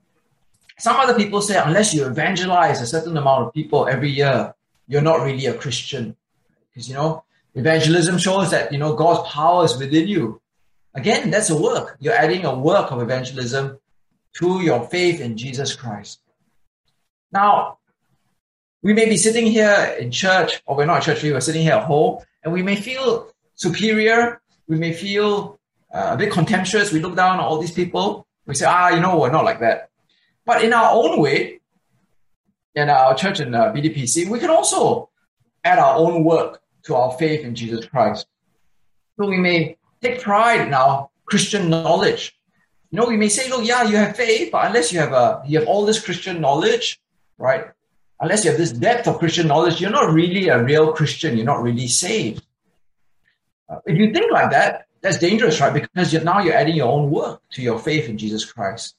some 0.78 0.98
other 1.00 1.16
people 1.16 1.42
say, 1.42 1.58
unless 1.58 1.94
you 1.94 2.06
evangelize 2.06 2.82
a 2.82 2.88
certain 2.88 3.16
amount 3.16 3.48
of 3.48 3.54
people 3.54 3.88
every 3.88 4.10
year, 4.10 4.54
you're 4.88 5.02
not 5.02 5.22
really 5.22 5.46
a 5.46 5.54
Christian. 5.54 6.16
Because, 6.70 6.90
you 6.90 6.96
know, 6.96 7.24
evangelism 7.56 8.18
shows 8.18 8.52
that, 8.52 8.72
you 8.74 8.80
know, 8.80 8.96
God's 8.96 9.30
power 9.30 9.66
is 9.66 9.78
within 9.78 10.08
you. 10.08 10.42
Again, 10.96 11.32
that's 11.32 11.50
a 11.50 11.58
work. 11.60 11.98
You're 12.00 12.14
adding 12.14 12.46
a 12.46 12.58
work 12.58 12.92
of 12.92 13.02
evangelism 13.02 13.80
to 14.40 14.62
your 14.62 14.88
faith 14.88 15.22
in 15.22 15.38
Jesus 15.38 15.76
Christ. 15.76 16.20
Now, 17.32 17.78
we 18.84 18.94
may 18.94 19.08
be 19.08 19.18
sitting 19.18 19.46
here 19.48 19.96
in 19.98 20.12
church, 20.12 20.62
or 20.66 20.76
we're 20.76 20.86
not 20.86 20.98
in 20.98 21.04
church, 21.04 21.24
we're 21.24 21.40
sitting 21.40 21.64
here 21.64 21.74
at 21.74 21.86
home, 21.86 22.22
and 22.44 22.54
we 22.54 22.62
may 22.62 22.76
feel 22.76 23.34
superior. 23.56 24.42
We 24.68 24.78
may 24.78 24.92
feel 24.92 25.58
uh, 25.94 26.10
a 26.12 26.18
bit 26.18 26.32
contemptuous. 26.32 26.92
We 26.92 27.00
look 27.00 27.16
down 27.16 27.32
on 27.36 27.40
all 27.40 27.60
these 27.60 27.72
people. 27.72 28.28
We 28.46 28.56
say, 28.56 28.66
ah, 28.68 28.90
you 28.90 29.00
know, 29.00 29.18
we're 29.18 29.32
not 29.32 29.46
like 29.46 29.62
that. 29.62 29.90
But 30.46 30.66
in 30.66 30.74
our 30.74 30.92
own 30.92 31.22
way, 31.22 31.62
in 32.76 32.90
our 32.90 33.16
church 33.16 33.40
in 33.40 33.56
uh, 33.56 33.72
BTPC, 33.72 34.28
we 34.28 34.40
can 34.40 34.50
also 34.50 35.10
add 35.64 35.80
our 35.80 35.96
own 35.96 36.26
work 36.26 36.62
to 36.84 36.96
our 36.96 37.14
faith 37.18 37.46
in 37.46 37.56
Jesus 37.56 37.86
Christ. 37.86 38.28
So 39.18 39.28
we 39.28 39.38
may 39.38 39.78
take 40.02 40.22
pride 40.22 40.68
in 40.68 40.74
our 40.74 41.10
Christian 41.26 41.70
knowledge. 41.70 42.38
You 42.92 43.00
know, 43.00 43.06
we 43.06 43.16
may 43.16 43.30
say, 43.30 43.50
look, 43.50 43.66
yeah, 43.66 43.84
you 43.84 43.96
have 43.96 44.18
faith, 44.18 44.52
but 44.52 44.68
unless 44.68 44.92
you 44.92 45.00
have 45.00 45.14
a 45.14 45.42
you 45.46 45.60
have 45.60 45.68
all 45.68 45.86
this 45.86 46.04
Christian 46.04 46.42
knowledge, 46.42 47.00
right? 47.38 47.68
Unless 48.20 48.46
you 48.46 48.52
have 48.52 48.60
this 48.60 48.72
depth 48.72 49.08
of 49.08 49.20
Christian 49.20 49.48
knowledge, 49.48 49.82
you're 49.82 49.92
not 49.92 50.14
really 50.14 50.48
a 50.48 50.64
real 50.64 50.94
Christian. 50.94 51.36
You're 51.36 51.46
not 51.46 51.62
really 51.62 51.88
saved. 51.88 52.46
Uh, 53.70 53.80
if 53.86 53.98
you 53.98 54.14
think 54.14 54.32
like 54.32 54.52
that, 54.52 54.86
that's 55.02 55.18
dangerous, 55.18 55.60
right? 55.60 55.74
Because 55.74 56.14
you're, 56.14 56.24
now 56.24 56.40
you're 56.40 56.54
adding 56.54 56.76
your 56.76 56.92
own 56.92 57.12
work 57.12 57.42
to 57.54 57.62
your 57.62 57.78
faith 57.80 58.08
in 58.08 58.18
Jesus 58.18 58.50
Christ. 58.50 58.96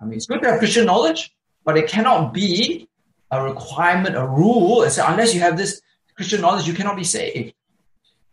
I 0.00 0.04
mean, 0.04 0.14
it's 0.14 0.26
good 0.26 0.42
to 0.42 0.50
have 0.50 0.58
Christian 0.58 0.86
knowledge, 0.86 1.30
but 1.64 1.76
it 1.76 1.88
cannot 1.88 2.32
be 2.32 2.88
a 3.30 3.44
requirement, 3.44 4.16
a 4.16 4.26
rule. 4.26 4.82
It's 4.82 4.98
unless 4.98 5.34
you 5.34 5.40
have 5.40 5.56
this 5.56 5.82
Christian 6.16 6.40
knowledge, 6.40 6.66
you 6.66 6.74
cannot 6.74 6.96
be 6.96 7.04
saved. 7.04 7.54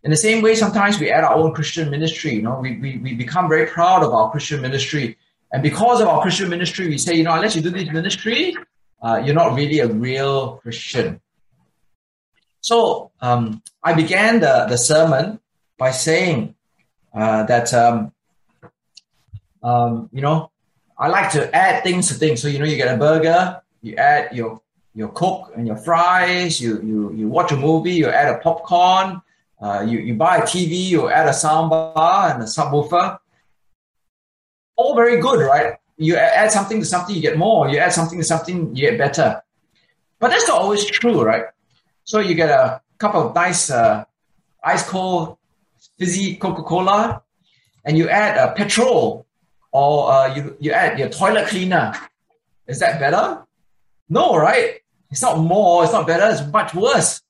In 0.04 0.12
the 0.12 0.18
same 0.18 0.42
way, 0.42 0.56
sometimes 0.56 1.00
we 1.00 1.12
add 1.12 1.26
our 1.26 1.36
own 1.36 1.54
Christian 1.54 1.90
ministry. 1.90 2.34
You 2.34 2.44
know, 2.44 2.60
we, 2.62 2.78
we, 2.78 2.98
we 2.98 3.14
become 3.14 3.50
very 3.50 3.66
proud 3.66 4.04
of 4.04 4.14
our 4.14 4.32
Christian 4.32 4.62
ministry. 4.62 5.18
And 5.52 5.62
because 5.62 6.02
of 6.02 6.08
our 6.08 6.22
Christian 6.22 6.50
ministry, 6.50 6.88
we 6.88 6.98
say, 6.98 7.16
you 7.16 7.24
know, 7.24 7.34
unless 7.34 7.56
you 7.56 7.62
do 7.62 7.70
this 7.70 7.92
ministry, 7.92 8.56
uh, 9.02 9.22
you're 9.24 9.36
not 9.36 9.56
really 9.56 9.80
a 9.80 9.88
real 9.88 10.58
Christian. 10.58 11.22
So 12.62 13.12
um, 13.22 13.62
I 13.84 13.94
began 13.94 14.40
the, 14.40 14.66
the 14.68 14.78
sermon 14.78 15.40
by 15.78 15.92
saying 15.92 16.56
uh, 17.14 17.44
that, 17.44 17.74
um, 17.74 18.12
um, 19.64 20.10
you 20.12 20.22
know, 20.22 20.52
I 20.98 21.08
like 21.08 21.32
to 21.32 21.54
add 21.56 21.84
things 21.84 22.08
to 22.08 22.16
things. 22.16 22.42
So, 22.42 22.48
you 22.48 22.60
know, 22.60 22.66
you 22.66 22.76
get 22.76 22.94
a 22.94 22.98
burger, 22.98 23.62
you 23.82 23.96
add 23.96 24.36
your 24.36 24.62
your 24.98 25.10
Coke 25.10 25.52
and 25.56 25.68
your 25.68 25.76
fries, 25.76 26.60
you, 26.60 26.82
you, 26.82 27.14
you 27.14 27.28
watch 27.28 27.52
a 27.52 27.56
movie, 27.56 27.94
you 27.94 28.08
add 28.08 28.34
a 28.34 28.40
popcorn, 28.40 29.22
uh, 29.62 29.86
you, 29.88 30.00
you 30.00 30.16
buy 30.16 30.38
a 30.38 30.42
TV, 30.42 30.90
you 30.90 31.08
add 31.08 31.28
a 31.28 31.32
soundbar 31.32 32.34
and 32.34 32.42
a 32.42 32.48
subwoofer. 32.48 33.20
All 34.76 34.96
very 34.96 35.22
good, 35.22 35.40
right? 35.40 35.76
You 35.98 36.16
add 36.16 36.52
something 36.52 36.80
to 36.80 36.86
something, 36.86 37.16
you 37.16 37.22
get 37.22 37.38
more. 37.38 37.70
You 37.70 37.80
add 37.80 37.92
something 37.94 38.20
to 38.20 38.24
something, 38.24 38.76
you 38.76 38.90
get 38.90 38.98
better. 38.98 39.42
But 40.20 40.30
that's 40.30 40.48
not 40.48 40.62
always 40.62 40.86
true, 40.86 41.24
right? 41.24 41.46
So 42.04 42.20
you 42.20 42.36
get 42.36 42.50
a 42.50 42.82
cup 42.98 43.16
of 43.16 43.36
nice 43.36 43.70
uh, 43.70 44.06
ice 44.64 44.88
cold 44.88 45.38
fizzy 45.98 46.36
Coca-Cola, 46.36 47.24
and 47.86 47.98
you 47.98 48.10
add 48.10 48.38
uh, 48.38 48.54
petrol, 48.54 49.26
or 49.72 50.12
uh, 50.12 50.36
you, 50.36 50.56
you 50.60 50.72
add 50.72 51.00
your 51.00 51.10
toilet 51.10 51.48
cleaner. 51.48 51.94
Is 52.68 52.80
that 52.80 53.00
better? 53.00 53.44
No, 54.10 54.36
right? 54.36 54.82
It's 55.10 55.22
not 55.22 55.40
more, 55.40 55.84
it's 55.84 55.94
not 55.94 56.06
better, 56.06 56.30
it's 56.30 56.46
much 56.52 56.74
worse. 56.74 57.22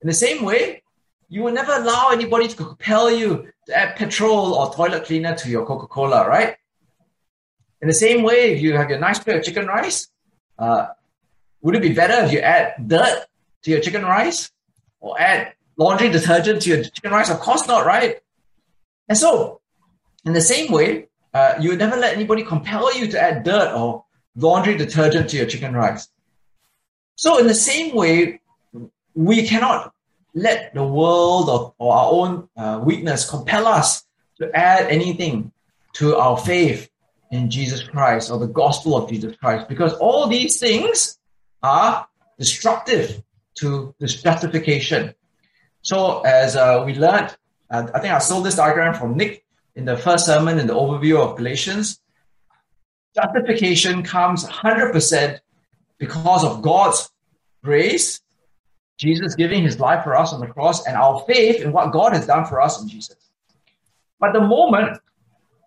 In 0.00 0.08
the 0.08 0.14
same 0.14 0.44
way, 0.44 0.82
you 1.28 1.42
will 1.42 1.52
never 1.52 1.72
allow 1.72 2.10
anybody 2.10 2.48
to 2.48 2.56
compel 2.56 3.10
you 3.10 3.48
to 3.66 3.76
add 3.76 3.96
petrol 3.96 4.54
or 4.54 4.74
toilet 4.74 5.04
cleaner 5.04 5.34
to 5.36 5.48
your 5.48 5.64
Coca 5.64 5.86
Cola, 5.86 6.28
right? 6.28 6.56
In 7.82 7.88
the 7.88 7.94
same 7.94 8.22
way, 8.22 8.52
if 8.52 8.62
you 8.62 8.76
have 8.76 8.88
your 8.90 9.00
nice 9.00 9.18
plate 9.18 9.38
of 9.38 9.42
chicken 9.42 9.66
rice, 9.66 10.06
uh, 10.56 10.86
would 11.62 11.74
it 11.74 11.82
be 11.82 11.92
better 11.92 12.24
if 12.24 12.32
you 12.32 12.38
add 12.38 12.88
dirt 12.88 13.26
to 13.62 13.70
your 13.72 13.80
chicken 13.80 14.02
rice 14.04 14.52
or 15.00 15.20
add 15.20 15.54
laundry 15.76 16.08
detergent 16.08 16.62
to 16.62 16.68
your 16.70 16.84
chicken 16.84 17.10
rice? 17.10 17.28
Of 17.28 17.40
course 17.40 17.66
not, 17.66 17.84
right? 17.84 18.20
And 19.08 19.18
so, 19.18 19.60
in 20.24 20.32
the 20.32 20.40
same 20.40 20.70
way, 20.70 21.08
uh, 21.34 21.54
you 21.60 21.70
would 21.70 21.80
never 21.80 21.96
let 21.96 22.14
anybody 22.14 22.44
compel 22.44 22.96
you 22.96 23.08
to 23.08 23.20
add 23.20 23.42
dirt 23.42 23.74
or 23.74 24.04
laundry 24.36 24.76
detergent 24.76 25.30
to 25.30 25.36
your 25.36 25.46
chicken 25.46 25.74
rice. 25.74 26.06
So, 27.16 27.38
in 27.38 27.48
the 27.48 27.54
same 27.54 27.96
way, 27.96 28.40
we 29.14 29.44
cannot 29.44 29.92
let 30.34 30.72
the 30.72 30.84
world 30.84 31.50
or, 31.50 31.74
or 31.78 31.94
our 31.94 32.12
own 32.12 32.48
uh, 32.56 32.80
weakness 32.84 33.28
compel 33.28 33.66
us 33.66 34.04
to 34.38 34.54
add 34.56 34.86
anything 34.86 35.50
to 35.94 36.16
our 36.16 36.38
faith 36.38 36.88
in 37.32 37.50
Jesus 37.50 37.82
Christ 37.82 38.30
or 38.30 38.38
the 38.38 38.46
gospel 38.46 38.96
of 38.96 39.10
Jesus 39.10 39.34
Christ, 39.36 39.68
because 39.68 39.92
all 39.94 40.28
these 40.28 40.60
things 40.60 41.18
are 41.62 42.06
destructive 42.38 43.20
to 43.56 43.92
justification. 43.98 45.14
So, 45.82 46.20
as 46.20 46.54
uh, 46.54 46.84
we 46.86 46.94
learned, 46.94 47.36
uh, 47.68 47.88
I 47.92 47.98
think 47.98 48.14
I 48.14 48.18
stole 48.18 48.42
this 48.42 48.54
diagram 48.54 48.94
from 48.94 49.16
Nick 49.16 49.44
in 49.74 49.84
the 49.84 49.96
first 49.96 50.26
sermon 50.26 50.60
in 50.60 50.68
the 50.68 50.74
overview 50.74 51.18
of 51.20 51.36
Galatians. 51.36 52.00
Justification 53.16 54.04
comes 54.04 54.44
100% 54.44 55.40
because 55.98 56.44
of 56.44 56.62
God's 56.62 57.10
grace 57.64 58.22
Jesus 59.02 59.34
giving 59.34 59.64
his 59.64 59.80
life 59.80 60.04
for 60.04 60.16
us 60.16 60.32
on 60.32 60.38
the 60.38 60.46
cross 60.46 60.86
and 60.86 60.96
our 60.96 61.24
faith 61.26 61.60
in 61.60 61.72
what 61.72 61.92
God 61.92 62.12
has 62.12 62.26
done 62.26 62.46
for 62.46 62.60
us 62.60 62.80
in 62.80 62.88
Jesus. 62.88 63.16
But 64.20 64.32
the 64.32 64.40
moment 64.40 64.98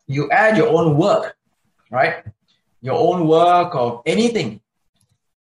you 0.07 0.31
add 0.31 0.55
your 0.55 0.69
own 0.69 0.97
work, 0.97 1.35
right? 1.89 2.23
Your 2.81 2.97
own 2.97 3.27
work 3.27 3.75
or 3.75 4.03
anything, 4.05 4.61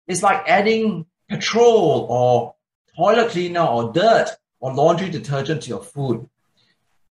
it's 0.07 0.23
like 0.23 0.49
adding 0.49 1.07
petrol 1.29 2.07
or 2.11 2.55
toilet 2.97 3.31
cleaner 3.31 3.65
or 3.65 3.93
dirt 3.93 4.37
or 4.59 4.75
laundry 4.75 5.09
detergent 5.09 5.63
to 5.63 5.69
your 5.69 5.83
food. 5.83 6.29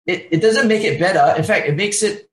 It, 0.05 0.27
it 0.31 0.41
doesn't 0.41 0.67
make 0.67 0.83
it 0.83 0.99
better. 0.99 1.35
In 1.37 1.43
fact, 1.43 1.67
it 1.67 1.75
makes 1.75 2.03
it 2.03 2.29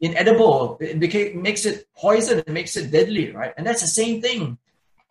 inedible. 0.00 0.78
It 0.80 0.98
makes 1.36 1.64
it 1.66 1.88
poison. 1.96 2.38
It 2.38 2.48
makes 2.48 2.76
it 2.76 2.90
deadly, 2.90 3.30
right? 3.32 3.52
And 3.56 3.66
that's 3.66 3.80
the 3.80 3.88
same 3.88 4.20
thing. 4.20 4.58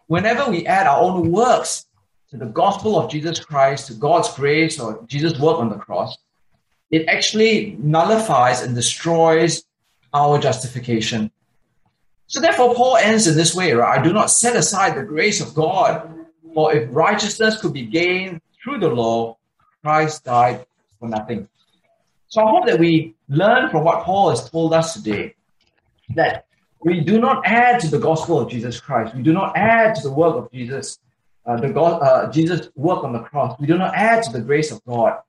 Whenever 0.08 0.50
we 0.50 0.66
add 0.66 0.88
our 0.88 1.02
own 1.02 1.32
works 1.32 1.86
to 2.30 2.38
the 2.38 2.46
gospel 2.46 3.00
of 3.00 3.12
Jesus 3.12 3.40
Christ, 3.40 3.88
to 3.88 3.94
God's 3.94 4.34
grace 4.34 4.80
or 4.80 5.04
Jesus' 5.08 5.40
work 5.40 5.60
on 5.60 5.70
the 5.70 5.76
cross, 5.76 6.18
it 6.92 7.08
actually 7.08 7.76
nullifies 7.80 8.62
and 8.62 8.76
destroys 8.76 9.64
our 10.14 10.40
justification. 10.40 11.32
So 12.28 12.40
therefore, 12.40 12.74
Paul 12.74 12.98
ends 12.98 13.28
in 13.28 13.36
this 13.36 13.54
way, 13.56 13.74
right? 13.74 14.00
I 14.00 14.04
do 14.04 14.14
not 14.14 14.30
set 14.30 14.56
aside 14.56 14.96
the 14.96 15.04
grace 15.04 15.42
of 15.42 15.54
God, 15.54 16.10
for 16.54 16.74
if 16.74 16.90
righteousness 16.92 17.60
could 17.62 17.74
be 17.74 17.86
gained 17.86 18.42
through 18.64 18.80
the 18.80 18.90
law, 18.90 19.38
Christ 19.84 20.24
died 20.24 20.66
for 21.00 21.10
nothing. 21.10 21.48
So 22.28 22.42
I 22.42 22.50
hope 22.50 22.66
that 22.66 22.80
we 22.80 23.16
learn 23.28 23.70
from 23.70 23.84
what 23.84 24.04
Paul 24.04 24.30
has 24.30 24.50
told 24.50 24.74
us 24.74 24.94
today 24.94 25.36
that 26.16 26.46
we 26.80 27.00
do 27.00 27.20
not 27.20 27.46
add 27.46 27.80
to 27.82 27.88
the 27.88 28.00
gospel 28.00 28.40
of 28.40 28.50
Jesus 28.50 28.80
Christ. 28.80 29.16
We 29.16 29.22
do 29.22 29.34
not 29.34 29.56
add 29.56 29.96
to 29.96 30.02
the 30.02 30.12
work 30.12 30.36
of 30.36 30.52
Jesus 30.52 31.00
uh, 31.46 31.58
the 31.58 31.70
God, 31.70 32.02
uh, 32.02 32.32
Jesus' 32.32 32.70
work 32.76 33.04
on 33.04 33.14
the 33.14 33.20
cross. 33.20 33.60
We 33.60 33.68
do 33.68 33.78
not 33.78 33.94
add 33.96 34.24
to 34.24 34.32
the 34.32 34.42
grace 34.42 34.72
of 34.72 34.84
God. 34.86 35.20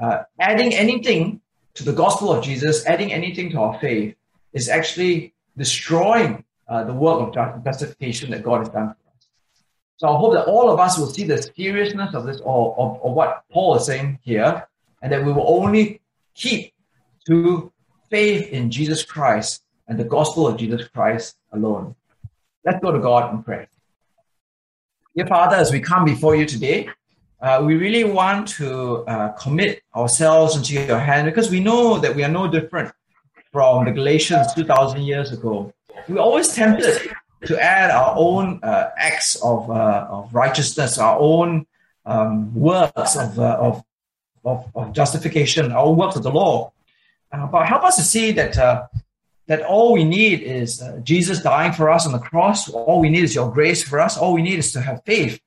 Uh, 0.00 0.22
adding 0.38 0.72
anything 0.74 1.40
to 1.78 1.84
the 1.84 1.92
gospel 1.92 2.32
of 2.32 2.44
Jesus, 2.44 2.84
adding 2.86 3.12
anything 3.12 3.50
to 3.50 3.60
our 3.60 3.78
faith, 3.78 4.16
is 4.52 4.68
actually 4.68 5.32
destroying 5.56 6.44
uh, 6.68 6.82
the 6.82 6.92
work 6.92 7.36
of 7.36 7.64
justification 7.64 8.32
that 8.32 8.42
God 8.42 8.58
has 8.58 8.68
done 8.68 8.88
for 8.88 9.10
us. 9.14 9.28
So 9.96 10.08
I 10.08 10.16
hope 10.16 10.32
that 10.34 10.46
all 10.46 10.70
of 10.70 10.80
us 10.80 10.98
will 10.98 11.06
see 11.06 11.22
the 11.22 11.40
seriousness 11.40 12.14
of 12.14 12.26
this, 12.26 12.40
or 12.40 12.76
of, 12.76 13.12
what 13.12 13.44
Paul 13.52 13.76
is 13.76 13.86
saying 13.86 14.18
here, 14.22 14.66
and 15.02 15.12
that 15.12 15.24
we 15.24 15.32
will 15.32 15.48
only 15.48 16.00
keep 16.34 16.74
to 17.28 17.72
faith 18.10 18.48
in 18.48 18.72
Jesus 18.72 19.04
Christ 19.04 19.62
and 19.86 19.96
the 19.96 20.04
gospel 20.04 20.48
of 20.48 20.56
Jesus 20.56 20.88
Christ 20.88 21.36
alone. 21.52 21.94
Let's 22.64 22.80
go 22.82 22.90
to 22.90 22.98
God 22.98 23.32
in 23.32 23.44
prayer. 23.44 23.68
Dear 25.14 25.28
Father, 25.28 25.56
as 25.56 25.70
we 25.70 25.78
come 25.78 26.04
before 26.04 26.34
you 26.34 26.44
today, 26.44 26.88
uh, 27.40 27.62
we 27.64 27.76
really 27.76 28.04
want 28.04 28.48
to 28.48 29.04
uh, 29.06 29.28
commit 29.32 29.82
ourselves 29.94 30.56
into 30.56 30.74
your 30.74 30.98
hand 30.98 31.26
because 31.26 31.50
we 31.50 31.60
know 31.60 31.98
that 31.98 32.14
we 32.14 32.24
are 32.24 32.28
no 32.28 32.48
different 32.48 32.92
from 33.52 33.84
the 33.84 33.92
Galatians 33.92 34.52
2,000 34.54 35.02
years 35.02 35.32
ago. 35.32 35.72
We're 36.08 36.18
always 36.18 36.52
tempted 36.52 37.10
to 37.46 37.62
add 37.62 37.90
our 37.90 38.14
own 38.16 38.60
uh, 38.62 38.90
acts 38.96 39.36
of, 39.36 39.70
uh, 39.70 40.06
of 40.10 40.34
righteousness, 40.34 40.98
our 40.98 41.18
own 41.18 41.66
um, 42.04 42.52
works 42.54 43.16
of, 43.16 43.38
uh, 43.38 43.56
of, 43.60 43.84
of, 44.44 44.66
of, 44.74 44.92
justification, 44.92 45.70
our 45.70 45.92
works 45.92 46.16
of 46.16 46.24
the 46.24 46.30
law. 46.30 46.72
Uh, 47.30 47.46
but 47.46 47.66
help 47.66 47.84
us 47.84 47.96
to 47.96 48.02
see 48.02 48.32
that 48.32 48.88
that 49.46 49.62
all 49.62 49.94
we 49.94 50.04
need 50.04 50.42
is 50.42 50.82
Jesus 51.02 51.40
dying 51.40 51.72
for 51.72 51.88
us 51.88 52.04
on 52.04 52.12
the 52.12 52.18
cross. 52.18 52.68
All 52.68 53.00
we 53.00 53.08
need 53.08 53.24
is 53.24 53.34
your 53.34 53.50
grace 53.50 53.82
for 53.82 53.98
us. 53.98 54.18
All 54.18 54.34
we 54.34 54.42
need 54.42 54.58
is 54.58 54.72
to 54.72 54.80
have 54.82 55.02
faith. 55.06 55.40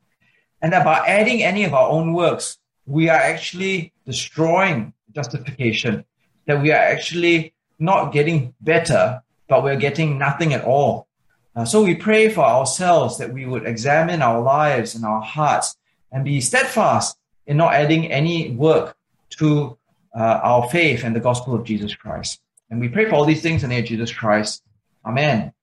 And 0.62 0.74
that 0.74 0.86
by 0.86 1.00
adding 1.08 1.44
any 1.44 1.64
of 1.64 1.74
our 1.74 1.90
own 1.90 2.14
works, 2.14 2.58
we 2.86 3.10
are 3.10 3.20
actually 3.20 3.94
destroying 4.06 4.94
justification. 5.14 6.06
that 6.48 6.62
we 6.62 6.72
are 6.72 6.76
actually 6.96 7.54
not 7.78 8.12
getting 8.12 8.54
better, 8.62 9.22
but 9.48 9.64
we're 9.64 9.76
getting 9.76 10.18
nothing 10.18 10.54
at 10.54 10.64
all. 10.66 11.08
Uh, 11.56 11.66
so 11.66 11.84
we 11.84 11.96
pray 11.96 12.30
for 12.30 12.44
ourselves 12.44 13.18
that 13.18 13.32
we 13.32 13.46
would 13.46 13.66
examine 13.66 14.22
our 14.22 14.42
lives 14.42 14.96
and 14.96 15.06
our 15.06 15.22
hearts 15.22 15.76
and 16.12 16.26
be 16.26 16.42
steadfast 16.42 17.18
in 17.46 17.58
not 17.58 17.74
adding 17.74 18.12
any 18.12 18.52
work 18.52 18.96
to 19.30 19.78
uh, 20.16 20.40
our 20.44 20.70
faith 20.70 21.04
and 21.04 21.16
the 21.16 21.20
gospel 21.20 21.54
of 21.54 21.64
Jesus 21.64 21.94
Christ. 21.94 22.42
And 22.70 22.80
we 22.80 22.90
pray 22.90 23.06
for 23.06 23.16
all 23.16 23.26
these 23.26 23.42
things 23.42 23.64
in 23.64 23.70
the 23.70 23.76
name 23.76 23.84
of 23.84 23.90
Jesus 23.90 24.12
Christ. 24.12 24.64
Amen. 25.06 25.54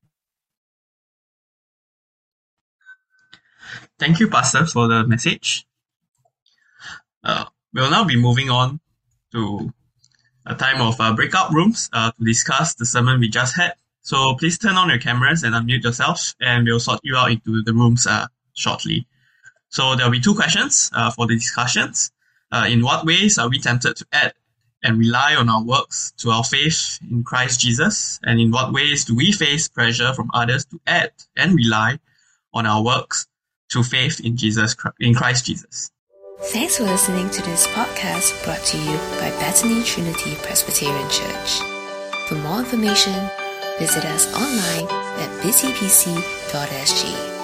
Thank 3.99 4.21
you, 4.21 4.29
Pastor, 4.29 4.65
for 4.65 4.87
the 4.87 5.05
message. 5.07 5.67
Uh, 7.25 7.47
we'll 7.75 7.91
now 7.91 8.05
be 8.05 8.15
moving 8.15 8.49
on 8.49 8.79
to 9.33 9.73
a 10.47 10.55
time 10.55 10.81
of 10.81 11.01
uh, 11.01 11.15
breakout 11.15 11.53
rooms 11.53 11.91
uh, 11.93 12.13
to 12.13 12.25
discuss 12.25 12.75
the 12.75 12.87
sermon 12.87 13.19
we 13.19 13.29
just 13.29 13.57
had. 13.57 13.75
So 14.03 14.37
please 14.37 14.57
turn 14.57 14.77
on 14.77 14.89
your 14.89 14.99
cameras 14.99 15.43
and 15.43 15.53
unmute 15.53 15.83
yourself, 15.83 16.37
and 16.41 16.65
we'll 16.65 16.79
sort 16.79 17.01
you 17.03 17.17
out 17.17 17.33
into 17.33 17.63
the 17.65 17.75
rooms 17.75 18.07
uh, 18.07 18.27
shortly. 18.55 19.09
So 19.69 19.97
there'll 19.97 20.13
be 20.13 20.21
two 20.21 20.37
questions 20.37 20.91
uh, 20.95 21.11
for 21.11 21.27
the 21.27 21.35
discussions. 21.35 22.13
Uh, 22.53 22.67
in 22.71 22.83
what 22.83 23.05
ways 23.05 23.37
are 23.37 23.49
we 23.51 23.59
tempted 23.59 23.97
to 23.97 24.07
add 24.13 24.33
and 24.83 24.97
rely 24.97 25.35
on 25.35 25.49
our 25.49 25.63
works 25.63 26.13
to 26.19 26.31
our 26.31 26.45
faith 26.45 27.01
in 27.11 27.25
Christ 27.25 27.59
Jesus? 27.59 28.21
And 28.23 28.41
in 28.41 28.53
what 28.53 28.73
ways 28.73 29.05
do 29.05 29.17
we 29.17 29.33
face 29.33 29.67
pressure 29.67 30.15
from 30.15 30.31
others 30.33 30.65
to 30.67 30.81
add 30.87 31.11
and 31.37 31.55
rely 31.57 31.99
on 32.55 32.65
our 32.65 32.83
works 32.83 33.27
to 33.71 33.83
faith 33.83 34.21
in 34.21 34.37
Jesus 34.37 34.77
in 35.01 35.15
Christ 35.15 35.47
Jesus? 35.47 35.91
Thanks 36.41 36.77
for 36.77 36.85
listening 36.85 37.29
to 37.31 37.43
this 37.43 37.67
podcast 37.69 38.45
brought 38.45 38.63
to 38.67 38.79
you 38.79 38.97
by 39.19 39.31
Bethany 39.41 39.83
Trinity 39.83 40.37
Presbyterian 40.37 41.11
Church. 41.11 41.61
For 42.29 42.37
more 42.37 42.61
information, 42.61 43.29
visit 43.79 44.05
us 44.05 44.33
online 44.35 44.89
at 45.19 45.43
busypc.sg. 45.43 47.38